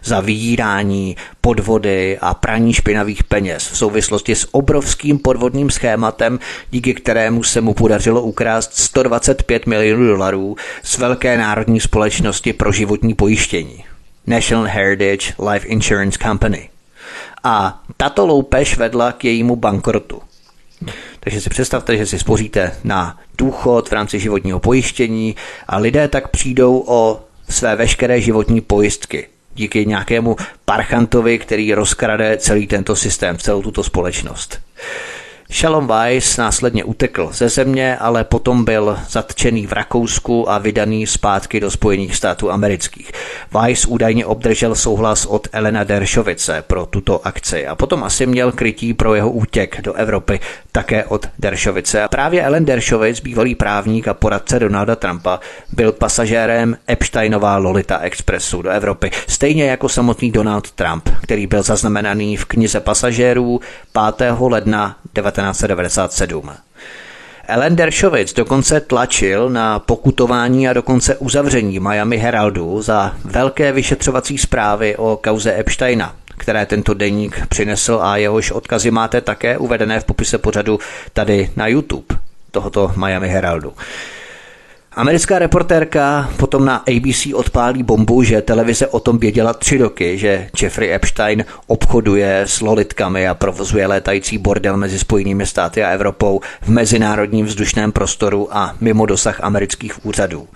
za 0.03 0.19
vydírání, 0.19 1.15
podvody 1.41 2.17
a 2.21 2.33
praní 2.33 2.73
špinavých 2.73 3.23
peněz 3.23 3.67
v 3.67 3.77
souvislosti 3.77 4.35
s 4.35 4.47
obrovským 4.51 5.19
podvodným 5.19 5.69
schématem, 5.69 6.39
díky 6.71 6.93
kterému 6.93 7.43
se 7.43 7.61
mu 7.61 7.73
podařilo 7.73 8.21
ukrást 8.21 8.73
125 8.73 9.67
milionů 9.67 10.07
dolarů 10.07 10.55
z 10.83 10.97
velké 10.97 11.37
národní 11.37 11.79
společnosti 11.79 12.53
pro 12.53 12.71
životní 12.71 13.13
pojištění. 13.13 13.83
National 14.27 14.65
Heritage 14.65 15.33
Life 15.51 15.67
Insurance 15.67 16.19
Company. 16.21 16.69
A 17.43 17.83
tato 17.97 18.25
loupež 18.25 18.77
vedla 18.77 19.11
k 19.11 19.25
jejímu 19.25 19.55
bankrotu. 19.55 20.21
Takže 21.19 21.41
si 21.41 21.49
představte, 21.49 21.97
že 21.97 22.05
si 22.05 22.19
spoříte 22.19 22.71
na 22.83 23.19
důchod 23.37 23.89
v 23.89 23.93
rámci 23.93 24.19
životního 24.19 24.59
pojištění 24.59 25.35
a 25.67 25.77
lidé 25.77 26.07
tak 26.07 26.27
přijdou 26.27 26.83
o 26.87 27.21
své 27.49 27.75
veškeré 27.75 28.21
životní 28.21 28.61
pojistky 28.61 29.27
díky 29.55 29.85
nějakému 29.85 30.35
parchantovi, 30.65 31.39
který 31.39 31.73
rozkrade 31.73 32.37
celý 32.37 32.67
tento 32.67 32.95
systém, 32.95 33.37
celou 33.37 33.61
tuto 33.61 33.83
společnost. 33.83 34.59
Shalom 35.51 35.87
Weiss 35.87 36.37
následně 36.37 36.83
utekl 36.83 37.29
ze 37.33 37.49
země, 37.49 37.97
ale 37.97 38.23
potom 38.23 38.65
byl 38.65 38.97
zatčený 39.09 39.67
v 39.67 39.71
Rakousku 39.71 40.51
a 40.51 40.57
vydaný 40.57 41.07
zpátky 41.07 41.59
do 41.59 41.71
Spojených 41.71 42.15
států 42.15 42.51
amerických. 42.51 43.11
Weiss 43.51 43.85
údajně 43.85 44.25
obdržel 44.25 44.75
souhlas 44.75 45.25
od 45.25 45.47
Elena 45.51 45.83
Deršovice 45.83 46.63
pro 46.67 46.85
tuto 46.85 47.27
akci 47.27 47.67
a 47.67 47.75
potom 47.75 48.03
asi 48.03 48.25
měl 48.25 48.51
krytí 48.51 48.93
pro 48.93 49.15
jeho 49.15 49.31
útěk 49.31 49.81
do 49.81 49.93
Evropy 49.93 50.39
také 50.73 51.05
od 51.05 51.29
Deršovice. 51.39 52.03
A 52.03 52.07
právě 52.07 52.43
Ellen 52.43 52.65
Deršovic, 52.65 53.19
bývalý 53.19 53.55
právník 53.55 54.07
a 54.07 54.13
poradce 54.13 54.59
Donalda 54.59 54.95
Trumpa, 54.95 55.39
byl 55.71 55.91
pasažérem 55.91 56.77
Epsteinova 56.89 57.57
Lolita 57.57 57.99
Expressu 57.99 58.61
do 58.61 58.69
Evropy, 58.69 59.11
stejně 59.27 59.65
jako 59.65 59.89
samotný 59.89 60.31
Donald 60.31 60.71
Trump, 60.71 61.09
který 61.21 61.47
byl 61.47 61.63
zaznamenaný 61.63 62.37
v 62.37 62.45
knize 62.45 62.79
pasažérů 62.79 63.59
5. 64.17 64.33
ledna 64.39 64.97
1997. 65.13 66.51
Ellen 67.47 67.75
Dershowitz 67.75 68.33
dokonce 68.33 68.79
tlačil 68.79 69.49
na 69.49 69.79
pokutování 69.79 70.67
a 70.67 70.73
dokonce 70.73 71.15
uzavření 71.15 71.79
Miami 71.79 72.17
Heraldu 72.17 72.81
za 72.81 73.15
velké 73.25 73.71
vyšetřovací 73.71 74.37
zprávy 74.37 74.95
o 74.95 75.19
kauze 75.23 75.59
Epsteina, 75.59 76.15
které 76.37 76.65
tento 76.65 76.93
deník 76.93 77.47
přinesl 77.47 77.99
a 78.01 78.17
jehož 78.17 78.51
odkazy 78.51 78.91
máte 78.91 79.21
také 79.21 79.57
uvedené 79.57 79.99
v 79.99 80.03
popise 80.03 80.37
pořadu 80.37 80.79
tady 81.13 81.49
na 81.55 81.67
YouTube 81.67 82.15
tohoto 82.51 82.91
Miami 82.95 83.29
Heraldu. 83.29 83.73
Americká 84.95 85.39
reportérka 85.39 86.29
potom 86.37 86.65
na 86.65 86.75
ABC 86.75 87.27
odpálí 87.33 87.83
bombu, 87.83 88.23
že 88.23 88.41
televize 88.41 88.87
o 88.87 88.99
tom 88.99 89.17
věděla 89.17 89.53
tři 89.53 89.77
roky, 89.77 90.17
že 90.17 90.49
Jeffrey 90.61 90.93
Epstein 90.93 91.45
obchoduje 91.67 92.41
s 92.41 92.61
lolitkami 92.61 93.27
a 93.27 93.33
provozuje 93.33 93.87
létající 93.87 94.37
bordel 94.37 94.77
mezi 94.77 94.99
Spojenými 94.99 95.45
státy 95.45 95.83
a 95.83 95.89
Evropou 95.89 96.41
v 96.61 96.69
mezinárodním 96.69 97.45
vzdušném 97.45 97.91
prostoru 97.91 98.57
a 98.57 98.75
mimo 98.81 99.05
dosah 99.05 99.41
amerických 99.41 100.05
úřadů. 100.05 100.47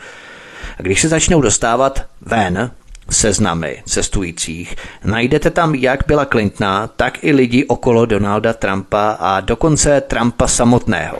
A 0.79 0.81
když 0.81 1.01
se 1.01 1.07
začnou 1.07 1.41
dostávat 1.41 2.05
ven, 2.21 2.71
seznamy 3.09 3.83
cestujících, 3.85 4.75
najdete 5.03 5.49
tam 5.49 5.75
jak 5.75 6.03
byla 6.07 6.25
Clintona, 6.25 6.87
tak 6.87 7.23
i 7.23 7.31
lidi 7.31 7.65
okolo 7.65 8.05
Donalda 8.05 8.53
Trumpa 8.53 9.17
a 9.19 9.39
dokonce 9.39 10.01
Trumpa 10.01 10.47
samotného. 10.47 11.17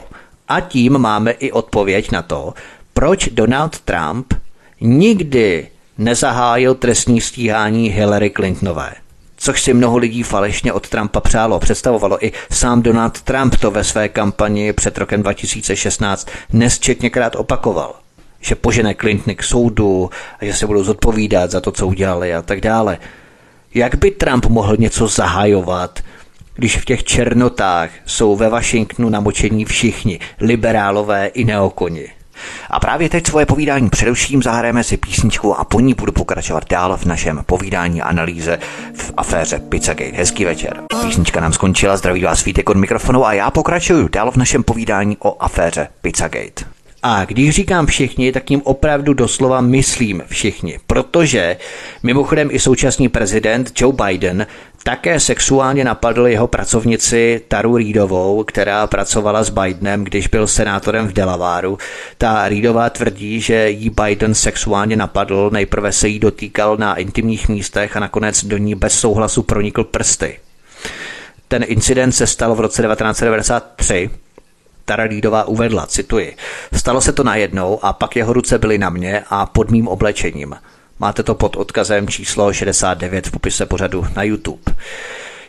A 0.48 0.60
tím 0.60 0.98
máme 0.98 1.30
i 1.30 1.52
odpověď 1.52 2.10
na 2.10 2.22
to, 2.22 2.54
proč 2.94 3.28
Donald 3.28 3.80
Trump 3.80 4.34
nikdy 4.80 5.68
nezahájil 5.98 6.74
trestní 6.74 7.20
stíhání 7.20 7.88
Hillary 7.88 8.30
Clintonové. 8.30 8.94
Což 9.36 9.62
si 9.62 9.74
mnoho 9.74 9.98
lidí 9.98 10.22
falešně 10.22 10.72
od 10.72 10.88
Trumpa 10.88 11.20
přálo. 11.20 11.58
Představovalo 11.58 12.24
i 12.24 12.32
sám 12.50 12.82
Donald 12.82 13.22
Trump 13.22 13.56
to 13.56 13.70
ve 13.70 13.84
své 13.84 14.08
kampani 14.08 14.72
před 14.72 14.98
rokem 14.98 15.22
2016 15.22 16.28
nesčetněkrát 16.52 17.36
opakoval 17.36 17.94
že 18.40 18.54
požene 18.54 18.94
Clintony 18.94 19.36
k 19.36 19.42
soudu 19.42 20.10
a 20.40 20.44
že 20.44 20.54
se 20.54 20.66
budou 20.66 20.84
zodpovídat 20.84 21.50
za 21.50 21.60
to, 21.60 21.72
co 21.72 21.86
udělali 21.86 22.34
a 22.34 22.42
tak 22.42 22.60
dále. 22.60 22.98
Jak 23.74 23.94
by 23.94 24.10
Trump 24.10 24.46
mohl 24.46 24.76
něco 24.76 25.08
zahajovat, 25.08 26.00
když 26.54 26.76
v 26.76 26.84
těch 26.84 27.04
černotách 27.04 27.90
jsou 28.06 28.36
ve 28.36 28.48
Washingtonu 28.48 29.08
namočení 29.08 29.64
všichni, 29.64 30.20
liberálové 30.40 31.26
i 31.26 31.44
neokoni? 31.44 32.08
A 32.70 32.80
právě 32.80 33.08
teď 33.08 33.26
svoje 33.26 33.46
povídání 33.46 33.90
především 33.90 34.42
zahrajeme 34.42 34.84
si 34.84 34.96
písničku 34.96 35.54
a 35.54 35.64
po 35.64 35.80
ní 35.80 35.94
budu 35.94 36.12
pokračovat 36.12 36.64
dál 36.70 36.96
v 36.96 37.04
našem 37.04 37.42
povídání 37.46 38.02
analýze 38.02 38.58
v 38.94 39.12
aféře 39.16 39.58
Pizzagate. 39.58 40.16
Hezký 40.16 40.44
večer. 40.44 40.80
Písnička 41.02 41.40
nám 41.40 41.52
skončila, 41.52 41.96
zdraví 41.96 42.24
vás 42.24 42.44
Vítek 42.44 42.70
od 42.70 42.76
mikrofonu 42.76 43.26
a 43.26 43.32
já 43.32 43.50
pokračuju 43.50 44.08
dál 44.08 44.30
v 44.30 44.36
našem 44.36 44.62
povídání 44.62 45.16
o 45.20 45.42
aféře 45.42 45.88
Pizzagate. 46.02 46.77
A 47.02 47.24
když 47.24 47.54
říkám 47.54 47.86
všichni, 47.86 48.32
tak 48.32 48.44
tím 48.44 48.62
opravdu 48.64 49.14
doslova 49.14 49.60
myslím 49.60 50.22
všichni, 50.26 50.78
protože 50.86 51.56
mimochodem 52.02 52.48
i 52.52 52.58
současný 52.58 53.08
prezident 53.08 53.72
Joe 53.80 53.96
Biden 54.04 54.46
také 54.82 55.20
sexuálně 55.20 55.84
napadl 55.84 56.26
jeho 56.26 56.46
pracovnici 56.46 57.40
Taru 57.48 57.76
Reidovou, 57.76 58.44
která 58.44 58.86
pracovala 58.86 59.42
s 59.42 59.50
Bidenem, 59.50 60.04
když 60.04 60.28
byl 60.28 60.46
senátorem 60.46 61.08
v 61.08 61.12
Delawareu. 61.12 61.78
Ta 62.18 62.48
Reidová 62.48 62.90
tvrdí, 62.90 63.40
že 63.40 63.70
jí 63.70 63.90
Biden 63.90 64.34
sexuálně 64.34 64.96
napadl, 64.96 65.50
nejprve 65.52 65.92
se 65.92 66.08
jí 66.08 66.18
dotýkal 66.18 66.76
na 66.76 66.94
intimních 66.94 67.48
místech 67.48 67.96
a 67.96 68.00
nakonec 68.00 68.44
do 68.44 68.56
ní 68.56 68.74
bez 68.74 69.00
souhlasu 69.00 69.42
pronikl 69.42 69.84
prsty. 69.84 70.38
Ten 71.48 71.64
incident 71.68 72.14
se 72.14 72.26
stal 72.26 72.54
v 72.54 72.60
roce 72.60 72.82
1993 72.82 74.10
Tara 74.88 75.06
Reidová 75.06 75.44
uvedla, 75.44 75.86
cituji, 75.86 76.36
stalo 76.72 77.00
se 77.00 77.12
to 77.12 77.24
najednou 77.24 77.84
a 77.84 77.92
pak 77.92 78.16
jeho 78.16 78.32
ruce 78.32 78.58
byly 78.58 78.78
na 78.78 78.90
mě 78.90 79.22
a 79.30 79.46
pod 79.46 79.70
mým 79.70 79.88
oblečením. 79.88 80.56
Máte 80.98 81.22
to 81.22 81.34
pod 81.34 81.56
odkazem 81.56 82.08
číslo 82.08 82.52
69 82.52 83.26
v 83.26 83.30
popise 83.30 83.66
pořadu 83.66 84.06
na 84.16 84.22
YouTube. 84.22 84.62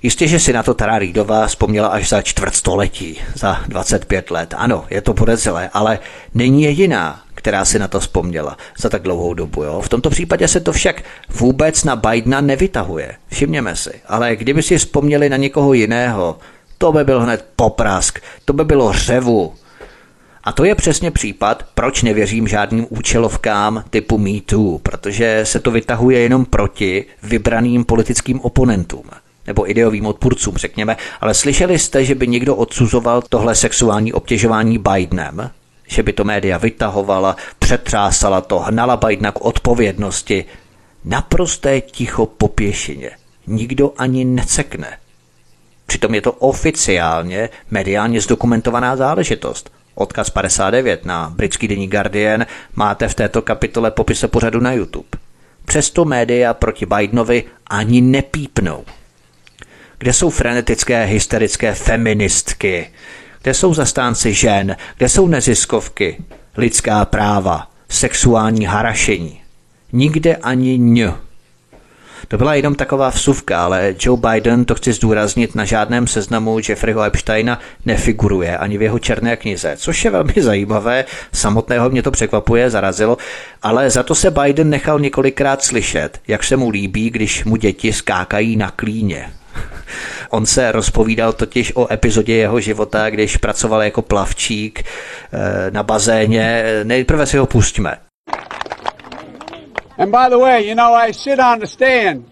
Jistě, 0.02 0.28
že 0.28 0.40
si 0.40 0.54
na 0.54 0.64
to 0.64 0.74
Tara 0.74 1.00
Reidová 1.00 1.48
vzpomněla 1.48 1.88
až 1.88 2.10
za 2.10 2.22
čtvrt 2.22 2.56
století, 2.56 3.22
za 3.36 3.62
25 3.68 4.32
let. 4.32 4.54
Ano, 4.58 4.86
je 4.90 5.02
to 5.02 5.14
podezřelé, 5.14 5.70
ale 5.74 6.00
není 6.34 6.64
jediná, 6.64 7.22
která 7.36 7.66
si 7.66 7.80
na 7.80 7.88
to 7.88 8.00
vzpomněla 8.00 8.58
za 8.78 8.90
tak 8.90 9.02
dlouhou 9.02 9.34
dobu. 9.34 9.64
Jo? 9.64 9.82
V 9.82 9.90
tomto 9.90 10.10
případě 10.10 10.48
se 10.48 10.60
to 10.60 10.72
však 10.72 11.04
vůbec 11.30 11.84
na 11.84 11.96
Bidena 11.96 12.42
nevytahuje. 12.42 13.16
Všimněme 13.32 13.76
si. 13.76 13.92
Ale 14.08 14.36
kdyby 14.36 14.64
si 14.64 14.78
vzpomněli 14.78 15.30
na 15.30 15.38
někoho 15.38 15.74
jiného, 15.74 16.38
to 16.80 16.92
by 16.92 17.04
byl 17.04 17.22
hned 17.22 17.46
poprask, 17.56 18.20
to 18.46 18.54
by 18.54 18.64
bylo 18.64 18.94
řevu. 18.94 19.54
A 20.44 20.52
to 20.52 20.64
je 20.64 20.76
přesně 20.76 21.12
případ, 21.12 21.66
proč 21.74 22.04
nevěřím 22.04 22.48
žádným 22.48 22.88
účelovkám 22.90 23.84
typu 23.90 24.18
MeToo, 24.18 24.80
protože 24.80 25.42
se 25.44 25.60
to 25.60 25.72
vytahuje 25.72 26.20
jenom 26.20 26.46
proti 26.46 27.06
vybraným 27.24 27.86
politickým 27.86 28.40
oponentům 28.40 29.04
nebo 29.48 29.70
ideovým 29.70 30.06
odpůrcům, 30.06 30.58
řekněme, 30.58 30.98
ale 31.22 31.34
slyšeli 31.34 31.80
jste, 31.80 32.06
že 32.06 32.16
by 32.16 32.28
někdo 32.28 32.56
odsuzoval 32.56 33.22
tohle 33.30 33.56
sexuální 33.56 34.14
obtěžování 34.14 34.78
Bidenem? 34.78 35.52
Že 35.88 36.04
by 36.04 36.14
to 36.14 36.24
média 36.24 36.58
vytahovala, 36.58 37.36
přetřásala 37.60 38.42
to, 38.42 38.60
hnala 38.60 38.98
Bidena 38.98 39.32
k 39.32 39.46
odpovědnosti? 39.46 40.46
Naprosté 41.06 41.82
ticho 41.82 42.26
po 42.26 42.48
pěšině. 42.48 43.12
Nikdo 43.48 43.94
ani 43.98 44.26
necekne. 44.26 44.98
Přitom 45.90 46.16
je 46.16 46.22
to 46.22 46.32
oficiálně 46.32 47.50
mediálně 47.72 48.22
zdokumentovaná 48.22 48.96
záležitost. 48.96 49.72
odkaz 49.96 50.30
59 50.30 51.06
na 51.06 51.30
britský 51.36 51.68
denní 51.68 51.88
Guardian 51.88 52.46
máte 52.76 53.08
v 53.08 53.14
této 53.14 53.42
kapitole 53.42 53.92
popise 53.92 54.28
pořadu 54.28 54.60
na 54.60 54.72
YouTube. 54.74 55.08
Přesto 55.66 56.06
média 56.06 56.54
proti 56.54 56.86
Bidenovi 56.86 57.44
ani 57.68 58.02
nepípnou. 58.02 58.86
Kde 59.98 60.14
jsou 60.14 60.30
frenetické, 60.30 61.06
hysterické 61.06 61.74
feministky? 61.74 62.90
Kde 63.42 63.54
jsou 63.54 63.74
zastánci 63.74 64.34
žen? 64.34 64.76
Kde 64.98 65.10
jsou 65.10 65.28
neziskovky? 65.28 66.18
Lidská 66.58 67.06
práva? 67.06 67.68
Sexuální 67.90 68.66
harašení? 68.66 69.42
Nikde 69.92 70.36
ani 70.36 70.78
ň. 70.78 71.29
To 72.30 72.38
byla 72.38 72.54
jenom 72.54 72.76
taková 72.76 73.10
vsuvka, 73.10 73.66
ale 73.66 73.96
Joe 74.00 74.22
Biden, 74.30 74.66
to 74.66 74.76
chci 74.76 74.94
zdůraznit, 74.94 75.56
na 75.56 75.66
žádném 75.66 76.08
seznamu 76.08 76.60
Jeffreyho 76.70 77.04
Epsteina 77.04 77.60
nefiguruje 77.86 78.58
ani 78.58 78.78
v 78.78 78.82
jeho 78.82 79.00
černé 79.00 79.38
knize, 79.38 79.74
což 79.78 80.06
je 80.06 80.12
velmi 80.12 80.34
zajímavé, 80.42 81.06
samotného 81.34 81.90
mě 81.90 82.04
to 82.04 82.12
překvapuje, 82.12 82.70
zarazilo, 82.70 83.18
ale 83.62 83.90
za 83.90 84.04
to 84.04 84.16
se 84.16 84.32
Biden 84.32 84.70
nechal 84.70 85.00
několikrát 85.00 85.64
slyšet, 85.64 86.22
jak 86.28 86.44
se 86.44 86.58
mu 86.58 86.70
líbí, 86.70 87.10
když 87.10 87.46
mu 87.46 87.56
děti 87.56 87.94
skákají 87.94 88.56
na 88.56 88.72
klíně. 88.72 89.32
On 90.30 90.46
se 90.46 90.72
rozpovídal 90.72 91.34
totiž 91.34 91.76
o 91.76 91.94
epizodě 91.94 92.36
jeho 92.36 92.60
života, 92.60 93.10
když 93.10 93.38
pracoval 93.38 93.84
jako 93.84 94.02
plavčík 94.02 94.84
eh, 94.84 95.72
na 95.72 95.84
bazéně. 95.84 96.64
Nejprve 96.84 97.26
si 97.26 97.38
ho 97.38 97.46
pustíme. 97.46 97.98
And 100.00 100.14
by 100.14 100.30
the 100.30 100.40
way, 100.40 100.66
you 100.66 100.76
know, 100.76 100.94
I 100.94 101.12
sit 101.12 101.42
on 101.42 101.60
the 101.60 101.68
stand 101.68 102.32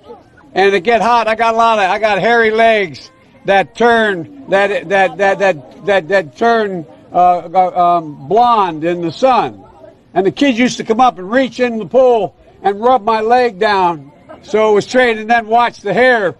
and 0.53 0.73
it 0.73 0.85
get 0.85 1.01
hot. 1.01 1.27
I 1.27 1.35
got 1.35 1.53
a 1.53 1.57
lot 1.57 1.79
of, 1.79 1.91
I 1.91 1.99
got 1.99 2.17
hairy 2.17 2.49
legs 2.49 3.11
that 3.43 3.75
turn, 3.75 4.49
that, 4.49 4.87
that, 4.87 5.17
that, 5.17 5.39
that, 5.39 5.85
that, 5.85 6.07
that 6.07 6.37
turn 6.37 6.85
uh, 7.11 7.97
um, 7.97 8.29
blonde 8.29 8.85
in 8.85 9.01
the 9.01 9.11
sun. 9.11 9.65
And 10.13 10.25
the 10.25 10.31
kids 10.31 10.57
used 10.57 10.77
to 10.77 10.85
come 10.85 11.01
up 11.01 11.19
and 11.19 11.29
reach 11.29 11.59
in 11.59 11.77
the 11.77 11.85
pool 11.85 12.37
and 12.63 12.79
rub 12.79 13.03
my 13.03 13.19
leg 13.19 13.59
down 13.59 14.13
so 14.43 14.71
it 14.71 14.73
was 14.73 14.85
straight 14.85 15.17
and 15.17 15.29
then 15.29 15.47
watch 15.47 15.81
the 15.81 15.93
hair 15.93 16.37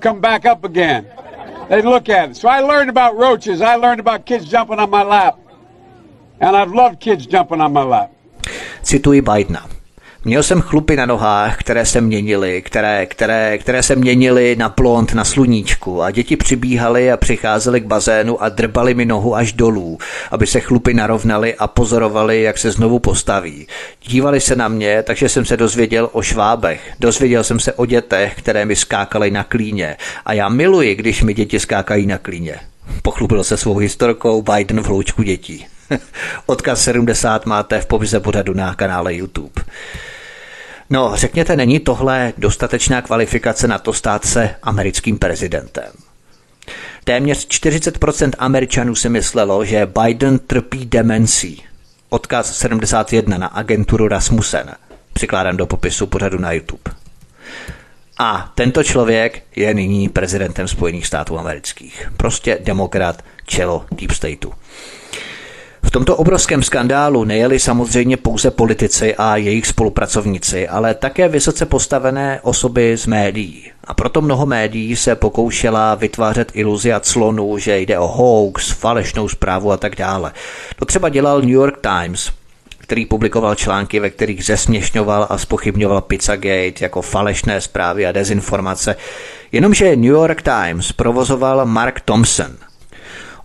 come 0.00 0.22
back 0.22 0.46
up 0.46 0.64
again. 0.64 1.06
They'd 1.68 1.84
look 1.84 2.08
at 2.08 2.30
it. 2.30 2.36
So 2.36 2.48
I 2.48 2.60
learned 2.60 2.88
about 2.88 3.14
roaches. 3.14 3.60
I 3.60 3.76
learned 3.76 4.00
about 4.00 4.24
kids 4.24 4.46
jumping 4.46 4.78
on 4.78 4.88
my 4.88 5.02
lap. 5.02 5.38
And 6.40 6.56
I've 6.56 6.72
loved 6.72 6.98
kids 6.98 7.26
jumping 7.26 7.60
on 7.60 7.74
my 7.74 7.82
lap. 7.82 8.14
Cituji 8.82 9.20
Bidena. 9.20 9.79
Měl 10.24 10.42
jsem 10.42 10.60
chlupy 10.60 10.96
na 10.96 11.06
nohách, 11.06 11.58
které 11.58 11.86
se 11.86 12.00
měnily, 12.00 12.62
které, 12.62 13.06
které, 13.06 13.58
které 13.58 13.82
se 13.82 13.96
měnily 13.96 14.56
na 14.56 14.68
blond, 14.68 15.14
na 15.14 15.24
sluníčku 15.24 16.02
a 16.02 16.10
děti 16.10 16.36
přibíhaly 16.36 17.12
a 17.12 17.16
přicházely 17.16 17.80
k 17.80 17.86
bazénu 17.86 18.42
a 18.42 18.48
drbali 18.48 18.94
mi 18.94 19.04
nohu 19.04 19.36
až 19.36 19.52
dolů, 19.52 19.98
aby 20.30 20.46
se 20.46 20.60
chlupy 20.60 20.94
narovnaly 20.94 21.54
a 21.54 21.66
pozorovali, 21.66 22.42
jak 22.42 22.58
se 22.58 22.70
znovu 22.70 22.98
postaví. 22.98 23.66
Dívali 24.06 24.40
se 24.40 24.56
na 24.56 24.68
mě, 24.68 25.02
takže 25.02 25.28
jsem 25.28 25.44
se 25.44 25.56
dozvěděl 25.56 26.08
o 26.12 26.22
švábech. 26.22 26.92
Dozvěděl 27.00 27.44
jsem 27.44 27.60
se 27.60 27.72
o 27.72 27.86
dětech, 27.86 28.34
které 28.38 28.64
mi 28.64 28.76
skákaly 28.76 29.30
na 29.30 29.44
klíně. 29.44 29.96
A 30.24 30.32
já 30.32 30.48
miluji, 30.48 30.94
když 30.94 31.22
mi 31.22 31.34
děti 31.34 31.60
skákají 31.60 32.06
na 32.06 32.18
klíně. 32.18 32.56
Pochlubil 33.02 33.44
se 33.44 33.56
svou 33.56 33.76
historkou 33.76 34.42
Biden 34.42 34.80
v 34.80 34.86
hloučku 34.86 35.22
dětí. 35.22 35.66
Odkaz 36.46 36.84
70 36.84 37.46
máte 37.46 37.80
v 37.80 37.86
popise 37.86 38.20
pořadu 38.20 38.54
na 38.54 38.74
kanále 38.74 39.14
YouTube. 39.14 39.62
No, 40.90 41.12
řekněte, 41.14 41.56
není 41.56 41.80
tohle 41.80 42.32
dostatečná 42.38 43.02
kvalifikace 43.02 43.68
na 43.68 43.78
to 43.78 43.92
stát 43.92 44.24
se 44.24 44.54
americkým 44.62 45.18
prezidentem? 45.18 45.92
Téměř 47.04 47.46
40% 47.48 48.30
Američanů 48.38 48.94
si 48.94 49.08
myslelo, 49.08 49.64
že 49.64 49.88
Biden 50.02 50.38
trpí 50.38 50.86
demencí. 50.86 51.64
Odkaz 52.08 52.58
71 52.58 53.38
na 53.38 53.46
agenturu 53.46 54.08
Rasmussen. 54.08 54.74
Přikládám 55.12 55.56
do 55.56 55.66
popisu 55.66 56.06
pořadu 56.06 56.38
na 56.38 56.52
YouTube. 56.52 56.92
A 58.18 58.52
tento 58.54 58.84
člověk 58.84 59.42
je 59.56 59.74
nyní 59.74 60.08
prezidentem 60.08 60.68
Spojených 60.68 61.06
států 61.06 61.38
amerických. 61.38 62.12
Prostě 62.16 62.58
demokrat 62.62 63.24
čelo 63.46 63.84
Deep 63.92 64.10
Stateu. 64.10 64.52
V 65.90 65.92
tomto 65.92 66.16
obrovském 66.16 66.62
skandálu 66.62 67.24
nejeli 67.24 67.58
samozřejmě 67.58 68.16
pouze 68.16 68.50
politici 68.50 69.14
a 69.14 69.36
jejich 69.36 69.66
spolupracovníci, 69.66 70.68
ale 70.68 70.94
také 70.94 71.28
vysoce 71.28 71.66
postavené 71.66 72.40
osoby 72.42 72.96
z 72.96 73.06
médií. 73.06 73.70
A 73.84 73.94
proto 73.94 74.20
mnoho 74.20 74.46
médií 74.46 74.96
se 74.96 75.14
pokoušela 75.14 75.94
vytvářet 75.94 76.52
iluzi 76.54 76.92
a 76.92 77.00
clonu, 77.00 77.58
že 77.58 77.78
jde 77.78 77.98
o 77.98 78.06
hoax, 78.06 78.70
falešnou 78.70 79.28
zprávu 79.28 79.72
a 79.72 79.76
tak 79.76 79.96
dále. 79.96 80.32
To 80.78 80.84
třeba 80.84 81.08
dělal 81.08 81.40
New 81.40 81.50
York 81.50 81.78
Times, 81.80 82.32
který 82.78 83.06
publikoval 83.06 83.54
články, 83.54 84.00
ve 84.00 84.10
kterých 84.10 84.44
zesměšňoval 84.44 85.26
a 85.30 85.38
spochybňoval 85.38 86.00
Pizzagate 86.00 86.74
jako 86.80 87.02
falešné 87.02 87.60
zprávy 87.60 88.06
a 88.06 88.12
dezinformace. 88.12 88.96
Jenomže 89.52 89.96
New 89.96 90.04
York 90.04 90.42
Times 90.42 90.92
provozoval 90.92 91.66
Mark 91.66 92.00
Thompson– 92.00 92.56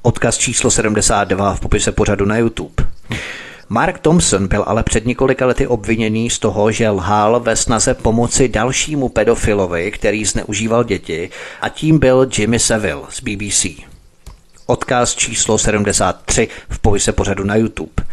Odkaz 0.06 0.38
číslo 0.38 0.72
72 0.72 1.54
v 1.54 1.60
popise 1.60 1.92
pořadu 1.92 2.26
na 2.26 2.38
YouTube. 2.38 2.74
Mark 3.70 4.00
Thompson 4.00 4.48
byl 4.48 4.64
ale 4.68 4.84
před 4.84 5.06
několika 5.06 5.46
lety 5.46 5.68
obviněný 5.68 6.30
z 6.30 6.40
toho, 6.40 6.72
že 6.72 6.90
lhal 6.90 7.40
ve 7.40 7.56
snaze 7.56 7.94
pomoci 7.94 8.48
dalšímu 8.48 9.10
pedofilovi, 9.10 9.92
který 9.92 10.26
zneužíval 10.26 10.84
děti, 10.84 11.30
a 11.62 11.70
tím 11.70 12.00
byl 12.00 12.30
Jimmy 12.38 12.60
Savile 12.60 13.02
z 13.10 13.22
BBC. 13.22 13.66
Odkaz 14.66 15.16
číslo 15.16 15.58
73 15.58 16.48
v 16.70 16.80
popise 16.80 17.12
pořadu 17.12 17.44
na 17.44 17.56
YouTube. 17.56 18.04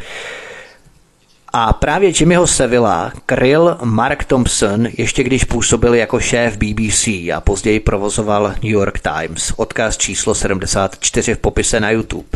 A 1.55 1.73
právě 1.73 2.13
Jimmyho 2.21 2.47
Sevilla 2.47 3.13
kryl 3.27 3.77
Mark 3.85 4.25
Thompson 4.25 4.89
ještě 4.99 5.23
když 5.23 5.45
působil 5.45 5.95
jako 5.95 6.21
šéf 6.21 6.57
BBC 6.57 7.07
a 7.07 7.41
později 7.45 7.81
provozoval 7.81 8.49
New 8.49 8.73
York 8.73 8.99
Times. 9.01 9.53
Odkaz 9.57 9.97
číslo 9.97 10.35
74 10.35 11.35
v 11.35 11.39
popise 11.39 11.81
na 11.81 11.91
YouTube. 11.91 12.29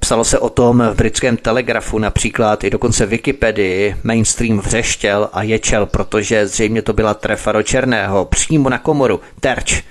Psalo 0.00 0.24
se 0.24 0.38
o 0.38 0.48
tom 0.48 0.82
v 0.92 0.96
britském 0.96 1.36
telegrafu 1.36 1.98
například 1.98 2.64
i 2.64 2.70
dokonce 2.70 3.06
Wikipedii 3.06 3.96
mainstream 4.02 4.58
vřeštěl 4.58 5.28
a 5.32 5.42
ječel, 5.42 5.86
protože 5.86 6.46
zřejmě 6.46 6.82
to 6.82 6.92
byla 6.92 7.14
trefa 7.14 7.52
do 7.52 7.62
černého, 7.62 8.24
přímo 8.24 8.68
na 8.68 8.78
komoru, 8.78 9.20
terč 9.40 9.82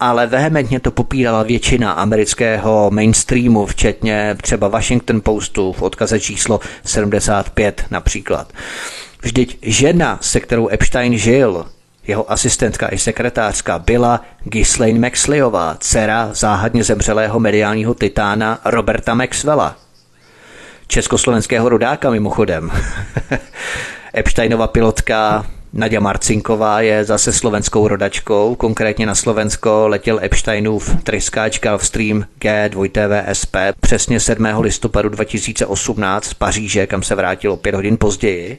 ale 0.00 0.26
vehementně 0.26 0.80
to 0.80 0.90
popírala 0.90 1.42
většina 1.42 1.92
amerického 1.92 2.90
mainstreamu, 2.90 3.66
včetně 3.66 4.36
třeba 4.42 4.68
Washington 4.68 5.20
Postu 5.20 5.72
v 5.72 5.82
odkaze 5.82 6.20
číslo 6.20 6.60
75 6.84 7.84
například. 7.90 8.52
Vždyť 9.22 9.58
žena, 9.62 10.18
se 10.20 10.40
kterou 10.40 10.68
Epstein 10.68 11.18
žil, 11.18 11.66
jeho 12.06 12.32
asistentka 12.32 12.88
i 12.92 12.98
sekretářka 12.98 13.78
byla 13.78 14.20
Ghislaine 14.44 15.00
Maxleyová, 15.00 15.76
dcera 15.80 16.28
záhadně 16.32 16.84
zemřelého 16.84 17.40
mediálního 17.40 17.94
titána 17.94 18.58
Roberta 18.64 19.14
Maxwella. 19.14 19.76
Československého 20.86 21.68
rodáka 21.68 22.10
mimochodem. 22.10 22.70
Epsteinova 24.16 24.66
pilotka 24.66 25.46
Nadia 25.76 26.00
Marcinková 26.00 26.80
je 26.80 27.04
zase 27.04 27.32
slovenskou 27.32 27.88
rodačkou, 27.88 28.54
konkrétně 28.54 29.06
na 29.06 29.14
Slovensko 29.14 29.88
letěl 29.88 30.20
Epsteinův 30.22 31.02
tryskáč 31.02 31.60
Gulfstream 31.60 32.24
G2TVSP 32.40 33.72
přesně 33.80 34.20
7. 34.20 34.46
listopadu 34.60 35.08
2018 35.08 36.24
z 36.24 36.34
Paříže, 36.34 36.86
kam 36.86 37.02
se 37.02 37.14
vrátil 37.14 37.52
o 37.52 37.56
pět 37.56 37.74
hodin 37.74 37.96
později. 37.96 38.58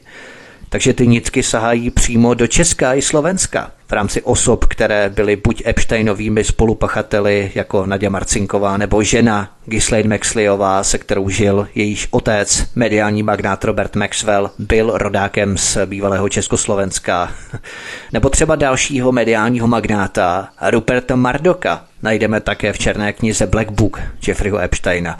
Takže 0.68 0.92
ty 0.92 1.06
nitky 1.06 1.42
sahají 1.42 1.90
přímo 1.90 2.34
do 2.34 2.46
Česka 2.46 2.94
i 2.94 3.02
Slovenska 3.02 3.70
v 3.88 3.92
rámci 3.92 4.22
osob, 4.22 4.64
které 4.64 5.08
byly 5.08 5.36
buď 5.36 5.62
Epsteinovými 5.66 6.44
spolupachateli 6.44 7.52
jako 7.54 7.86
Nadia 7.86 8.10
Marcinková 8.10 8.76
nebo 8.76 9.02
žena 9.02 9.50
Ghislaine 9.64 10.08
Maxleyová, 10.08 10.84
se 10.84 10.98
kterou 10.98 11.28
žil 11.28 11.68
jejíž 11.74 12.08
otec, 12.10 12.66
mediální 12.74 13.22
magnát 13.22 13.64
Robert 13.64 13.96
Maxwell, 13.96 14.50
byl 14.58 14.92
rodákem 14.94 15.58
z 15.58 15.78
bývalého 15.86 16.28
Československa. 16.28 17.32
Nebo 18.12 18.30
třeba 18.30 18.56
dalšího 18.56 19.12
mediálního 19.12 19.66
magnáta 19.66 20.48
Ruperta 20.70 21.16
Mardoka. 21.16 21.84
Najdeme 22.02 22.40
také 22.40 22.72
v 22.72 22.78
černé 22.78 23.12
knize 23.12 23.46
Black 23.46 23.70
Book 23.70 24.00
Jeffreyho 24.26 24.58
Epsteina. 24.58 25.18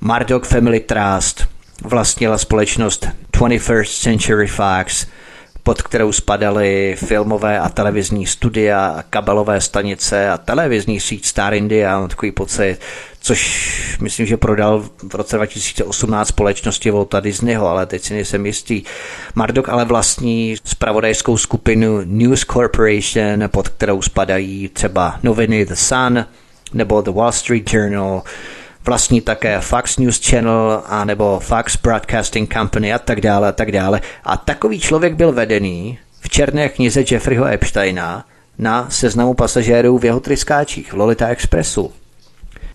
Mardok 0.00 0.46
Family 0.46 0.80
Trust 0.80 1.55
vlastnila 1.84 2.38
společnost 2.38 3.08
21st 3.32 4.02
Century 4.02 4.46
Fox, 4.46 5.06
pod 5.62 5.82
kterou 5.82 6.12
spadaly 6.12 6.96
filmové 6.98 7.60
a 7.60 7.68
televizní 7.68 8.26
studia, 8.26 9.04
kabelové 9.10 9.60
stanice 9.60 10.28
a 10.30 10.38
televizní 10.38 11.00
síť 11.00 11.26
Star 11.26 11.54
India, 11.54 11.98
mám 11.98 12.08
takový 12.08 12.32
pocit, 12.32 12.78
což 13.20 13.98
myslím, 14.00 14.26
že 14.26 14.36
prodal 14.36 14.84
v 15.08 15.14
roce 15.14 15.36
2018 15.36 16.28
společnosti 16.28 16.90
Volta 16.90 17.20
Disneyho, 17.20 17.68
ale 17.68 17.86
teď 17.86 18.02
si 18.02 18.14
nejsem 18.14 18.46
jistý. 18.46 18.82
Mardok 19.34 19.68
ale 19.68 19.84
vlastní 19.84 20.56
spravodajskou 20.64 21.36
skupinu 21.36 22.00
News 22.04 22.44
Corporation, 22.44 23.48
pod 23.48 23.68
kterou 23.68 24.02
spadají 24.02 24.68
třeba 24.68 25.18
noviny 25.22 25.64
The 25.64 25.74
Sun 25.74 26.24
nebo 26.74 27.02
The 27.02 27.10
Wall 27.10 27.32
Street 27.32 27.72
Journal, 27.72 28.22
vlastní 28.86 29.20
také 29.20 29.60
Fox 29.60 29.98
News 29.98 30.20
Channel 30.28 30.82
a 30.86 31.04
nebo 31.04 31.40
Fox 31.40 31.76
Broadcasting 31.76 32.54
Company 32.54 32.94
a 32.94 32.98
tak 32.98 33.20
dále 33.20 33.48
a 33.48 33.52
tak 33.52 33.72
dále. 33.72 34.00
A 34.24 34.36
takový 34.36 34.80
člověk 34.80 35.14
byl 35.14 35.32
vedený 35.32 35.98
v 36.20 36.28
černé 36.28 36.68
knize 36.68 37.04
Jeffreyho 37.10 37.46
Epsteina 37.46 38.24
na 38.58 38.90
seznamu 38.90 39.34
pasažérů 39.34 39.98
v 39.98 40.04
jeho 40.04 40.20
tryskáčích 40.20 40.92
v 40.92 40.96
Lolita 40.96 41.28
Expressu. 41.28 41.92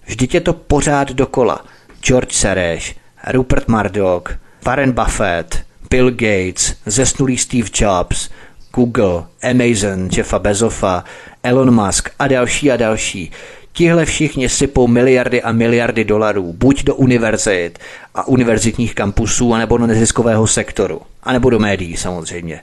Vždyť 0.06 0.34
je 0.34 0.42
to 0.42 0.54
pořád 0.54 1.12
dokola. 1.12 1.66
George 2.02 2.34
Sereš, 2.34 2.96
Rupert 3.28 3.68
Murdoch, 3.68 4.24
Warren 4.66 4.92
Buffett, 4.92 5.64
Bill 5.90 6.12
Gates, 6.12 6.76
zesnulý 6.86 7.38
Steve 7.38 7.70
Jobs, 7.74 8.30
Google, 8.74 9.24
Amazon, 9.52 10.10
Jeffa 10.18 10.40
Bezofa, 10.40 11.04
Elon 11.44 11.86
Musk 11.86 12.10
a 12.20 12.28
další 12.28 12.72
a 12.72 12.78
další. 12.78 13.32
Tihle 13.74 14.06
všichni 14.06 14.50
sypou 14.50 14.88
miliardy 14.88 15.42
a 15.42 15.52
miliardy 15.52 16.04
dolarů 16.04 16.54
buď 16.54 16.84
do 16.84 16.96
univerzit 16.96 17.80
a 18.16 18.28
univerzitních 18.28 18.96
kampusů, 18.96 19.54
anebo 19.54 19.78
do 19.78 19.88
neziskového 19.88 20.48
sektoru, 20.48 21.02
anebo 21.24 21.50
do 21.50 21.60
médií 21.60 21.98
samozřejmě. 21.98 22.62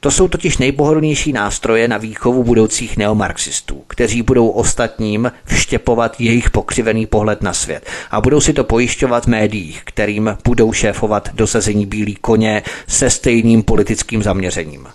To 0.00 0.10
jsou 0.10 0.28
totiž 0.28 0.58
nejpohodlnější 0.58 1.32
nástroje 1.32 1.88
na 1.88 1.98
výchovu 1.98 2.44
budoucích 2.44 2.96
neomarxistů, 2.96 3.82
kteří 3.86 4.22
budou 4.22 4.48
ostatním 4.48 5.32
vštěpovat 5.44 6.20
jejich 6.20 6.50
pokřivený 6.50 7.06
pohled 7.06 7.42
na 7.42 7.52
svět 7.52 7.86
a 8.10 8.20
budou 8.20 8.40
si 8.40 8.52
to 8.52 8.64
pojišťovat 8.64 9.24
v 9.24 9.28
médiích, 9.28 9.82
kterým 9.84 10.36
budou 10.44 10.72
šéfovat 10.72 11.28
dosazení 11.34 11.86
bílí 11.86 12.14
koně 12.14 12.62
se 12.86 13.10
stejným 13.10 13.62
politickým 13.62 14.22
zaměřením. 14.22 14.86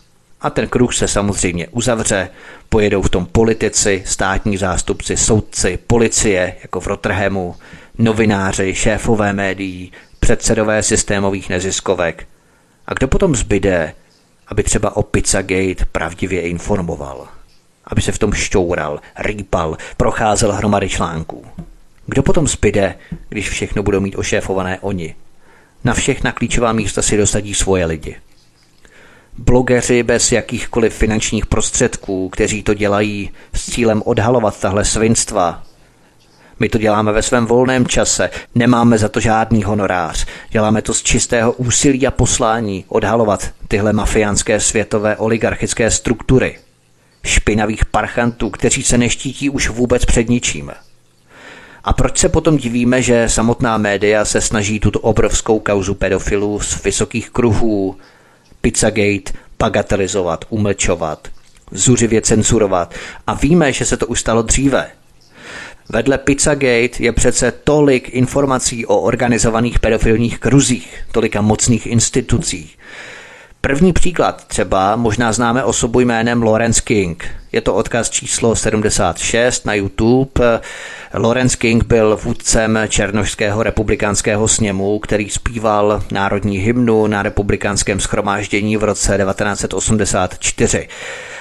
A 0.41 0.49
ten 0.49 0.67
kruh 0.67 0.95
se 0.95 1.07
samozřejmě 1.07 1.67
uzavře, 1.67 2.29
pojedou 2.69 3.01
v 3.01 3.09
tom 3.09 3.25
politici, 3.25 4.03
státní 4.05 4.57
zástupci, 4.57 5.17
soudci, 5.17 5.79
policie, 5.87 6.55
jako 6.61 6.79
v 6.79 6.87
Rotterhamu, 6.87 7.55
novináři, 7.97 8.75
šéfové 8.75 9.33
médií, 9.33 9.91
předsedové 10.19 10.83
systémových 10.83 11.49
neziskovek. 11.49 12.27
A 12.87 12.93
kdo 12.93 13.07
potom 13.07 13.35
zbyde, 13.35 13.93
aby 14.47 14.63
třeba 14.63 14.95
o 14.97 15.03
Pizzagate 15.03 15.85
pravdivě 15.91 16.41
informoval? 16.41 17.27
Aby 17.85 18.01
se 18.01 18.11
v 18.11 18.19
tom 18.19 18.33
šťoural, 18.33 18.99
rýpal, 19.19 19.77
procházel 19.97 20.51
hromady 20.51 20.89
článků. 20.89 21.45
Kdo 22.05 22.23
potom 22.23 22.47
zbyde, 22.47 22.95
když 23.29 23.49
všechno 23.49 23.83
budou 23.83 23.99
mít 23.99 24.15
ošéfované 24.15 24.79
oni? 24.79 25.15
Na 25.83 25.93
všechna 25.93 26.31
klíčová 26.31 26.73
místa 26.73 27.01
si 27.01 27.17
dosadí 27.17 27.53
svoje 27.53 27.85
lidi 27.85 28.15
blogeři 29.45 30.03
bez 30.03 30.31
jakýchkoliv 30.31 30.93
finančních 30.93 31.45
prostředků, 31.45 32.29
kteří 32.29 32.63
to 32.63 32.73
dělají 32.73 33.29
s 33.53 33.71
cílem 33.71 34.01
odhalovat 34.05 34.59
tahle 34.59 34.85
svinstva. 34.85 35.63
My 36.59 36.69
to 36.69 36.77
děláme 36.77 37.11
ve 37.11 37.21
svém 37.21 37.45
volném 37.45 37.87
čase, 37.87 38.29
nemáme 38.55 38.97
za 38.97 39.09
to 39.09 39.19
žádný 39.19 39.63
honorář, 39.63 40.25
děláme 40.49 40.81
to 40.81 40.93
z 40.93 41.03
čistého 41.03 41.51
úsilí 41.51 42.07
a 42.07 42.11
poslání 42.11 42.85
odhalovat 42.87 43.49
tyhle 43.67 43.93
mafiánské 43.93 44.59
světové 44.59 45.17
oligarchické 45.17 45.91
struktury. 45.91 46.59
Špinavých 47.23 47.85
parchantů, 47.85 48.49
kteří 48.49 48.83
se 48.83 48.97
neštítí 48.97 49.49
už 49.49 49.69
vůbec 49.69 50.05
před 50.05 50.29
ničím. 50.29 50.71
A 51.83 51.93
proč 51.93 52.17
se 52.17 52.29
potom 52.29 52.57
divíme, 52.57 53.01
že 53.01 53.29
samotná 53.29 53.77
média 53.77 54.25
se 54.25 54.41
snaží 54.41 54.79
tuto 54.79 54.99
obrovskou 54.99 55.59
kauzu 55.59 55.93
pedofilů 55.93 56.59
z 56.59 56.83
vysokých 56.83 57.29
kruhů 57.29 57.97
Pizzagate 58.61 59.31
bagatelizovat, 59.59 60.45
umlčovat, 60.49 61.27
zuřivě 61.71 62.21
cenzurovat. 62.21 62.95
A 63.27 63.33
víme, 63.33 63.73
že 63.73 63.85
se 63.85 63.97
to 63.97 64.07
už 64.07 64.19
stalo 64.19 64.41
dříve. 64.41 64.87
Vedle 65.89 66.17
Pizzagate 66.17 67.03
je 67.03 67.11
přece 67.11 67.51
tolik 67.51 68.09
informací 68.09 68.85
o 68.85 68.99
organizovaných 68.99 69.79
pedofilních 69.79 70.39
kruzích, 70.39 71.03
tolika 71.11 71.41
mocných 71.41 71.87
institucích. 71.87 72.77
První 73.61 73.93
příklad 73.93 74.47
třeba 74.47 74.95
možná 74.95 75.33
známe 75.33 75.63
osobu 75.63 75.99
jménem 75.99 76.43
Lawrence 76.43 76.81
King. 76.81 77.40
Je 77.51 77.61
to 77.61 77.73
odkaz 77.75 78.09
číslo 78.09 78.55
76 78.55 79.65
na 79.65 79.73
YouTube. 79.73 80.59
Lawrence 81.13 81.57
King 81.57 81.85
byl 81.85 82.19
vůdcem 82.23 82.79
Černožského 82.87 83.63
republikánského 83.63 84.47
sněmu, 84.47 84.99
který 84.99 85.29
zpíval 85.29 86.03
národní 86.11 86.57
hymnu 86.57 87.07
na 87.07 87.23
republikánském 87.23 87.99
schromáždění 87.99 88.77
v 88.77 88.83
roce 88.83 89.17
1984. 89.17 90.87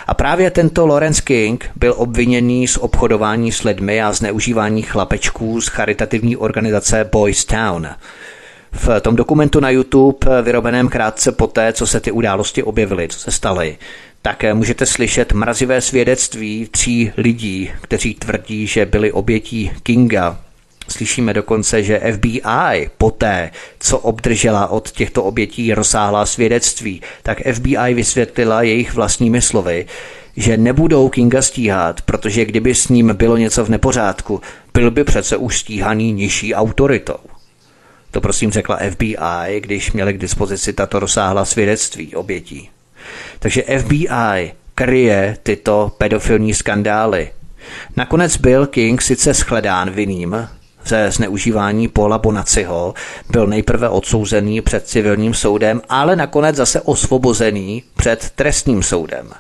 A 0.06 0.14
právě 0.14 0.50
tento 0.50 0.86
Lawrence 0.86 1.22
King 1.22 1.70
byl 1.76 1.94
obviněný 1.96 2.68
z 2.68 2.76
obchodování 2.76 3.52
s 3.52 3.62
lidmi 3.62 4.02
a 4.02 4.12
zneužívání 4.12 4.82
chlapečků 4.82 5.60
z 5.60 5.68
charitativní 5.68 6.36
organizace 6.36 7.08
Boys 7.12 7.44
Town. 7.44 7.88
V 8.72 9.00
tom 9.00 9.16
dokumentu 9.16 9.60
na 9.60 9.70
YouTube, 9.70 10.42
vyrobeném 10.42 10.88
krátce 10.88 11.32
poté, 11.32 11.72
co 11.72 11.86
se 11.86 12.00
ty 12.00 12.10
události 12.10 12.62
objevily, 12.62 13.08
co 13.08 13.18
se 13.18 13.30
staly, 13.30 13.78
tak 14.22 14.44
můžete 14.52 14.86
slyšet 14.86 15.32
mrazivé 15.32 15.80
svědectví 15.80 16.68
tří 16.70 17.12
lidí, 17.16 17.70
kteří 17.80 18.14
tvrdí, 18.14 18.66
že 18.66 18.86
byli 18.86 19.12
obětí 19.12 19.70
Kinga. 19.82 20.38
Slyšíme 20.88 21.34
dokonce, 21.34 21.82
že 21.82 22.00
FBI 22.12 22.90
poté, 22.98 23.50
co 23.78 23.98
obdržela 23.98 24.66
od 24.66 24.90
těchto 24.90 25.24
obětí 25.24 25.74
rozsáhlá 25.74 26.26
svědectví, 26.26 27.02
tak 27.22 27.38
FBI 27.52 27.94
vysvětlila 27.94 28.62
jejich 28.62 28.94
vlastními 28.94 29.42
slovy, 29.42 29.86
že 30.36 30.56
nebudou 30.56 31.08
Kinga 31.08 31.42
stíhat, 31.42 32.02
protože 32.02 32.44
kdyby 32.44 32.74
s 32.74 32.88
ním 32.88 33.14
bylo 33.14 33.36
něco 33.36 33.64
v 33.64 33.70
nepořádku, 33.70 34.40
byl 34.74 34.90
by 34.90 35.04
přece 35.04 35.36
už 35.36 35.58
stíhaný 35.58 36.12
nižší 36.12 36.54
autoritou. 36.54 37.18
To 38.10 38.20
prosím 38.20 38.50
řekla 38.50 38.78
FBI, 38.90 39.60
když 39.60 39.92
měli 39.92 40.12
k 40.12 40.18
dispozici 40.18 40.72
tato 40.72 40.98
rozsáhla 40.98 41.44
svědectví 41.44 42.14
obětí. 42.14 42.70
Takže 43.38 43.62
FBI 43.62 44.52
kryje 44.74 45.36
tyto 45.42 45.92
pedofilní 45.98 46.54
skandály. 46.54 47.30
Nakonec 47.96 48.36
byl 48.36 48.66
King 48.66 49.02
sice 49.02 49.34
shledán 49.34 49.90
vinným 49.90 50.48
ze 50.84 51.10
zneužívání 51.10 51.88
Paula 51.88 52.18
Bonaciho, 52.18 52.94
byl 53.30 53.46
nejprve 53.46 53.88
odsouzený 53.88 54.60
před 54.60 54.88
civilním 54.88 55.34
soudem, 55.34 55.80
ale 55.88 56.16
nakonec 56.16 56.56
zase 56.56 56.80
osvobozený 56.80 57.82
před 57.96 58.30
trestním 58.34 58.82
soudem. 58.82 59.30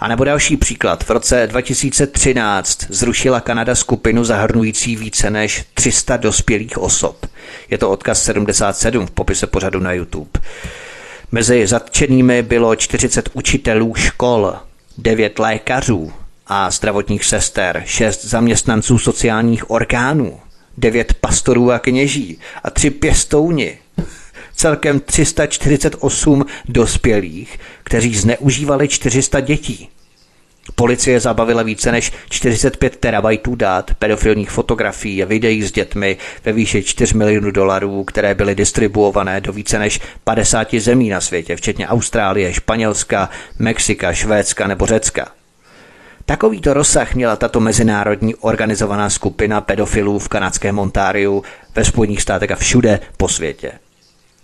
A 0.00 0.08
nebo 0.08 0.24
další 0.24 0.56
příklad. 0.56 1.04
V 1.04 1.10
roce 1.10 1.46
2013 1.46 2.84
zrušila 2.88 3.40
Kanada 3.40 3.74
skupinu 3.74 4.24
zahrnující 4.24 4.96
více 4.96 5.30
než 5.30 5.64
300 5.74 6.16
dospělých 6.16 6.78
osob. 6.78 7.26
Je 7.70 7.78
to 7.78 7.90
odkaz 7.90 8.22
77 8.22 9.06
v 9.06 9.10
popise 9.10 9.46
pořadu 9.46 9.80
na 9.80 9.92
YouTube. 9.92 10.30
Mezi 11.32 11.66
zatčenými 11.66 12.42
bylo 12.42 12.76
40 12.76 13.28
učitelů 13.32 13.94
škol, 13.94 14.54
9 14.98 15.38
lékařů 15.38 16.12
a 16.46 16.70
zdravotních 16.70 17.24
sester, 17.24 17.82
6 17.86 18.24
zaměstnanců 18.24 18.98
sociálních 18.98 19.70
orgánů, 19.70 20.40
9 20.76 21.14
pastorů 21.14 21.72
a 21.72 21.78
kněží 21.78 22.38
a 22.64 22.70
3 22.70 22.90
pěstouni 22.90 23.78
celkem 24.54 25.00
348 25.00 26.44
dospělých, 26.68 27.58
kteří 27.84 28.14
zneužívali 28.14 28.88
400 28.88 29.40
dětí. 29.40 29.88
Policie 30.74 31.20
zabavila 31.20 31.62
více 31.62 31.92
než 31.92 32.12
45 32.30 32.96
terabajtů 32.96 33.54
dát, 33.54 33.90
pedofilních 33.98 34.50
fotografií 34.50 35.22
a 35.22 35.26
videí 35.26 35.62
s 35.62 35.72
dětmi 35.72 36.16
ve 36.44 36.52
výši 36.52 36.82
4 36.82 37.16
milionů 37.16 37.50
dolarů, 37.50 38.04
které 38.04 38.34
byly 38.34 38.54
distribuované 38.54 39.40
do 39.40 39.52
více 39.52 39.78
než 39.78 40.00
50 40.24 40.74
zemí 40.74 41.08
na 41.08 41.20
světě, 41.20 41.56
včetně 41.56 41.88
Austrálie, 41.88 42.52
Španělska, 42.52 43.30
Mexika, 43.58 44.12
Švédska 44.12 44.66
nebo 44.66 44.86
Řecka. 44.86 45.28
Takovýto 46.24 46.74
rozsah 46.74 47.14
měla 47.14 47.36
tato 47.36 47.60
mezinárodní 47.60 48.34
organizovaná 48.34 49.10
skupina 49.10 49.60
pedofilů 49.60 50.18
v 50.18 50.28
kanadském 50.28 50.78
Ontáriu, 50.78 51.44
ve 51.74 51.84
Spojených 51.84 52.22
státech 52.22 52.50
a 52.50 52.56
všude 52.56 53.00
po 53.16 53.28
světě 53.28 53.72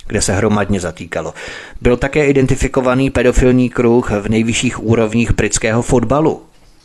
kde 0.08 0.22
se 0.22 0.32
hromadně 0.32 0.80
zatýkalo. 0.80 1.34
Byl 1.80 1.96
také 1.96 2.26
identifikovaný 2.26 3.10
pedofilní 3.10 3.70
kruh 3.70 4.10
v 4.10 4.28
nejvyšších 4.28 4.84
úrovních 4.84 5.32
britského 5.32 5.82
fotbalu. 5.82 6.42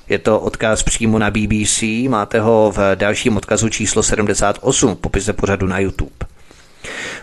Je 0.10 0.20
to 0.20 0.40
odkaz 0.40 0.84
přímo 0.84 1.20
na 1.20 1.32
BBC, 1.32 1.84
máte 2.10 2.40
ho 2.40 2.74
v 2.76 2.96
dalším 2.96 3.38
odkazu 3.38 3.70
číslo 3.70 4.04
78 4.04 4.96
v 4.96 4.98
popise 5.00 5.34
pořadu 5.34 5.68
na 5.68 5.80
YouTube. 5.80 6.33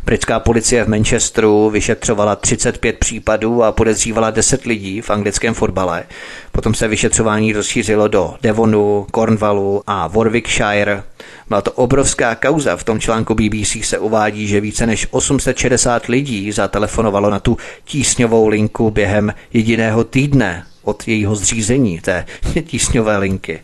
Britská 0.05 0.41
policie 0.41 0.85
v 0.85 0.89
Manchesteru 0.89 1.71
vyšetřovala 1.71 2.37
35 2.37 2.99
případů 2.99 3.63
a 3.63 3.73
podezřívala 3.73 4.31
10 4.31 4.65
lidí 4.65 5.01
v 5.01 5.11
anglickém 5.11 5.55
fotbale. 5.55 6.05
Potom 6.53 6.75
se 6.75 6.89
vyšetřování 6.89 7.53
rozšířilo 7.53 8.09
do 8.09 8.35
Devonu, 8.43 9.07
Cornwallu 9.15 9.83
a 9.87 10.07
Warwickshire. 10.07 11.03
Byla 11.49 11.61
to 11.61 11.73
obrovská 11.73 12.35
kauza. 12.35 12.77
V 12.77 12.85
tom 12.85 13.01
článku 13.01 13.35
BBC 13.35 13.77
se 13.83 13.99
uvádí, 13.99 14.47
že 14.49 14.61
více 14.61 14.87
než 14.87 15.07
860 15.11 16.07
lidí 16.07 16.53
zatelefonovalo 16.53 17.31
na 17.31 17.41
tu 17.41 17.57
tísňovou 17.85 18.49
linku 18.49 18.91
během 18.91 19.35
jediného 19.53 20.05
týdne 20.05 20.67
od 20.83 21.09
jejího 21.09 21.37
zřízení 21.37 22.01
té 22.01 22.27
tísňové 22.67 23.19
linky. 23.19 23.61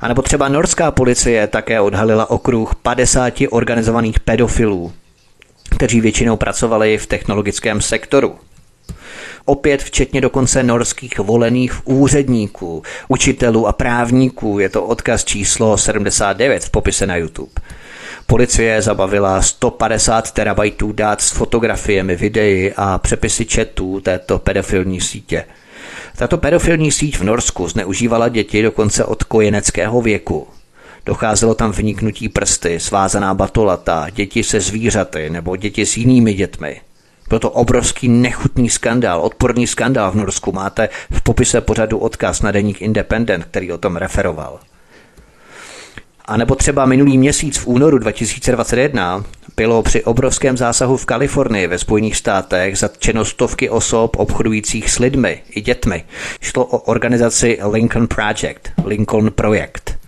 A 0.00 0.08
nebo 0.08 0.22
třeba 0.22 0.48
norská 0.48 0.90
policie 0.90 1.46
také 1.46 1.80
odhalila 1.80 2.30
okruh 2.30 2.74
50 2.74 3.34
organizovaných 3.50 4.20
pedofilů, 4.20 4.92
kteří 5.70 6.00
většinou 6.00 6.36
pracovali 6.36 6.98
v 6.98 7.06
technologickém 7.06 7.80
sektoru. 7.80 8.38
Opět 9.44 9.82
včetně 9.82 10.20
dokonce 10.20 10.62
norských 10.62 11.18
volených 11.18 11.88
úředníků, 11.88 12.82
učitelů 13.08 13.66
a 13.66 13.72
právníků, 13.72 14.58
je 14.58 14.68
to 14.68 14.84
odkaz 14.84 15.24
číslo 15.24 15.78
79 15.78 16.64
v 16.64 16.70
popise 16.70 17.06
na 17.06 17.16
YouTube. 17.16 17.52
Policie 18.26 18.82
zabavila 18.82 19.42
150 19.42 20.30
terabajtů 20.30 20.92
dát 20.92 21.20
s 21.20 21.30
fotografiemi, 21.30 22.16
videí 22.16 22.72
a 22.76 22.98
přepisy 22.98 23.44
chatů 23.44 24.00
této 24.00 24.38
pedofilní 24.38 25.00
sítě. 25.00 25.44
Tato 26.16 26.38
pedofilní 26.38 26.92
síť 26.92 27.18
v 27.18 27.24
Norsku 27.24 27.68
zneužívala 27.68 28.28
děti 28.28 28.62
dokonce 28.62 29.04
od 29.04 29.24
kojeneckého 29.24 30.02
věku. 30.02 30.48
Docházelo 31.06 31.54
tam 31.54 31.72
vniknutí 31.72 32.28
prsty, 32.28 32.80
svázaná 32.80 33.34
batolata, 33.34 34.10
děti 34.10 34.44
se 34.44 34.60
zvířaty 34.60 35.30
nebo 35.30 35.56
děti 35.56 35.86
s 35.86 35.96
jinými 35.96 36.34
dětmi. 36.34 36.80
Byl 37.28 37.38
to 37.38 37.50
obrovský 37.50 38.08
nechutný 38.08 38.70
skandál, 38.70 39.20
odporný 39.20 39.66
skandál 39.66 40.10
v 40.10 40.14
Norsku. 40.14 40.52
Máte 40.52 40.88
v 41.10 41.22
popise 41.22 41.60
pořadu 41.60 41.98
odkaz 41.98 42.42
na 42.42 42.50
deník 42.50 42.82
Independent, 42.82 43.44
který 43.44 43.72
o 43.72 43.78
tom 43.78 43.96
referoval. 43.96 44.60
A 46.30 46.36
nebo 46.36 46.54
třeba 46.54 46.86
minulý 46.86 47.18
měsíc 47.18 47.58
v 47.58 47.66
únoru 47.66 47.98
2021 47.98 49.24
bylo 49.56 49.82
při 49.82 50.04
obrovském 50.04 50.56
zásahu 50.56 50.96
v 50.96 51.06
Kalifornii 51.06 51.66
ve 51.66 51.78
Spojených 51.78 52.16
státech 52.16 52.78
zatčeno 52.78 53.24
stovky 53.24 53.70
osob 53.70 54.16
obchodujících 54.16 54.90
s 54.90 54.98
lidmi 54.98 55.42
i 55.50 55.60
dětmi. 55.60 56.04
Šlo 56.40 56.64
o 56.64 56.78
organizaci 56.78 57.58
Lincoln 57.70 58.06
Project, 58.06 58.60
Lincoln 58.84 59.30
Projekt. 59.30 59.98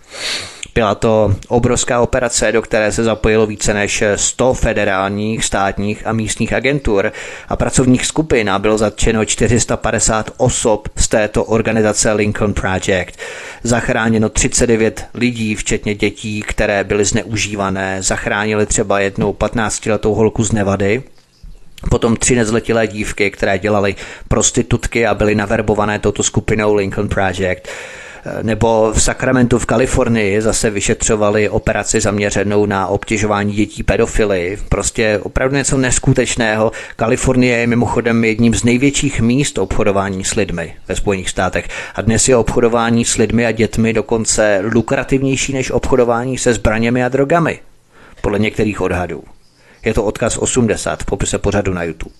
Byla 0.75 0.95
to 0.95 1.35
obrovská 1.47 2.01
operace, 2.01 2.51
do 2.51 2.61
které 2.61 2.91
se 2.91 3.03
zapojilo 3.03 3.45
více 3.47 3.73
než 3.73 4.03
100 4.15 4.53
federálních, 4.53 5.45
státních 5.45 6.07
a 6.07 6.13
místních 6.13 6.53
agentur 6.53 7.11
a 7.49 7.55
pracovních 7.55 8.05
skupin 8.05 8.49
a 8.49 8.59
bylo 8.59 8.77
zatčeno 8.77 9.25
450 9.25 10.31
osob 10.37 10.87
z 10.95 11.07
této 11.07 11.43
organizace 11.43 12.11
Lincoln 12.11 12.53
Project. 12.53 13.19
Zachráněno 13.63 14.29
39 14.29 15.05
lidí, 15.13 15.55
včetně 15.55 15.95
dětí, 15.95 16.41
které 16.41 16.83
byly 16.83 17.05
zneužívané. 17.05 18.03
Zachránili 18.03 18.65
třeba 18.65 18.99
jednou 18.99 19.33
15-letou 19.33 20.13
holku 20.13 20.43
z 20.43 20.51
Nevady, 20.51 21.03
Potom 21.89 22.15
tři 22.15 22.35
nezletilé 22.35 22.87
dívky, 22.87 23.31
které 23.31 23.59
dělaly 23.59 23.95
prostitutky 24.27 25.07
a 25.07 25.13
byly 25.13 25.35
naverbované 25.35 25.99
touto 25.99 26.23
skupinou 26.23 26.73
Lincoln 26.73 27.09
Project 27.09 27.67
nebo 28.41 28.91
v 28.93 29.03
Sacramentu 29.03 29.59
v 29.59 29.65
Kalifornii 29.65 30.41
zase 30.41 30.69
vyšetřovali 30.69 31.49
operaci 31.49 32.01
zaměřenou 32.01 32.65
na 32.65 32.87
obtěžování 32.87 33.53
dětí 33.53 33.83
pedofily. 33.83 34.57
Prostě 34.69 35.19
opravdu 35.23 35.55
něco 35.55 35.77
neskutečného. 35.77 36.71
Kalifornie 36.95 37.57
je 37.57 37.67
mimochodem 37.67 38.23
jedním 38.23 38.53
z 38.53 38.63
největších 38.63 39.21
míst 39.21 39.57
obchodování 39.57 40.23
s 40.23 40.35
lidmi 40.35 40.75
ve 40.87 40.95
Spojených 40.95 41.29
státech. 41.29 41.67
A 41.95 42.01
dnes 42.01 42.27
je 42.27 42.35
obchodování 42.35 43.05
s 43.05 43.15
lidmi 43.17 43.45
a 43.45 43.51
dětmi 43.51 43.93
dokonce 43.93 44.61
lukrativnější 44.73 45.53
než 45.53 45.71
obchodování 45.71 46.37
se 46.37 46.53
zbraněmi 46.53 47.03
a 47.03 47.09
drogami. 47.09 47.59
Podle 48.21 48.39
některých 48.39 48.81
odhadů. 48.81 49.23
Je 49.85 49.93
to 49.93 50.03
odkaz 50.03 50.37
80 50.37 51.03
v 51.03 51.05
popise 51.05 51.37
pořadu 51.37 51.73
na 51.73 51.83
YouTube. 51.83 52.15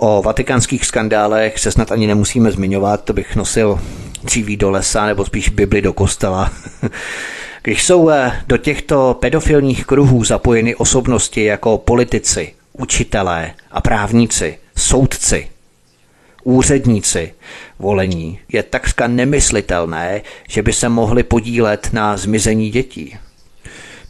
O 0.00 0.22
vatikánských 0.22 0.84
skandálech 0.86 1.58
se 1.58 1.72
snad 1.72 1.92
ani 1.92 2.06
nemusíme 2.06 2.52
zmiňovat, 2.52 3.04
to 3.04 3.12
bych 3.12 3.36
nosil 3.36 3.80
dříví 4.24 4.56
do 4.56 4.70
lesa 4.70 5.06
nebo 5.06 5.24
spíš 5.24 5.48
Bibli 5.48 5.82
do 5.82 5.92
kostela. 5.92 6.52
Když 7.62 7.86
jsou 7.86 8.10
eh, 8.10 8.32
do 8.46 8.56
těchto 8.56 9.16
pedofilních 9.20 9.86
kruhů 9.86 10.24
zapojeny 10.24 10.74
osobnosti 10.74 11.44
jako 11.44 11.78
politici, 11.78 12.54
učitelé 12.72 13.52
a 13.70 13.80
právníci, 13.80 14.58
soudci, 14.76 15.48
úředníci 16.44 17.34
volení, 17.78 18.38
je 18.52 18.62
takřka 18.62 19.06
nemyslitelné, 19.06 20.22
že 20.48 20.62
by 20.62 20.72
se 20.72 20.88
mohli 20.88 21.22
podílet 21.22 21.88
na 21.92 22.16
zmizení 22.16 22.70
dětí. 22.70 23.18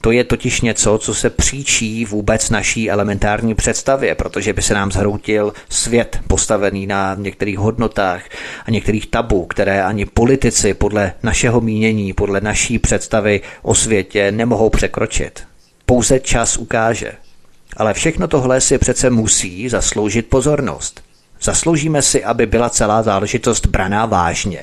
To 0.01 0.11
je 0.11 0.25
totiž 0.25 0.61
něco, 0.61 0.99
co 0.99 1.15
se 1.15 1.31
příčí 1.31 2.05
vůbec 2.05 2.51
naší 2.51 2.91
elementární 2.91 3.55
představě, 3.55 4.15
protože 4.15 4.53
by 4.53 4.63
se 4.63 4.75
nám 4.75 4.93
zhroutil 4.93 5.53
svět 5.69 6.21
postavený 6.27 6.87
na 6.87 7.15
některých 7.15 7.59
hodnotách 7.59 8.23
a 8.67 8.71
některých 8.71 9.07
tabů, 9.07 9.47
které 9.47 9.85
ani 9.85 10.07
politici 10.07 10.75
podle 10.75 11.13
našeho 11.23 11.61
mínění, 11.61 12.13
podle 12.13 12.41
naší 12.41 12.79
představy 12.79 13.41
o 13.63 13.75
světě 13.75 14.33
nemohou 14.33 14.71
překročit. 14.71 15.43
Pouze 15.87 16.21
čas 16.21 16.57
ukáže. 16.57 17.13
Ale 17.77 17.95
všechno 17.95 18.29
tohle 18.29 18.61
si 18.61 18.79
přece 18.79 19.11
musí 19.11 19.69
zasloužit 19.69 20.27
pozornost. 20.27 21.08
Zasloužíme 21.43 22.03
si, 22.03 22.25
aby 22.25 22.47
byla 22.47 22.71
celá 22.71 23.03
záležitost 23.03 23.67
braná 23.67 24.07
vážně. 24.07 24.63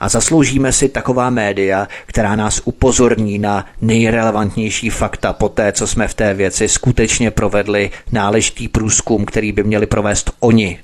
A 0.00 0.08
zasloužíme 0.08 0.72
si 0.72 0.88
taková 0.88 1.30
média, 1.30 1.88
která 2.06 2.36
nás 2.36 2.60
upozorní 2.64 3.38
na 3.38 3.66
nejrelevantnější 3.80 4.90
fakta 4.90 5.32
po 5.32 5.48
té, 5.48 5.72
co 5.72 5.86
jsme 5.86 6.08
v 6.08 6.14
té 6.14 6.34
věci 6.34 6.68
skutečně 6.68 7.30
provedli 7.30 7.90
náležitý 8.12 8.68
průzkum, 8.68 9.24
který 9.24 9.52
by 9.52 9.64
měli 9.64 9.86
provést 9.86 10.30
oni 10.40 10.80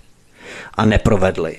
a 0.74 0.84
neprovedli. 0.84 1.58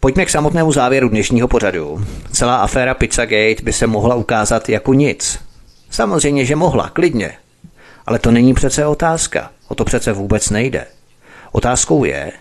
Pojďme 0.00 0.24
k 0.24 0.30
samotnému 0.30 0.72
závěru 0.72 1.08
dnešního 1.08 1.48
pořadu. 1.48 2.06
Celá 2.32 2.56
aféra 2.56 2.94
Pizzagate 2.94 3.62
by 3.62 3.72
se 3.72 3.86
mohla 3.86 4.14
ukázat 4.14 4.68
jako 4.68 4.94
nic. 4.94 5.38
Samozřejmě, 5.90 6.44
že 6.44 6.56
mohla, 6.56 6.88
klidně. 6.88 7.32
Ale 8.06 8.18
to 8.18 8.30
není 8.30 8.54
přece 8.54 8.86
otázka. 8.86 9.50
O 9.68 9.74
to 9.74 9.84
přece 9.84 10.12
vůbec 10.12 10.50
nejde. 10.50 10.86
Otázkou 11.52 12.04
je, 12.04 12.32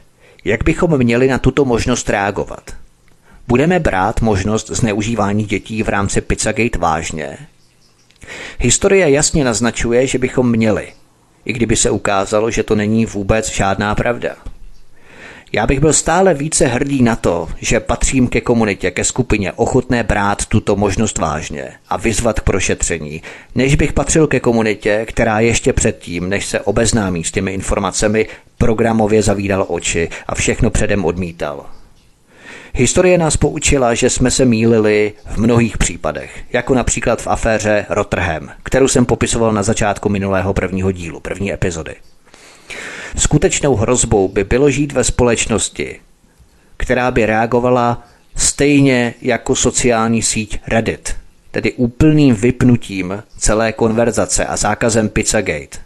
jak 0.45 0.63
bychom 0.63 0.97
měli 0.97 1.27
na 1.27 1.37
tuto 1.37 1.65
možnost 1.65 2.09
reagovat. 2.09 2.71
Budeme 3.47 3.79
brát 3.79 4.21
možnost 4.21 4.69
zneužívání 4.69 5.43
dětí 5.43 5.83
v 5.83 5.89
rámci 5.89 6.21
Pizzagate 6.21 6.79
vážně? 6.79 7.37
Historie 8.59 9.09
jasně 9.09 9.43
naznačuje, 9.43 10.07
že 10.07 10.17
bychom 10.17 10.51
měli, 10.51 10.93
i 11.45 11.53
kdyby 11.53 11.75
se 11.75 11.89
ukázalo, 11.89 12.51
že 12.51 12.63
to 12.63 12.75
není 12.75 13.05
vůbec 13.05 13.51
žádná 13.51 13.95
pravda. 13.95 14.35
Já 15.53 15.67
bych 15.67 15.79
byl 15.79 15.93
stále 15.93 16.33
více 16.33 16.67
hrdý 16.67 17.03
na 17.03 17.15
to, 17.15 17.47
že 17.59 17.79
patřím 17.79 18.27
ke 18.27 18.41
komunitě, 18.41 18.91
ke 18.91 19.03
skupině 19.03 19.51
ochotné 19.51 20.03
brát 20.03 20.45
tuto 20.45 20.75
možnost 20.75 21.17
vážně 21.17 21.71
a 21.89 21.97
vyzvat 21.97 22.39
k 22.39 22.43
prošetření, 22.43 23.21
než 23.55 23.75
bych 23.75 23.93
patřil 23.93 24.27
ke 24.27 24.39
komunitě, 24.39 25.05
která 25.09 25.39
ještě 25.39 25.73
předtím, 25.73 26.29
než 26.29 26.45
se 26.45 26.59
obeznámí 26.59 27.23
s 27.23 27.31
těmi 27.31 27.53
informacemi, 27.53 28.27
programově 28.57 29.23
zavídal 29.23 29.65
oči 29.67 30.09
a 30.27 30.35
všechno 30.35 30.69
předem 30.69 31.05
odmítal. 31.05 31.65
Historie 32.73 33.17
nás 33.17 33.37
poučila, 33.37 33.93
že 33.93 34.09
jsme 34.09 34.31
se 34.31 34.45
mýlili 34.45 35.13
v 35.25 35.37
mnohých 35.37 35.77
případech, 35.77 36.43
jako 36.53 36.75
například 36.75 37.21
v 37.21 37.27
aféře 37.27 37.85
Rotterdam, 37.89 38.51
kterou 38.63 38.87
jsem 38.87 39.05
popisoval 39.05 39.53
na 39.53 39.63
začátku 39.63 40.09
minulého 40.09 40.53
prvního 40.53 40.91
dílu, 40.91 41.19
první 41.19 41.53
epizody. 41.53 41.95
Skutečnou 43.17 43.75
hrozbou 43.75 44.27
by 44.27 44.43
bylo 44.43 44.69
žít 44.69 44.91
ve 44.91 45.03
společnosti, 45.03 45.99
která 46.77 47.11
by 47.11 47.25
reagovala 47.25 48.03
stejně 48.35 49.13
jako 49.21 49.55
sociální 49.55 50.21
síť 50.21 50.59
Reddit, 50.67 51.15
tedy 51.51 51.73
úplným 51.73 52.35
vypnutím 52.35 53.23
celé 53.37 53.73
konverzace 53.73 54.45
a 54.45 54.57
zákazem 54.57 55.09
Pizzagate. 55.09 55.77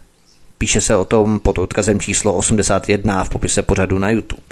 Píše 0.58 0.80
se 0.80 0.96
o 0.96 1.04
tom 1.04 1.40
pod 1.40 1.58
odkazem 1.58 2.00
číslo 2.00 2.34
81 2.34 3.24
v 3.24 3.28
popise 3.28 3.62
pořadu 3.62 3.98
na 3.98 4.10
YouTube. 4.10 4.42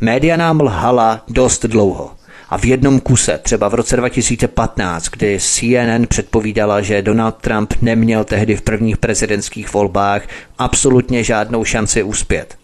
Média 0.00 0.36
nám 0.36 0.60
lhala 0.60 1.24
dost 1.28 1.64
dlouho– 1.64 2.10
a 2.52 2.58
v 2.58 2.64
jednom 2.64 3.00
kuse, 3.00 3.38
třeba 3.38 3.68
v 3.68 3.74
roce 3.74 3.96
2015, 3.96 5.08
kdy 5.08 5.38
CNN 5.40 6.06
předpovídala, 6.08 6.80
že 6.80 7.02
Donald 7.02 7.36
Trump 7.36 7.74
neměl 7.82 8.24
tehdy 8.24 8.56
v 8.56 8.62
prvních 8.62 8.96
prezidentských 8.96 9.72
volbách 9.72 10.22
absolutně 10.58 11.24
žádnou 11.24 11.64
šanci 11.64 12.02
uspět. 12.02 12.56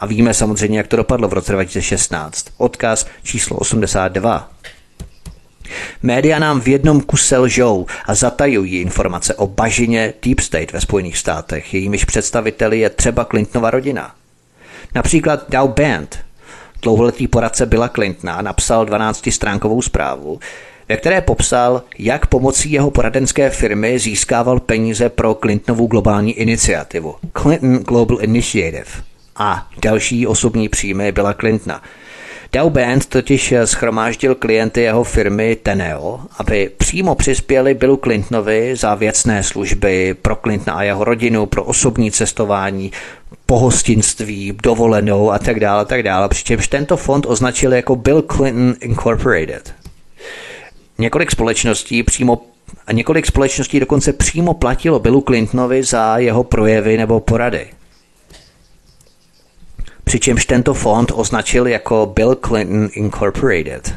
A 0.00 0.06
víme 0.06 0.34
samozřejmě, 0.34 0.78
jak 0.78 0.86
to 0.86 0.96
dopadlo 0.96 1.28
v 1.28 1.32
roce 1.32 1.52
2016. 1.52 2.46
Odkaz 2.56 3.06
číslo 3.22 3.56
82. 3.56 4.50
Média 6.02 6.38
nám 6.38 6.60
v 6.60 6.68
jednom 6.68 7.00
kuse 7.00 7.38
lžou 7.38 7.86
a 8.06 8.14
zatajují 8.14 8.80
informace 8.80 9.34
o 9.34 9.46
bažině 9.46 10.14
Deep 10.22 10.40
State 10.40 10.72
ve 10.72 10.80
Spojených 10.80 11.18
státech, 11.18 11.74
jejímiž 11.74 12.04
představiteli 12.04 12.80
je 12.80 12.90
třeba 12.90 13.24
Clintonova 13.24 13.70
rodina. 13.70 14.14
Například 14.94 15.50
Dow 15.50 15.70
Band, 15.70 16.18
dlouholetý 16.84 17.28
poradce 17.28 17.66
Billa 17.66 17.88
Clintona 17.88 18.42
napsal 18.42 18.86
12-stránkovou 18.86 19.82
zprávu, 19.82 20.38
ve 20.88 20.96
které 20.96 21.20
popsal, 21.20 21.82
jak 21.98 22.26
pomocí 22.26 22.72
jeho 22.72 22.90
poradenské 22.90 23.50
firmy 23.50 23.98
získával 23.98 24.60
peníze 24.60 25.08
pro 25.08 25.34
Clintonovu 25.34 25.86
globální 25.86 26.32
iniciativu 26.32 27.14
Clinton 27.42 27.76
Global 27.76 28.18
Initiative 28.20 28.90
a 29.36 29.68
další 29.82 30.26
osobní 30.26 30.68
příjmy 30.68 31.12
Billa 31.12 31.34
Clintona. 31.34 31.82
Dow 32.52 32.72
Band 32.72 33.06
totiž 33.06 33.54
schromáždil 33.64 34.34
klienty 34.34 34.80
jeho 34.80 35.04
firmy 35.04 35.56
Teneo, 35.56 36.20
aby 36.38 36.70
přímo 36.76 37.14
přispěli 37.14 37.74
Billu 37.74 37.96
Clintonovi 37.96 38.76
za 38.76 38.94
věcné 38.94 39.42
služby 39.42 40.14
pro 40.22 40.36
Clintona 40.36 40.76
a 40.76 40.82
jeho 40.82 41.04
rodinu, 41.04 41.46
pro 41.46 41.64
osobní 41.64 42.10
cestování, 42.10 42.92
pohostinství, 43.46 44.58
dovolenou 44.62 45.30
a 45.30 45.38
tak 45.38 45.60
dále, 45.60 45.84
tak 45.84 46.02
dále, 46.02 46.28
přičemž 46.28 46.68
tento 46.68 46.96
fond 46.96 47.26
označili 47.28 47.76
jako 47.76 47.96
Bill 47.96 48.22
Clinton 48.22 48.74
Incorporated. 48.80 49.74
Několik 50.98 51.30
společností 51.30 52.02
přímo 52.02 52.42
a 52.86 52.92
několik 52.92 53.26
společností 53.26 53.80
dokonce 53.80 54.12
přímo 54.12 54.54
platilo 54.54 54.98
Billu 54.98 55.20
Clintonovi 55.20 55.82
za 55.82 56.18
jeho 56.18 56.44
projevy 56.44 56.96
nebo 56.96 57.20
porady. 57.20 57.66
Přičemž 60.04 60.46
tento 60.46 60.74
fond 60.74 61.12
označil 61.14 61.66
jako 61.66 62.12
Bill 62.14 62.34
Clinton 62.34 62.88
Incorporated. 62.92 63.94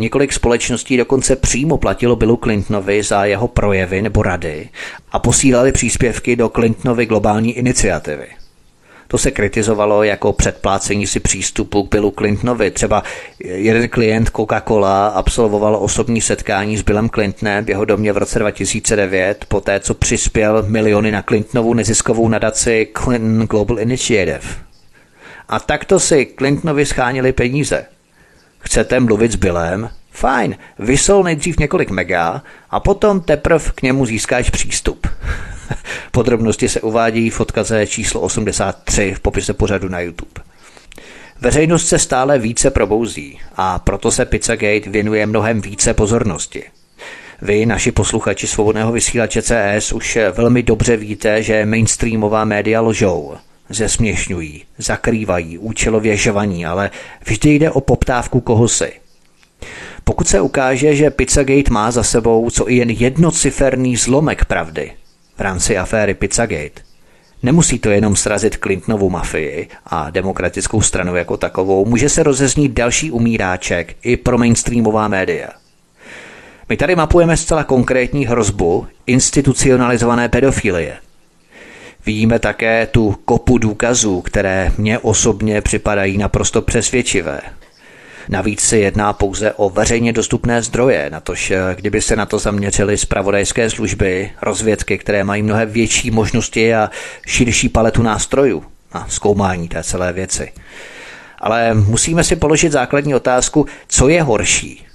Několik 0.00 0.32
společností 0.32 0.96
dokonce 0.96 1.36
přímo 1.36 1.76
platilo 1.76 2.16
Billu 2.16 2.36
Clintonovi 2.36 3.02
za 3.02 3.24
jeho 3.24 3.48
projevy 3.48 4.02
nebo 4.02 4.22
rady 4.22 4.68
a 5.12 5.18
posílali 5.18 5.72
příspěvky 5.72 6.36
do 6.36 6.48
Clintonovy 6.48 7.06
globální 7.06 7.52
iniciativy. 7.52 8.26
To 9.08 9.18
se 9.18 9.30
kritizovalo 9.30 10.02
jako 10.02 10.32
předplácení 10.32 11.06
si 11.06 11.20
přístupu 11.20 11.82
k 11.82 11.90
Billu 11.90 12.10
Clintonovi. 12.18 12.70
Třeba 12.70 13.02
jeden 13.40 13.88
klient 13.88 14.30
Coca-Cola 14.30 15.12
absolvoval 15.14 15.76
osobní 15.76 16.20
setkání 16.20 16.76
s 16.76 16.82
Billem 16.82 17.08
Clintonem 17.08 17.64
v 17.64 17.68
jeho 17.68 17.84
domě 17.84 18.12
v 18.12 18.18
roce 18.18 18.38
2009, 18.38 19.44
poté 19.48 19.80
co 19.80 19.94
přispěl 19.94 20.62
miliony 20.68 21.10
na 21.10 21.22
Clintonovu 21.22 21.74
neziskovou 21.74 22.28
nadaci 22.28 22.88
Clinton 23.04 23.46
Global 23.46 23.78
Initiative. 23.78 24.40
A 25.48 25.60
takto 25.60 26.00
si 26.00 26.26
Clintonovi 26.38 26.86
schánili 26.86 27.32
peníze. 27.32 27.86
Chcete 28.60 29.00
mluvit 29.00 29.32
s 29.32 29.36
Billem? 29.36 29.90
Fajn, 30.12 30.56
vysol 30.78 31.22
nejdřív 31.22 31.58
několik 31.58 31.90
mega 31.90 32.42
a 32.70 32.80
potom 32.80 33.20
teprv 33.20 33.72
k 33.72 33.82
němu 33.82 34.06
získáš 34.06 34.50
přístup. 34.50 35.06
Podrobnosti 36.10 36.68
se 36.68 36.80
uvádí 36.80 37.30
v 37.30 37.40
odkaze 37.40 37.86
číslo 37.86 38.20
83 38.20 39.14
v 39.14 39.20
popise 39.20 39.54
pořadu 39.54 39.88
na 39.88 40.00
YouTube. 40.00 40.42
Veřejnost 41.40 41.88
se 41.88 41.98
stále 41.98 42.38
více 42.38 42.70
probouzí 42.70 43.38
a 43.56 43.78
proto 43.78 44.10
se 44.10 44.24
Pizzagate 44.24 44.90
věnuje 44.90 45.26
mnohem 45.26 45.60
více 45.60 45.94
pozornosti. 45.94 46.64
Vy, 47.42 47.66
naši 47.66 47.92
posluchači 47.92 48.46
svobodného 48.46 48.92
vysílače 48.92 49.42
CS, 49.42 49.92
už 49.92 50.18
velmi 50.32 50.62
dobře 50.62 50.96
víte, 50.96 51.42
že 51.42 51.66
mainstreamová 51.66 52.44
média 52.44 52.80
lžou, 52.80 53.34
zesměšňují, 53.70 54.64
zakrývají, 54.78 55.58
účelově 55.58 56.16
žvaní, 56.16 56.66
ale 56.66 56.90
vždy 57.26 57.54
jde 57.54 57.70
o 57.70 57.80
poptávku 57.80 58.40
koho 58.40 58.68
si. 58.68 58.92
Pokud 60.04 60.28
se 60.28 60.40
ukáže, 60.40 60.94
že 60.94 61.10
Pizzagate 61.10 61.70
má 61.70 61.90
za 61.90 62.02
sebou 62.02 62.50
co 62.50 62.70
i 62.70 62.76
jen 62.76 62.90
jednociferný 62.90 63.96
zlomek 63.96 64.44
pravdy, 64.44 64.92
v 65.36 65.40
rámci 65.40 65.78
aféry 65.78 66.14
Pizzagate. 66.14 66.82
Nemusí 67.42 67.78
to 67.78 67.90
jenom 67.90 68.16
srazit 68.16 68.56
Clintonovu 68.56 69.10
mafii 69.10 69.68
a 69.86 70.10
demokratickou 70.10 70.80
stranu 70.80 71.16
jako 71.16 71.36
takovou, 71.36 71.84
může 71.84 72.08
se 72.08 72.22
rozeznít 72.22 72.72
další 72.72 73.10
umíráček 73.10 73.96
i 74.02 74.16
pro 74.16 74.38
mainstreamová 74.38 75.08
média. 75.08 75.48
My 76.68 76.76
tady 76.76 76.96
mapujeme 76.96 77.36
zcela 77.36 77.64
konkrétní 77.64 78.26
hrozbu 78.26 78.86
institucionalizované 79.06 80.28
pedofilie. 80.28 80.96
Vidíme 82.06 82.38
také 82.38 82.86
tu 82.86 83.18
kopu 83.24 83.58
důkazů, 83.58 84.20
které 84.20 84.72
mně 84.78 84.98
osobně 84.98 85.60
připadají 85.60 86.18
naprosto 86.18 86.62
přesvědčivé. 86.62 87.40
Navíc 88.28 88.60
se 88.60 88.78
jedná 88.78 89.12
pouze 89.12 89.52
o 89.52 89.70
veřejně 89.70 90.12
dostupné 90.12 90.62
zdroje, 90.62 91.10
natož 91.12 91.50
eh, 91.50 91.60
kdyby 91.74 92.02
se 92.02 92.16
na 92.16 92.26
to 92.26 92.38
zaměřily 92.38 92.98
zpravodajské 92.98 93.70
služby, 93.70 94.30
rozvědky, 94.42 94.98
které 94.98 95.24
mají 95.24 95.42
mnohem 95.42 95.70
větší 95.70 96.10
možnosti 96.10 96.74
a 96.74 96.90
širší 97.26 97.68
paletu 97.68 98.02
nástrojů 98.02 98.64
na 98.94 99.06
zkoumání 99.08 99.68
té 99.68 99.82
celé 99.82 100.12
věci. 100.12 100.52
Ale 101.38 101.74
musíme 101.74 102.24
si 102.24 102.36
položit 102.36 102.72
základní 102.72 103.14
otázku, 103.14 103.66
co 103.88 104.08
je 104.08 104.22
horší. 104.22 104.86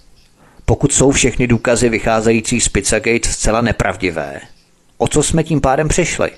Pokud 0.65 0.93
jsou 0.93 1.11
všechny 1.11 1.47
důkazy 1.47 1.89
vycházející 1.89 2.61
z 2.61 2.69
Pizzagate 2.69 3.29
zcela 3.29 3.61
nepravdivé, 3.61 4.41
o 4.97 5.07
co 5.07 5.23
jsme 5.23 5.43
tím 5.43 5.61
pádem 5.61 5.87
přišli, 5.87 6.31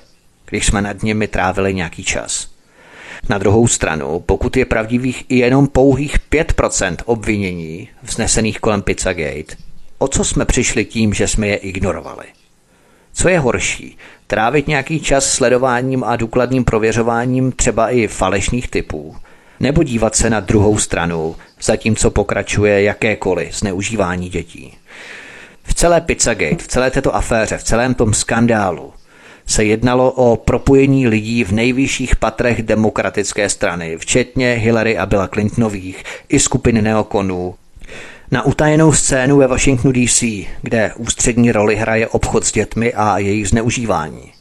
když 0.50 0.66
jsme 0.66 0.82
nad 0.82 1.04
nimi 1.04 1.28
trávili 1.28 1.74
nějaký 1.74 2.04
čas? 2.04 2.48
Na 3.30 3.38
druhou 3.38 3.68
stranu, 3.68 4.20
pokud 4.20 4.58
je 4.58 4.66
pravdivých 4.66 5.26
i 5.30 5.38
jenom 5.38 5.68
pouhých 5.68 6.16
5% 6.32 6.96
obvinění 7.06 7.90
vznesených 8.04 8.60
kolem 8.60 8.82
Pizzagate, 8.82 9.56
o 9.98 10.08
co 10.08 10.24
jsme 10.24 10.46
přišli 10.46 10.86
tím, 10.86 11.14
že 11.14 11.28
jsme 11.28 11.48
je 11.48 11.56
ignorovali? 11.56 12.26
Co 13.14 13.30
je 13.30 13.40
horší? 13.40 13.98
Trávit 14.28 14.68
nějaký 14.68 15.00
čas 15.00 15.34
sledováním 15.34 16.04
a 16.04 16.16
důkladným 16.16 16.64
prověřováním 16.64 17.52
třeba 17.52 17.90
i 17.90 18.08
falešných 18.08 18.68
typů? 18.68 19.16
Nebo 19.60 19.84
dívat 19.84 20.16
se 20.16 20.30
na 20.30 20.40
druhou 20.40 20.78
stranu, 20.78 21.36
zatímco 21.62 22.12
pokračuje 22.12 22.84
jakékoliv 22.84 23.56
zneužívání 23.56 24.30
dětí? 24.30 24.78
V 25.64 25.74
celé 25.74 26.02
Pizzagate, 26.02 26.64
v 26.64 26.68
celé 26.68 26.92
této 26.92 27.16
aféře, 27.16 27.58
v 27.58 27.64
celém 27.64 27.94
tom 27.94 28.14
skandálu 28.14 28.94
se 29.48 29.64
jednalo 29.64 30.12
o 30.12 30.36
propojení 30.36 31.08
lidí 31.08 31.44
v 31.44 31.52
nejvyšších 31.52 32.16
patrech 32.16 32.64
demokratické 32.64 33.50
strany, 33.50 33.98
včetně 33.98 34.54
Hillary 34.54 34.98
a 34.98 35.06
Billa 35.06 35.28
Clintonových 35.28 36.04
i 36.30 36.40
skupiny 36.40 36.82
neokonů, 36.82 37.56
na 38.32 38.46
utajenou 38.46 38.94
scénu 38.94 39.38
ve 39.38 39.48
Washingtonu 39.48 39.94
DC, 39.94 40.24
kde 40.62 40.92
ústřední 40.96 41.52
roli 41.52 41.76
hraje 41.76 42.08
obchod 42.08 42.46
s 42.46 42.52
dětmi 42.52 42.94
a 42.94 43.18
jejich 43.18 43.50
zneužívání. 43.50 44.32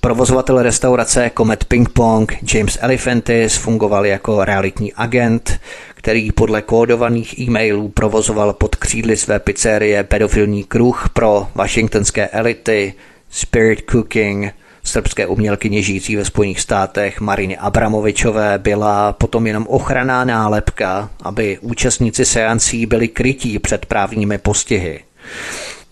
Provozovatel 0.00 0.62
restaurace 0.62 1.30
Comet 1.36 1.64
Ping 1.64 1.88
Pong 1.88 2.54
James 2.54 2.78
Elephantis 2.80 3.56
fungoval 3.56 4.06
jako 4.06 4.44
realitní 4.44 4.92
agent, 4.92 5.60
který 5.94 6.32
podle 6.32 6.62
kódovaných 6.62 7.38
e-mailů 7.38 7.88
provozoval 7.88 8.52
pod 8.52 8.76
křídly 8.76 9.16
své 9.16 9.38
pizzerie 9.38 10.04
pedofilní 10.04 10.64
kruh 10.64 11.08
pro 11.12 11.48
washingtonské 11.54 12.28
elity, 12.28 12.94
Spirit 13.30 13.84
Cooking, 13.90 14.54
srbské 14.84 15.26
umělkyně 15.26 15.82
žijící 15.82 16.16
ve 16.16 16.24
Spojených 16.24 16.60
státech 16.60 17.20
Mariny 17.20 17.56
Abramovičové 17.56 18.58
byla 18.58 19.12
potom 19.12 19.46
jenom 19.46 19.66
ochranná 19.68 20.24
nálepka, 20.24 21.10
aby 21.22 21.58
účastníci 21.60 22.24
seancí 22.24 22.86
byli 22.86 23.08
krytí 23.08 23.58
před 23.58 23.86
právními 23.86 24.38
postihy. 24.38 25.00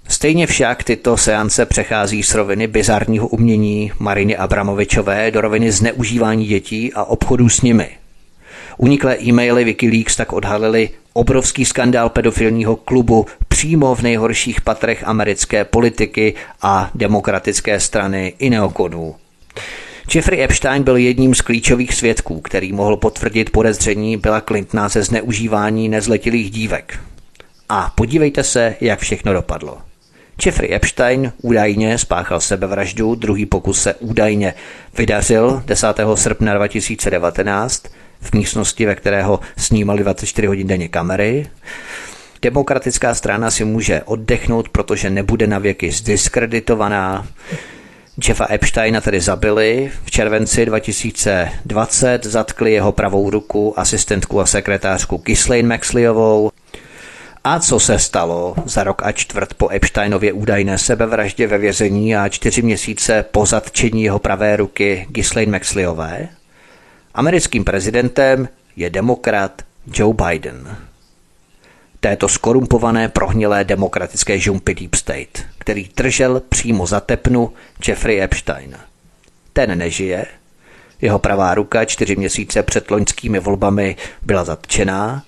Stejně 0.09 0.47
však 0.47 0.85
tyto 0.85 1.17
seance 1.17 1.67
přechází 1.67 2.23
z 2.23 2.35
roviny 2.35 2.67
bizarního 2.67 3.29
umění 3.29 3.93
Mariny 3.99 4.37
Abramovičové 4.37 5.31
do 5.31 5.41
roviny 5.41 5.73
zneužívání 5.73 6.47
dětí 6.47 6.93
a 6.93 7.05
obchodu 7.05 7.49
s 7.49 7.61
nimi– 7.63 7.89
Uniklé 8.77 9.17
e-maily 9.23 9.65
Wikileaks 9.65 10.17
tak 10.17 10.33
odhalily 10.33 10.91
obrovský 11.13 11.65
skandál 11.65 12.09
pedofilního 12.09 12.77
klubu 12.77 13.27
přímo 13.49 13.95
v 13.95 14.03
nejhorších 14.03 14.61
patrech 14.61 15.05
americké 15.07 15.65
politiky 15.65 16.35
a 16.63 16.91
demokratické 16.95 17.81
strany 17.81 18.33
i 18.39 18.51
neokonů. 18.51 19.15
Jeffrey 20.15 20.43
Epstein 20.43 20.83
byl 20.83 20.97
jedním 20.97 21.35
z 21.35 21.41
klíčových 21.41 21.95
svědků, 21.95 22.41
který 22.41 22.73
mohl 22.73 22.97
potvrdit 22.97 23.51
podezření 23.51 24.17
Billa 24.17 24.41
Clintona 24.41 24.89
ze 24.89 25.03
zneužívání 25.03 25.89
nezletilých 25.89 26.51
dívek. 26.51 26.99
A 27.69 27.93
podívejte 27.95 28.43
se, 28.43 28.77
jak 28.81 29.01
všechno 29.01 29.33
dopadlo. 29.33 29.79
Jeffrey 30.47 30.75
Epstein 30.75 31.33
údajně 31.43 31.99
spáchal 31.99 32.41
sebevraždu, 32.41 33.15
druhý 33.15 33.47
pokus 33.47 33.83
se 33.83 33.95
údajně 33.95 34.55
vydařil 34.99 35.63
10. 35.67 35.87
srpna 36.15 36.55
2019 36.55 37.85
v 38.25 38.33
místnosti, 38.33 38.87
ve 38.87 38.95
kterého 38.95 39.41
snímali 39.57 40.03
24 40.03 40.47
hodin 40.47 40.67
denně 40.67 40.89
kamery. 40.89 41.47
Demokratická 42.43 43.15
strana 43.15 43.51
si 43.51 43.65
může 43.65 44.03
oddechnout, 44.03 44.69
protože 44.69 45.11
nebude 45.11 45.47
na 45.47 45.59
věky 45.59 45.91
zdiskreditovaná. 45.91 47.27
Jeffa 48.29 48.47
Epsteina 48.51 49.01
tedy 49.01 49.21
zabili. 49.21 49.91
V 50.05 50.11
červenci 50.11 50.67
2020 50.67 52.25
zatkli 52.25 52.73
jeho 52.73 52.93
pravou 52.93 53.31
ruku, 53.31 53.81
asistentku 53.81 54.41
a 54.41 54.47
sekretářku 54.47 55.17
Ghislaine 55.17 55.69
Maxleyovou. 55.69 56.51
A 57.45 57.61
co 57.61 57.81
se 57.81 57.99
stalo 57.99 58.55
za 58.65 58.85
rok 58.85 59.03
a 59.05 59.13
čtvrt 59.13 59.55
po 59.55 59.69
Epsteinově 59.71 60.33
údajné 60.33 60.79
sebevraždě 60.79 61.47
ve 61.47 61.59
vězení 61.59 62.17
a 62.17 62.29
čtyři 62.29 62.63
měsíce 62.63 63.25
po 63.31 63.47
zatčení 63.47 64.03
jeho 64.03 64.19
pravé 64.19 64.57
ruky 64.57 65.07
Ghislaine 65.11 65.53
Maxleyové? 65.53 66.29
Americkým 67.15 67.65
prezidentem 67.65 68.49
je 68.77 68.91
demokrat 68.91 69.63
Joe 69.87 70.15
Biden. 70.15 70.77
Této 72.01 72.29
skorumpované 72.29 73.09
prohnilé 73.09 73.65
demokratické 73.65 74.39
žumpy 74.39 74.75
Deep 74.75 74.95
State, 74.95 75.47
který 75.59 75.91
držel 75.97 76.43
přímo 76.49 76.87
za 76.87 77.01
tepnu 77.01 77.53
Jeffrey 77.89 78.23
Epstein. 78.23 78.77
Ten 79.53 79.79
nežije, 79.79 80.27
Jeho 81.01 81.19
pravá 81.19 81.55
ruka 81.55 81.85
čtyři 81.85 82.17
měsíce 82.17 82.63
před 82.63 82.91
loňskými 82.91 83.39
volbami 83.39 83.97
byla 84.23 84.45
zatčená 84.45 85.25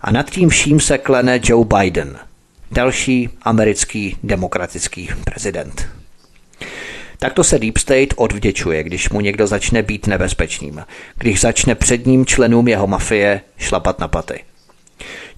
a 0.00 0.10
nad 0.10 0.30
tím 0.30 0.48
vším 0.48 0.80
se 0.80 0.98
klene 0.98 1.40
Joe 1.42 1.66
Biden, 1.78 2.18
další 2.70 3.28
americký 3.42 4.16
demokratický 4.22 5.08
prezident. 5.24 5.99
Takto 7.22 7.44
se 7.44 7.58
Deep 7.58 7.76
State 7.76 8.14
odvděčuje, 8.16 8.82
když 8.82 9.10
mu 9.10 9.20
někdo 9.20 9.46
začne 9.46 9.82
být 9.82 10.06
nebezpečným, 10.06 10.84
když 11.16 11.40
začne 11.40 11.74
předním 11.74 12.26
členům 12.26 12.68
jeho 12.68 12.86
mafie 12.86 13.40
šlapat 13.58 13.98
na 13.98 14.08
paty. 14.08 14.44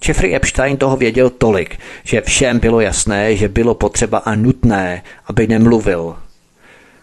Jeffrey 0.07 0.35
Epstein 0.35 0.77
toho 0.77 0.97
věděl 0.97 1.29
tolik, 1.29 1.79
že 2.03 2.21
všem 2.21 2.59
bylo 2.59 2.81
jasné, 2.81 3.35
že 3.35 3.47
bylo 3.47 3.75
potřeba 3.75 4.17
a 4.17 4.35
nutné, 4.35 5.03
aby 5.27 5.47
nemluvil. 5.47 6.15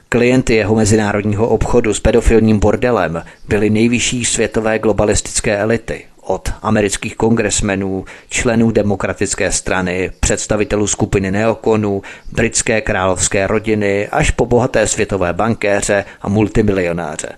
Klienty 0.08 0.54
jeho 0.54 0.74
mezinárodního 0.74 1.48
obchodu 1.48 1.94
s 1.94 2.00
pedofilním 2.00 2.58
bordelem 2.58 3.22
byly 3.48 3.70
nejvyšší 3.70 4.24
světové 4.24 4.78
globalistické 4.78 5.58
elity 5.58 6.04
od 6.30 6.52
amerických 6.62 7.16
kongresmenů, 7.16 8.04
členů 8.28 8.70
demokratické 8.70 9.52
strany, 9.52 10.10
představitelů 10.20 10.86
skupiny 10.86 11.30
neokonů, 11.30 12.02
britské 12.32 12.80
královské 12.80 13.46
rodiny 13.46 14.08
až 14.08 14.30
po 14.30 14.46
bohaté 14.46 14.86
světové 14.86 15.32
bankéře 15.32 16.04
a 16.22 16.28
multimilionáře. 16.28 17.28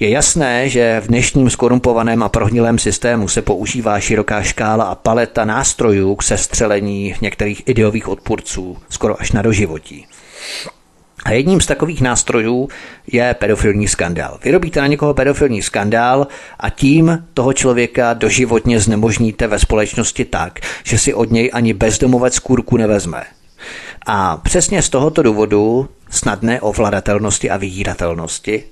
Je 0.00 0.10
jasné, 0.10 0.68
že 0.68 1.00
v 1.00 1.06
dnešním 1.06 1.50
skorumpovaném 1.50 2.22
a 2.22 2.28
prohnilém 2.28 2.78
systému 2.78 3.28
se 3.28 3.42
používá 3.42 4.00
široká 4.00 4.42
škála 4.42 4.84
a 4.84 4.94
paleta 4.94 5.44
nástrojů 5.44 6.14
k 6.14 6.22
sestřelení 6.22 7.14
některých 7.20 7.62
ideových 7.66 8.08
odpůrců, 8.08 8.76
skoro 8.90 9.20
až 9.20 9.32
na 9.32 9.42
doživotí. 9.42 10.06
A 11.24 11.32
jedním 11.32 11.60
z 11.60 11.66
takových 11.66 12.00
nástrojů 12.00 12.68
je 13.12 13.34
pedofilní 13.38 13.88
skandál. 13.88 14.38
Vyrobíte 14.44 14.80
na 14.80 14.86
někoho 14.86 15.14
pedofilní 15.14 15.62
skandál 15.62 16.26
a 16.60 16.70
tím 16.70 17.24
toho 17.34 17.52
člověka 17.52 18.14
doživotně 18.14 18.80
znemožníte 18.80 19.46
ve 19.46 19.58
společnosti 19.58 20.24
tak, 20.24 20.60
že 20.84 20.98
si 20.98 21.14
od 21.14 21.30
něj 21.30 21.50
ani 21.52 21.74
bezdomovec 21.74 22.38
kůrku 22.38 22.76
nevezme. 22.76 23.22
A 24.06 24.36
přesně 24.36 24.82
z 24.82 24.88
tohoto 24.88 25.22
důvodu 25.22 25.88
snadné 26.10 26.60
ovladatelnosti 26.60 27.50
a 27.50 27.56
vydíratelnosti 27.56 28.64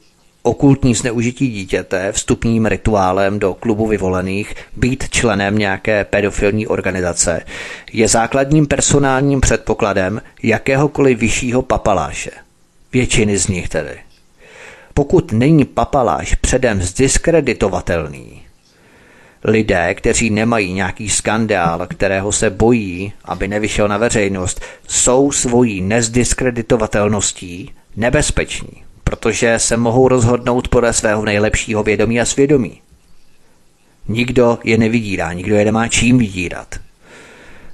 okultní 0.42 0.94
zneužití 0.94 1.48
dítěte 1.48 2.12
vstupním 2.12 2.66
rituálem 2.66 3.38
do 3.38 3.54
klubu 3.54 3.86
vyvolených, 3.86 4.54
být 4.76 5.08
členem 5.10 5.58
nějaké 5.58 6.04
pedofilní 6.04 6.66
organizace, 6.66 7.42
je 7.92 8.08
základním 8.08 8.66
personálním 8.66 9.40
předpokladem 9.40 10.22
jakéhokoliv 10.42 11.18
vyššího 11.18 11.62
papaláše. 11.62 12.30
Většiny 12.92 13.38
z 13.38 13.48
nich 13.48 13.68
tedy. 13.68 13.98
Pokud 14.94 15.32
není 15.32 15.64
papaláš 15.64 16.34
předem 16.34 16.82
zdiskreditovatelný, 16.82 18.42
lidé, 19.44 19.94
kteří 19.94 20.30
nemají 20.30 20.72
nějaký 20.72 21.08
skandál, 21.08 21.86
kterého 21.86 22.32
se 22.32 22.50
bojí, 22.50 23.12
aby 23.24 23.48
nevyšel 23.48 23.88
na 23.88 23.98
veřejnost, 23.98 24.60
jsou 24.88 25.32
svojí 25.32 25.80
nezdiskreditovatelností 25.80 27.72
nebezpeční 27.96 28.87
protože 29.08 29.58
se 29.58 29.76
mohou 29.76 30.08
rozhodnout 30.08 30.68
podle 30.68 30.92
svého 30.92 31.24
nejlepšího 31.24 31.82
vědomí 31.82 32.20
a 32.20 32.24
svědomí. 32.24 32.80
Nikdo 34.08 34.58
je 34.64 34.78
nevydírá, 34.78 35.32
nikdo 35.32 35.56
je 35.56 35.64
nemá 35.64 35.88
čím 35.88 36.18
vydírat. 36.18 36.74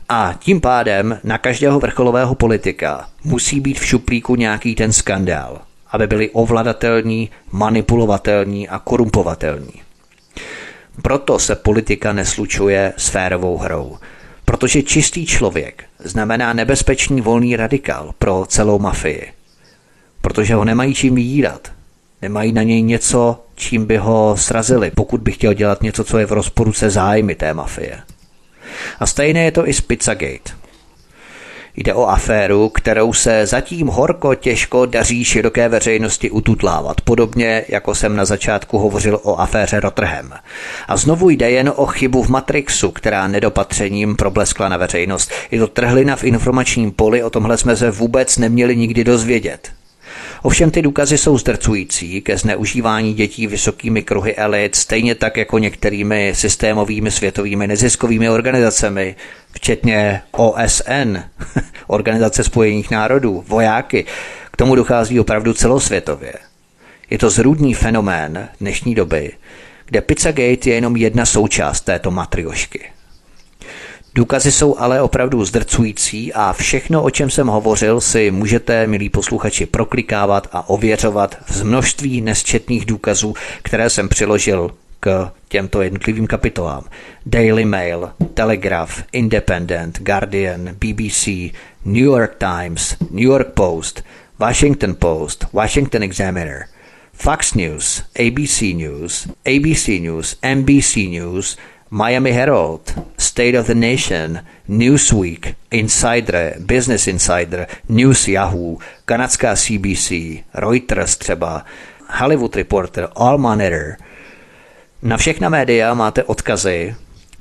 A 0.09 0.35
tím 0.39 0.61
pádem 0.61 1.21
na 1.25 1.39
každého 1.39 1.81
vrcholového 1.81 2.35
politika 2.35 3.09
musí 3.25 3.61
být 3.61 3.81
v 3.81 3.87
šuplíku 3.87 4.37
nějaký 4.37 4.75
ten 4.75 4.93
skandál, 4.93 5.61
aby 5.91 6.07
byli 6.07 6.31
ovladatelní, 6.31 7.31
manipulovatelní 7.53 8.69
a 8.69 8.79
korumpovatelní. 8.79 9.83
Proto 11.03 11.39
se 11.39 11.55
politika 11.55 12.13
neslučuje 12.13 12.93
s 12.97 13.09
férovou 13.09 13.57
hrou, 13.57 13.97
protože 14.45 14.83
čistý 14.83 15.27
člověk 15.27 15.85
znamená 15.99 16.53
nebezpečný 16.53 17.21
volný 17.21 17.57
radikál 17.57 18.15
pro 18.19 18.47
celou 18.49 18.79
mafii 18.79 19.33
protože 20.25 20.55
ho 20.55 20.65
nemají 20.65 20.95
čím 20.95 21.15
vydírat. 21.15 21.69
Nemají 22.23 22.53
na 22.53 22.63
něj 22.63 22.83
něco, 22.83 23.41
čím 23.55 23.87
by 23.87 23.97
ho 23.97 24.37
srazili, 24.39 24.91
pokud 24.91 25.21
by 25.21 25.33
chtěl 25.33 25.53
dělat 25.53 25.83
něco, 25.83 26.05
co 26.05 26.19
je 26.19 26.27
v 26.27 26.33
rozporu 26.33 26.73
se 26.73 26.91
zájmy 26.91 27.35
té 27.35 27.55
mafie. 27.55 28.01
A 29.01 29.07
stejné 29.07 29.45
je 29.45 29.53
to 29.53 29.69
i 29.69 29.73
s 29.73 29.81
Pizzagate. 29.81 30.53
Jde 31.77 31.95
o 31.95 32.07
aféru, 32.07 32.69
kterou 32.69 33.13
se 33.13 33.47
zatím 33.47 33.87
horko 33.87 34.35
těžko 34.35 34.87
daří 34.87 35.25
široké 35.25 35.69
veřejnosti 35.69 36.31
ututlávat, 36.31 37.01
podobně 37.01 37.65
jako 37.69 37.95
jsem 37.95 38.17
na 38.17 38.25
začátku 38.25 38.79
hovořil 38.79 39.21
o 39.23 39.41
aféře 39.41 39.81
Rotterdam. 39.81 40.33
A 40.89 40.97
znovu 40.97 41.31
jde 41.31 41.51
jen 41.51 41.73
o 41.77 41.87
chybu 41.87 42.23
v 42.23 42.29
Matrixu, 42.29 42.91
která 42.91 43.29
nedopatřením 43.29 44.17
probleskla 44.17 44.69
na 44.69 44.77
veřejnost. 44.77 45.31
Je 45.51 45.59
to 45.59 45.67
trhlina 45.67 46.17
v 46.17 46.25
informačním 46.25 46.93
poli, 46.93 47.23
o 47.23 47.31
tomhle 47.31 47.59
jsme 47.59 47.77
se 47.77 47.91
vůbec 47.91 48.39
neměli 48.39 48.77
nikdy 48.77 49.05
dozvědět. 49.05 49.84
Ovšem 50.43 50.71
ty 50.71 50.83
důkazy 50.83 51.19
jsou 51.19 51.39
zdrcující 51.39 52.21
ke 52.21 52.39
zneužívání 52.39 53.15
dětí 53.15 53.47
vysokými 53.47 54.03
kruhy 54.03 54.35
elit, 54.37 54.75
stejně 54.75 55.15
tak 55.15 55.37
jako 55.37 55.59
některými 55.59 56.33
systémovými 56.35 57.11
světovými 57.11 57.67
neziskovými 57.67 58.31
organizacemi, 58.31 59.17
včetně 59.53 60.23
OSN, 60.31 61.17
Organizace 61.87 62.45
spojených 62.45 62.91
národů, 62.91 63.45
vojáky. 63.49 64.05
K 64.51 64.57
tomu 64.57 64.75
dochází 64.75 65.21
opravdu 65.21 65.53
celosvětově. 65.53 66.33
Je 67.11 67.19
to 67.19 67.31
zrůdný 67.31 67.75
fenomén 67.75 68.49
dnešní 68.61 68.95
doby, 68.95 69.33
kde 69.87 70.01
Pizzagate 70.01 70.71
je 70.71 70.75
jenom 70.75 70.97
jedna 70.97 71.27
součást 71.27 71.81
této 71.81 72.11
matriošky. 72.11 72.94
Důkazy 74.15 74.53
jsou 74.53 74.79
ale 74.79 75.03
opravdu 75.03 75.45
zdrcující 75.45 76.33
a 76.33 76.53
všechno, 76.53 77.03
o 77.03 77.11
čem 77.11 77.31
jsem 77.31 77.47
hovořil, 77.47 78.01
si 78.01 78.31
můžete, 78.31 78.87
milí 78.87 79.09
posluchači, 79.09 79.67
proklikávat 79.67 80.49
a 80.53 80.69
ověřovat 80.69 81.39
z 81.49 81.63
množství 81.63 82.21
nesčetných 82.21 82.85
důkazů, 82.87 83.35
které 83.63 83.91
jsem 83.91 84.09
přiložil 84.09 84.71
k 85.01 85.31
těmto 85.49 85.83
jednotlivým 85.83 86.27
kapitolám. 86.27 86.85
Daily 87.27 87.65
Mail, 87.65 88.11
Telegraph, 88.35 89.03
Independent, 89.13 89.99
Guardian, 90.03 90.65
BBC, 90.65 91.27
New 91.85 92.05
York 92.05 92.35
Times, 92.39 92.97
New 93.11 93.25
York 93.25 93.49
Post, 93.49 94.05
Washington 94.39 94.95
Post, 94.95 95.45
Washington 95.53 96.03
Examiner, 96.03 96.65
Fox 97.13 97.55
News, 97.55 98.03
ABC 98.19 98.61
News, 98.75 99.29
ABC 99.47 99.89
News, 99.89 100.37
NBC 100.55 100.97
News, 100.97 101.57
Miami 101.95 102.33
Herald, 102.33 102.93
State 103.19 103.59
of 103.59 103.67
the 103.67 103.75
Nation, 103.75 104.41
Newsweek, 104.69 105.55
Insider, 105.71 106.55
Business 106.59 107.07
Insider, 107.07 107.67
News 107.89 108.29
Yahoo, 108.29 108.79
kanadská 109.05 109.57
CBC, 109.57 110.13
Reuters 110.55 111.17
třeba, 111.17 111.65
Hollywood 112.19 112.57
Reporter, 112.57 113.09
All 113.15 113.39
Monitor. 113.39 113.97
Na 115.03 115.17
všechna 115.17 115.49
média 115.49 115.95
máte 115.95 116.23
odkazy. 116.23 116.95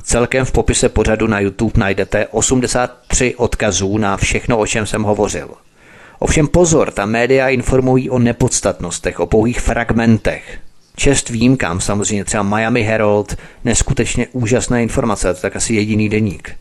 Celkem 0.04 0.46
v 0.46 0.52
popise 0.52 0.90
pořadu 0.90 1.28
na 1.28 1.40
YouTube 1.40 1.80
najdete 1.80 2.28
83 2.28 3.36
odkazů 3.36 3.98
na 3.98 4.18
všechno, 4.18 4.58
o 4.58 4.68
čem 4.68 4.86
jsem 4.86 5.04
hovořil. 5.04 5.50
Ovšem 6.20 6.48
pozor, 6.48 6.92
ta 6.92 7.06
média 7.06 7.50
informují 7.50 8.10
o 8.10 8.20
nepodstatnostech, 8.20 9.20
o 9.20 9.28
pouhých 9.28 9.60
fragmentech. 9.60 10.60
Čest 10.96 11.30
výjimkám, 11.30 11.82
samozřejmě 11.82 12.26
třeba 12.26 12.44
Miami 12.44 12.84
Herald, 12.84 13.36
neskutečně 13.64 14.28
úžasné 14.32 14.84
informace, 14.84 15.34
to 15.34 15.38
je 15.38 15.42
tak 15.42 15.56
asi 15.56 15.74
jediný 15.74 16.10
deník. 16.10 16.56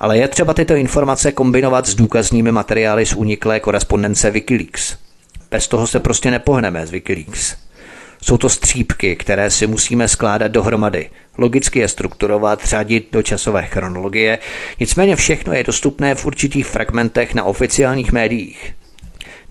Ale 0.00 0.18
je 0.18 0.28
třeba 0.28 0.54
tyto 0.54 0.74
informace 0.74 1.32
kombinovat 1.32 1.86
s 1.86 1.94
důkazními 1.94 2.52
materiály 2.52 3.06
z 3.06 3.14
uniklé 3.14 3.60
korespondence 3.60 4.30
Wikileaks. 4.30 4.96
Bez 5.50 5.68
toho 5.68 5.86
se 5.86 6.00
prostě 6.00 6.30
nepohneme 6.30 6.86
z 6.86 6.90
Wikileaks. 6.90 7.56
Jsou 8.22 8.36
to 8.36 8.48
střípky, 8.48 9.16
které 9.16 9.50
si 9.50 9.66
musíme 9.66 10.08
skládat 10.08 10.48
dohromady, 10.48 11.10
logicky 11.38 11.78
je 11.78 11.88
strukturovat, 11.88 12.64
řadit 12.64 13.08
do 13.12 13.22
časové 13.22 13.62
chronologie, 13.62 14.38
nicméně 14.80 15.16
všechno 15.16 15.52
je 15.52 15.64
dostupné 15.64 16.14
v 16.14 16.26
určitých 16.26 16.66
fragmentech 16.66 17.34
na 17.34 17.44
oficiálních 17.44 18.12
médiích. 18.12 18.74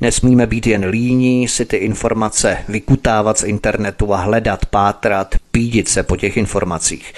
Nesmíme 0.03 0.47
být 0.47 0.67
jen 0.67 0.85
líní, 0.85 1.47
si 1.47 1.65
ty 1.65 1.77
informace 1.77 2.57
vykutávat 2.67 3.37
z 3.37 3.43
internetu 3.43 4.13
a 4.13 4.17
hledat, 4.17 4.65
pátrat, 4.65 5.35
pídit 5.51 5.89
se 5.89 6.03
po 6.03 6.17
těch 6.17 6.37
informacích. 6.37 7.13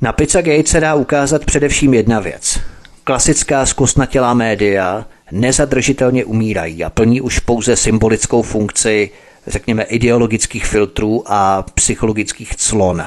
Na 0.00 0.12
Pizzagate 0.12 0.66
se 0.66 0.80
dá 0.80 0.94
ukázat 0.94 1.44
především 1.44 1.94
jedna 1.94 2.20
věc. 2.20 2.60
Klasická 3.04 3.66
zkostnatělá 3.66 4.34
média 4.34 5.06
nezadržitelně 5.32 6.24
umírají 6.24 6.84
a 6.84 6.90
plní 6.90 7.20
už 7.20 7.38
pouze 7.38 7.76
symbolickou 7.76 8.42
funkci, 8.42 9.10
řekněme, 9.46 9.82
ideologických 9.82 10.66
filtrů 10.66 11.22
a 11.26 11.62
psychologických 11.74 12.56
clon. 12.56 13.04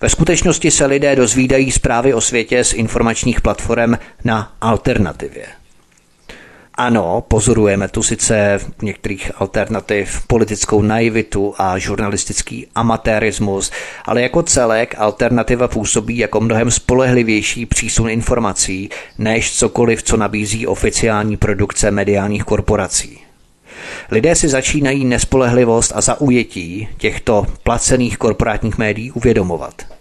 Ve 0.00 0.08
skutečnosti 0.08 0.70
se 0.70 0.86
lidé 0.86 1.16
dozvídají 1.16 1.72
zprávy 1.72 2.14
o 2.14 2.20
světě 2.20 2.64
z 2.64 2.72
informačních 2.72 3.40
platform 3.40 3.94
na 4.24 4.52
alternativě. 4.60 5.46
Ano, 6.78 7.24
pozorujeme 7.28 7.88
tu 7.88 8.02
sice 8.02 8.58
v 8.58 8.82
některých 8.82 9.30
alternativ 9.36 10.26
politickou 10.26 10.82
naivitu 10.82 11.54
a 11.58 11.78
žurnalistický 11.78 12.66
amatérismus, 12.74 13.70
ale 14.04 14.22
jako 14.22 14.42
celek 14.42 14.94
alternativa 14.98 15.68
působí 15.68 16.18
jako 16.18 16.40
mnohem 16.40 16.70
spolehlivější 16.70 17.66
přísun 17.66 18.10
informací, 18.10 18.90
než 19.18 19.56
cokoliv, 19.56 20.02
co 20.02 20.16
nabízí 20.16 20.66
oficiální 20.66 21.36
produkce 21.36 21.90
mediálních 21.90 22.44
korporací. 22.44 23.18
Lidé 24.10 24.34
si 24.34 24.48
začínají 24.48 25.04
nespolehlivost 25.04 25.92
a 25.94 26.00
zaujetí 26.00 26.88
těchto 26.98 27.46
placených 27.62 28.18
korporátních 28.18 28.78
médií 28.78 29.12
uvědomovat. 29.12 29.95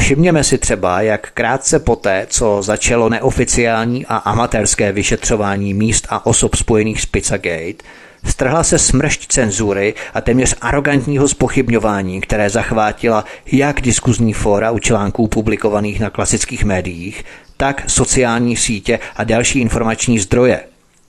Všimněme 0.00 0.44
si 0.44 0.58
třeba, 0.58 1.00
jak 1.00 1.30
krátce 1.30 1.78
poté, 1.78 2.26
co 2.30 2.62
začalo 2.62 3.08
neoficiální 3.08 4.06
a 4.06 4.16
amatérské 4.16 4.92
vyšetřování 4.92 5.74
míst 5.74 6.06
a 6.10 6.26
osob 6.26 6.54
spojených 6.54 7.00
s 7.00 7.06
Pizzagate, 7.06 7.84
strhla 8.24 8.62
se 8.62 8.78
smršť 8.78 9.26
cenzury 9.26 9.94
a 10.14 10.20
téměř 10.20 10.54
arrogantního 10.60 11.28
spochybňování, 11.28 12.20
které 12.20 12.50
zachvátila 12.50 13.24
jak 13.46 13.80
diskuzní 13.80 14.32
fóra 14.32 14.70
u 14.70 14.78
článků 14.78 15.28
publikovaných 15.28 16.00
na 16.00 16.10
klasických 16.10 16.64
médiích, 16.64 17.24
tak 17.56 17.82
sociální 17.86 18.56
sítě 18.56 18.98
a 19.16 19.24
další 19.24 19.60
informační 19.60 20.18
zdroje. 20.18 20.60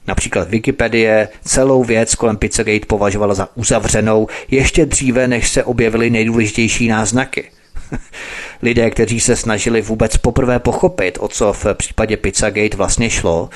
Například 0.08 0.50
Wikipedie 0.50 1.30
celou 1.46 1.84
věc 1.84 2.16
kolem 2.16 2.38
Pizzagate 2.38 2.86
považovala 2.86 3.34
za 3.34 3.48
uzavřenou 3.56 4.28
ještě 4.52 4.86
dříve, 4.86 5.28
než 5.28 5.50
se 5.50 5.64
objevily 5.64 6.10
nejdůležitější 6.10 6.88
náznaky. 6.88 7.52
Lidé, 8.62 8.90
kteří 8.90 9.20
se 9.20 9.36
snažili 9.36 9.82
vůbec 9.82 10.18
poprvé 10.18 10.60
pochopit, 10.60 11.18
o 11.22 11.28
co 11.28 11.54
v 11.54 11.66
případě 11.74 12.18
Pizzagate 12.18 12.78
vlastně 12.78 13.10
šlo, 13.10 13.50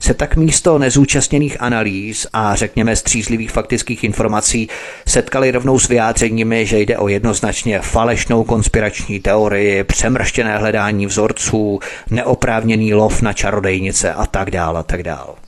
se 0.00 0.14
tak 0.14 0.36
místo 0.36 0.78
nezúčastněných 0.78 1.56
analýz 1.60 2.26
a 2.32 2.54
řekněme 2.54 2.96
střízlivých 2.96 3.50
faktických 3.50 4.04
informací 4.04 4.68
setkali 5.08 5.50
rovnou 5.50 5.78
s 5.78 5.88
vyjádřeními, 5.88 6.66
že 6.66 6.78
jde 6.78 6.98
o 6.98 7.08
jednoznačně 7.08 7.80
falešnou 7.80 8.44
konspirační 8.44 9.20
teorii, 9.20 9.84
přemrštěné 9.84 10.58
hledání 10.58 11.06
vzorců, 11.06 11.80
neoprávněný 12.10 12.94
lov 12.94 13.22
na 13.22 13.32
čarodejnice 13.32 14.12
a 14.12 14.26
tak 14.26 14.50
dále 14.50 14.80
a 14.80 14.82
tak 14.82 15.02
dále. 15.02 15.43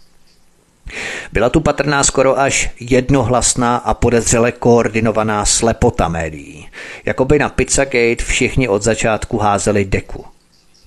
Byla 1.32 1.50
tu 1.50 1.60
patrná 1.60 2.04
skoro 2.04 2.38
až 2.38 2.70
jednohlasná 2.80 3.76
a 3.76 3.94
podezřele 3.94 4.52
koordinovaná 4.52 5.44
slepota 5.44 6.08
médií. 6.08 6.68
Jakoby 7.04 7.38
na 7.38 7.48
Pizzagate 7.48 8.24
všichni 8.24 8.68
od 8.68 8.82
začátku 8.82 9.38
házeli 9.38 9.84
deku. 9.84 10.24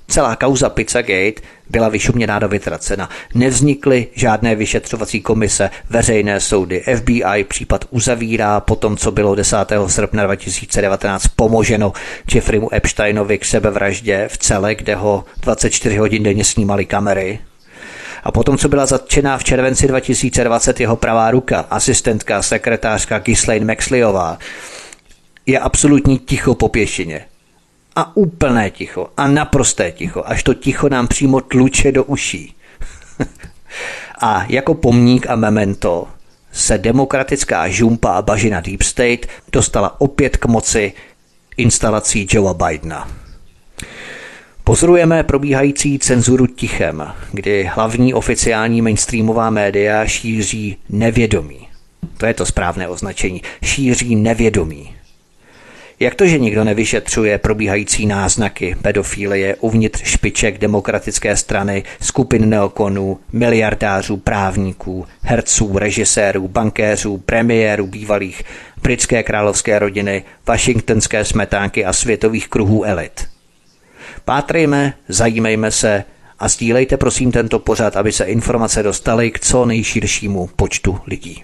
Celá 0.07 0.35
kauza 0.35 0.69
Pizzagate 0.69 1.41
byla 1.69 1.89
vyšuměná 1.89 2.39
do 2.39 2.47
vytracena. 2.47 3.09
Nevznikly 3.35 4.07
žádné 4.13 4.55
vyšetřovací 4.55 5.21
komise, 5.21 5.69
veřejné 5.89 6.39
soudy, 6.39 6.83
FBI 6.97 7.43
případ 7.47 7.85
uzavírá 7.89 8.59
po 8.59 8.75
tom, 8.75 8.97
co 8.97 9.11
bylo 9.11 9.35
10. 9.35 9.57
srpna 9.87 10.23
2019 10.23 11.27
pomoženo 11.27 11.93
Jeffreymu 12.33 12.73
Epsteinovi 12.73 13.37
k 13.37 13.45
sebevraždě 13.45 14.27
v 14.31 14.37
cele, 14.37 14.75
kde 14.75 14.95
ho 14.95 15.25
24 15.41 15.97
hodin 15.97 16.23
denně 16.23 16.45
snímali 16.45 16.85
kamery. 16.85 17.39
A 18.23 18.31
potom, 18.31 18.57
co 18.57 18.69
byla 18.69 18.85
zatčená 18.85 19.37
v 19.37 19.43
červenci 19.43 19.87
2020 19.87 20.79
jeho 20.79 20.95
pravá 20.95 21.31
ruka, 21.31 21.65
asistentka, 21.69 22.41
sekretářka 22.41 23.19
Ghislaine 23.19 23.65
Maxleyová, 23.65 24.37
je 25.45 25.59
absolutní 25.59 26.19
ticho 26.19 26.55
po 26.55 26.69
pěšině. 26.69 27.25
A 27.95 28.17
úplné 28.17 28.71
ticho. 28.71 29.09
A 29.17 29.27
naprosté 29.27 29.91
ticho. 29.91 30.23
Až 30.25 30.43
to 30.43 30.53
ticho 30.53 30.89
nám 30.89 31.07
přímo 31.07 31.41
tluče 31.41 31.91
do 31.91 32.03
uší. 32.03 32.55
a 34.21 34.45
jako 34.49 34.73
pomník 34.73 35.29
a 35.29 35.35
memento 35.35 36.07
se 36.51 36.77
demokratická 36.77 37.69
žumpa 37.69 38.11
a 38.11 38.21
bažina 38.21 38.61
Deep 38.61 38.81
State 38.81 39.27
dostala 39.51 40.01
opět 40.01 40.37
k 40.37 40.45
moci 40.45 40.93
instalací 41.57 42.27
Joea 42.31 42.53
Bidena. 42.53 43.18
Pozorujeme 44.69 45.23
probíhající 45.23 45.99
cenzuru 45.99 46.47
tichem, 46.47 47.03
kdy 47.33 47.69
hlavní 47.73 48.13
oficiální 48.13 48.81
mainstreamová 48.81 49.49
média 49.49 50.05
šíří 50.05 50.77
nevědomí. 50.89 51.67
To 52.17 52.25
je 52.25 52.33
to 52.33 52.45
správné 52.45 52.87
označení. 52.87 53.41
Šíří 53.63 54.15
nevědomí. 54.15 54.95
Jak 55.99 56.15
to, 56.15 56.25
že 56.25 56.39
nikdo 56.39 56.63
nevyšetřuje 56.63 57.37
probíhající 57.37 58.05
náznaky 58.05 58.75
pedofilie 58.81 59.55
uvnitř 59.55 60.03
špiček 60.03 60.57
demokratické 60.57 61.37
strany, 61.37 61.83
skupin 62.01 62.49
neokonů, 62.49 63.19
miliardářů, 63.33 64.17
právníků, 64.17 65.05
herců, 65.21 65.77
režisérů, 65.79 66.47
bankéřů, 66.47 67.17
premiérů 67.17 67.87
bývalých, 67.87 68.43
britské 68.81 69.23
královské 69.23 69.79
rodiny, 69.79 70.23
washingtonské 70.47 71.25
smetánky 71.25 71.85
a 71.85 71.93
světových 71.93 72.47
kruhů 72.47 72.83
elit? 72.83 73.38
Pátrejme, 74.25 74.93
zajímejme 75.07 75.71
se 75.71 76.03
a 76.39 76.47
sdílejte 76.47 76.97
prosím 76.97 77.31
tento 77.31 77.59
pořad, 77.59 77.97
aby 77.97 78.11
se 78.11 78.23
informace 78.23 78.83
dostaly 78.83 79.31
k 79.31 79.39
co 79.39 79.65
nejširšímu 79.65 80.49
počtu 80.55 80.99
lidí. 81.07 81.43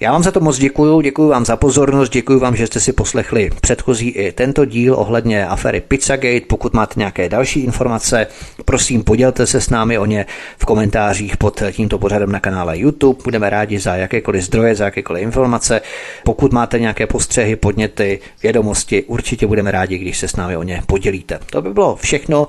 Já 0.00 0.12
vám 0.12 0.22
za 0.22 0.30
to 0.30 0.40
moc 0.40 0.58
děkuju, 0.58 1.00
děkuji 1.00 1.28
vám 1.28 1.44
za 1.44 1.56
pozornost, 1.56 2.10
děkuji 2.10 2.38
vám, 2.38 2.56
že 2.56 2.66
jste 2.66 2.80
si 2.80 2.92
poslechli 2.92 3.50
předchozí 3.60 4.08
i 4.08 4.32
tento 4.32 4.64
díl 4.64 4.94
ohledně 4.94 5.46
afery 5.46 5.80
Pizzagate. 5.80 6.40
Pokud 6.48 6.74
máte 6.74 6.94
nějaké 6.96 7.28
další 7.28 7.60
informace, 7.60 8.26
prosím 8.64 9.04
podělte 9.04 9.46
se 9.46 9.60
s 9.60 9.70
námi 9.70 9.98
o 9.98 10.06
ně 10.06 10.26
v 10.58 10.64
komentářích 10.64 11.36
pod 11.36 11.62
tímto 11.72 11.98
pořadem 11.98 12.32
na 12.32 12.40
kanále 12.40 12.78
YouTube. 12.78 13.20
Budeme 13.24 13.50
rádi 13.50 13.78
za 13.78 13.96
jakékoliv 13.96 14.42
zdroje, 14.42 14.74
za 14.74 14.84
jakékoliv 14.84 15.22
informace. 15.22 15.80
Pokud 16.24 16.52
máte 16.52 16.78
nějaké 16.78 17.06
postřehy, 17.06 17.56
podněty, 17.56 18.18
vědomosti, 18.42 19.02
určitě 19.02 19.46
budeme 19.46 19.70
rádi, 19.70 19.98
když 19.98 20.18
se 20.18 20.28
s 20.28 20.36
námi 20.36 20.56
o 20.56 20.62
ně 20.62 20.82
podělíte. 20.86 21.38
To 21.50 21.62
by 21.62 21.70
bylo 21.70 21.96
všechno. 21.96 22.46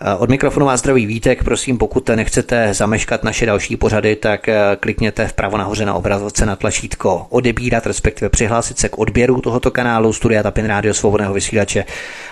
Eh, 0.00 0.14
od 0.14 0.30
mikrofonu 0.30 0.66
vás 0.66 0.80
zdraví 0.80 1.06
Vítek, 1.06 1.44
prosím, 1.44 1.78
pokud 1.78 2.08
nechcete 2.08 2.74
zameškat 2.74 3.24
naše 3.24 3.46
další 3.46 3.76
pořady, 3.76 4.16
tak 4.16 4.48
eh, 4.48 4.76
klikněte 4.80 5.26
vpravo 5.26 5.58
nahoře 5.58 5.86
na 5.86 5.94
obrazovce 5.94 6.46
na 6.46 6.56
tlačítko 6.56 7.26
odebírat, 7.30 7.86
respektive 7.86 8.28
přihlásit 8.28 8.78
se 8.78 8.88
k 8.88 8.98
odběru 8.98 9.40
tohoto 9.40 9.70
kanálu 9.70 10.12
Studia 10.12 10.42
Tapin 10.42 10.66
Rádio 10.66 10.94
Svobodného 10.94 11.34
vysílače, 11.34 11.84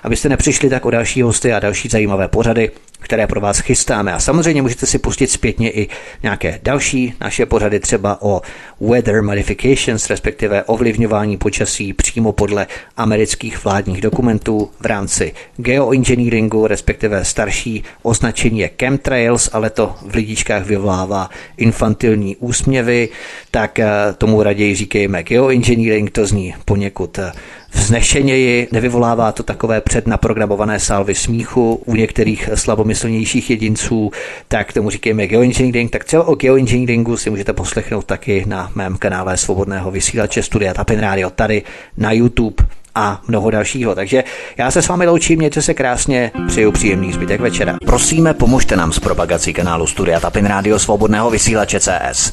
abyste 0.02 0.28
nepřišli 0.28 0.70
tak 0.70 0.84
o 0.84 0.90
další 0.90 1.22
hosty 1.22 1.52
a 1.52 1.58
další 1.58 1.88
zajímavé 1.88 2.28
pořady 2.28 2.70
které 3.00 3.26
pro 3.26 3.40
vás 3.40 3.58
chystáme. 3.58 4.12
A 4.12 4.20
samozřejmě 4.20 4.62
můžete 4.62 4.86
si 4.86 4.98
pustit 4.98 5.30
zpětně 5.30 5.70
i 5.70 5.88
nějaké 6.22 6.60
další 6.62 7.14
naše 7.20 7.46
pořady, 7.46 7.80
třeba 7.80 8.22
o 8.22 8.42
weather 8.80 9.22
modifications, 9.22 10.10
respektive 10.10 10.64
ovlivňování 10.64 11.36
počasí 11.36 11.92
přímo 11.92 12.32
podle 12.32 12.66
amerických 12.96 13.64
vládních 13.64 14.00
dokumentů 14.00 14.70
v 14.80 14.86
rámci 14.86 15.32
geoengineeringu, 15.56 16.66
respektive 16.66 17.24
starší 17.24 17.84
označení 18.02 18.58
je 18.58 18.70
chemtrails, 18.80 19.50
ale 19.52 19.70
to 19.70 19.94
v 20.02 20.14
lidičkách 20.14 20.66
vyvolává 20.66 21.30
infantilní 21.56 22.36
úsměvy, 22.36 23.08
tak 23.50 23.78
eh, 23.78 23.88
tomu 24.18 24.42
raději 24.42 24.74
říkejme 24.74 25.22
geoengineering, 25.22 26.10
to 26.10 26.26
zní 26.26 26.54
poněkud 26.64 27.18
eh, 27.18 27.32
vznešeněji, 27.76 28.68
nevyvolává 28.72 29.32
to 29.32 29.42
takové 29.42 29.80
přednaprogramované 29.80 30.80
salvy 30.80 31.14
smíchu 31.14 31.74
u 31.84 31.94
některých 31.94 32.48
slabomyslnějších 32.54 33.50
jedinců, 33.50 34.10
tak 34.48 34.72
tomu 34.72 34.90
říkáme 34.90 35.26
geoengineering, 35.26 35.90
tak 35.90 36.04
třeba 36.04 36.24
o 36.24 36.34
geoengineeringu 36.34 37.16
si 37.16 37.30
můžete 37.30 37.52
poslechnout 37.52 38.04
taky 38.04 38.44
na 38.46 38.70
mém 38.74 38.96
kanále 38.96 39.36
Svobodného 39.36 39.90
vysílače 39.90 40.42
Studia 40.42 40.74
Tapin 40.74 41.00
Radio 41.00 41.30
tady 41.30 41.62
na 41.96 42.12
YouTube 42.12 42.64
a 42.94 43.20
mnoho 43.28 43.50
dalšího. 43.50 43.94
Takže 43.94 44.24
já 44.56 44.70
se 44.70 44.82
s 44.82 44.88
vámi 44.88 45.06
loučím, 45.06 45.38
mějte 45.38 45.62
se 45.62 45.74
krásně, 45.74 46.30
přeju 46.46 46.72
příjemný 46.72 47.12
zbytek 47.12 47.40
večera. 47.40 47.76
Prosíme, 47.86 48.34
pomožte 48.34 48.76
nám 48.76 48.92
s 48.92 48.98
propagací 48.98 49.52
kanálu 49.52 49.86
Studia 49.86 50.20
Tapin 50.20 50.46
Radio 50.46 50.78
Svobodného 50.78 51.30
vysílače 51.30 51.80
CS. 51.80 52.32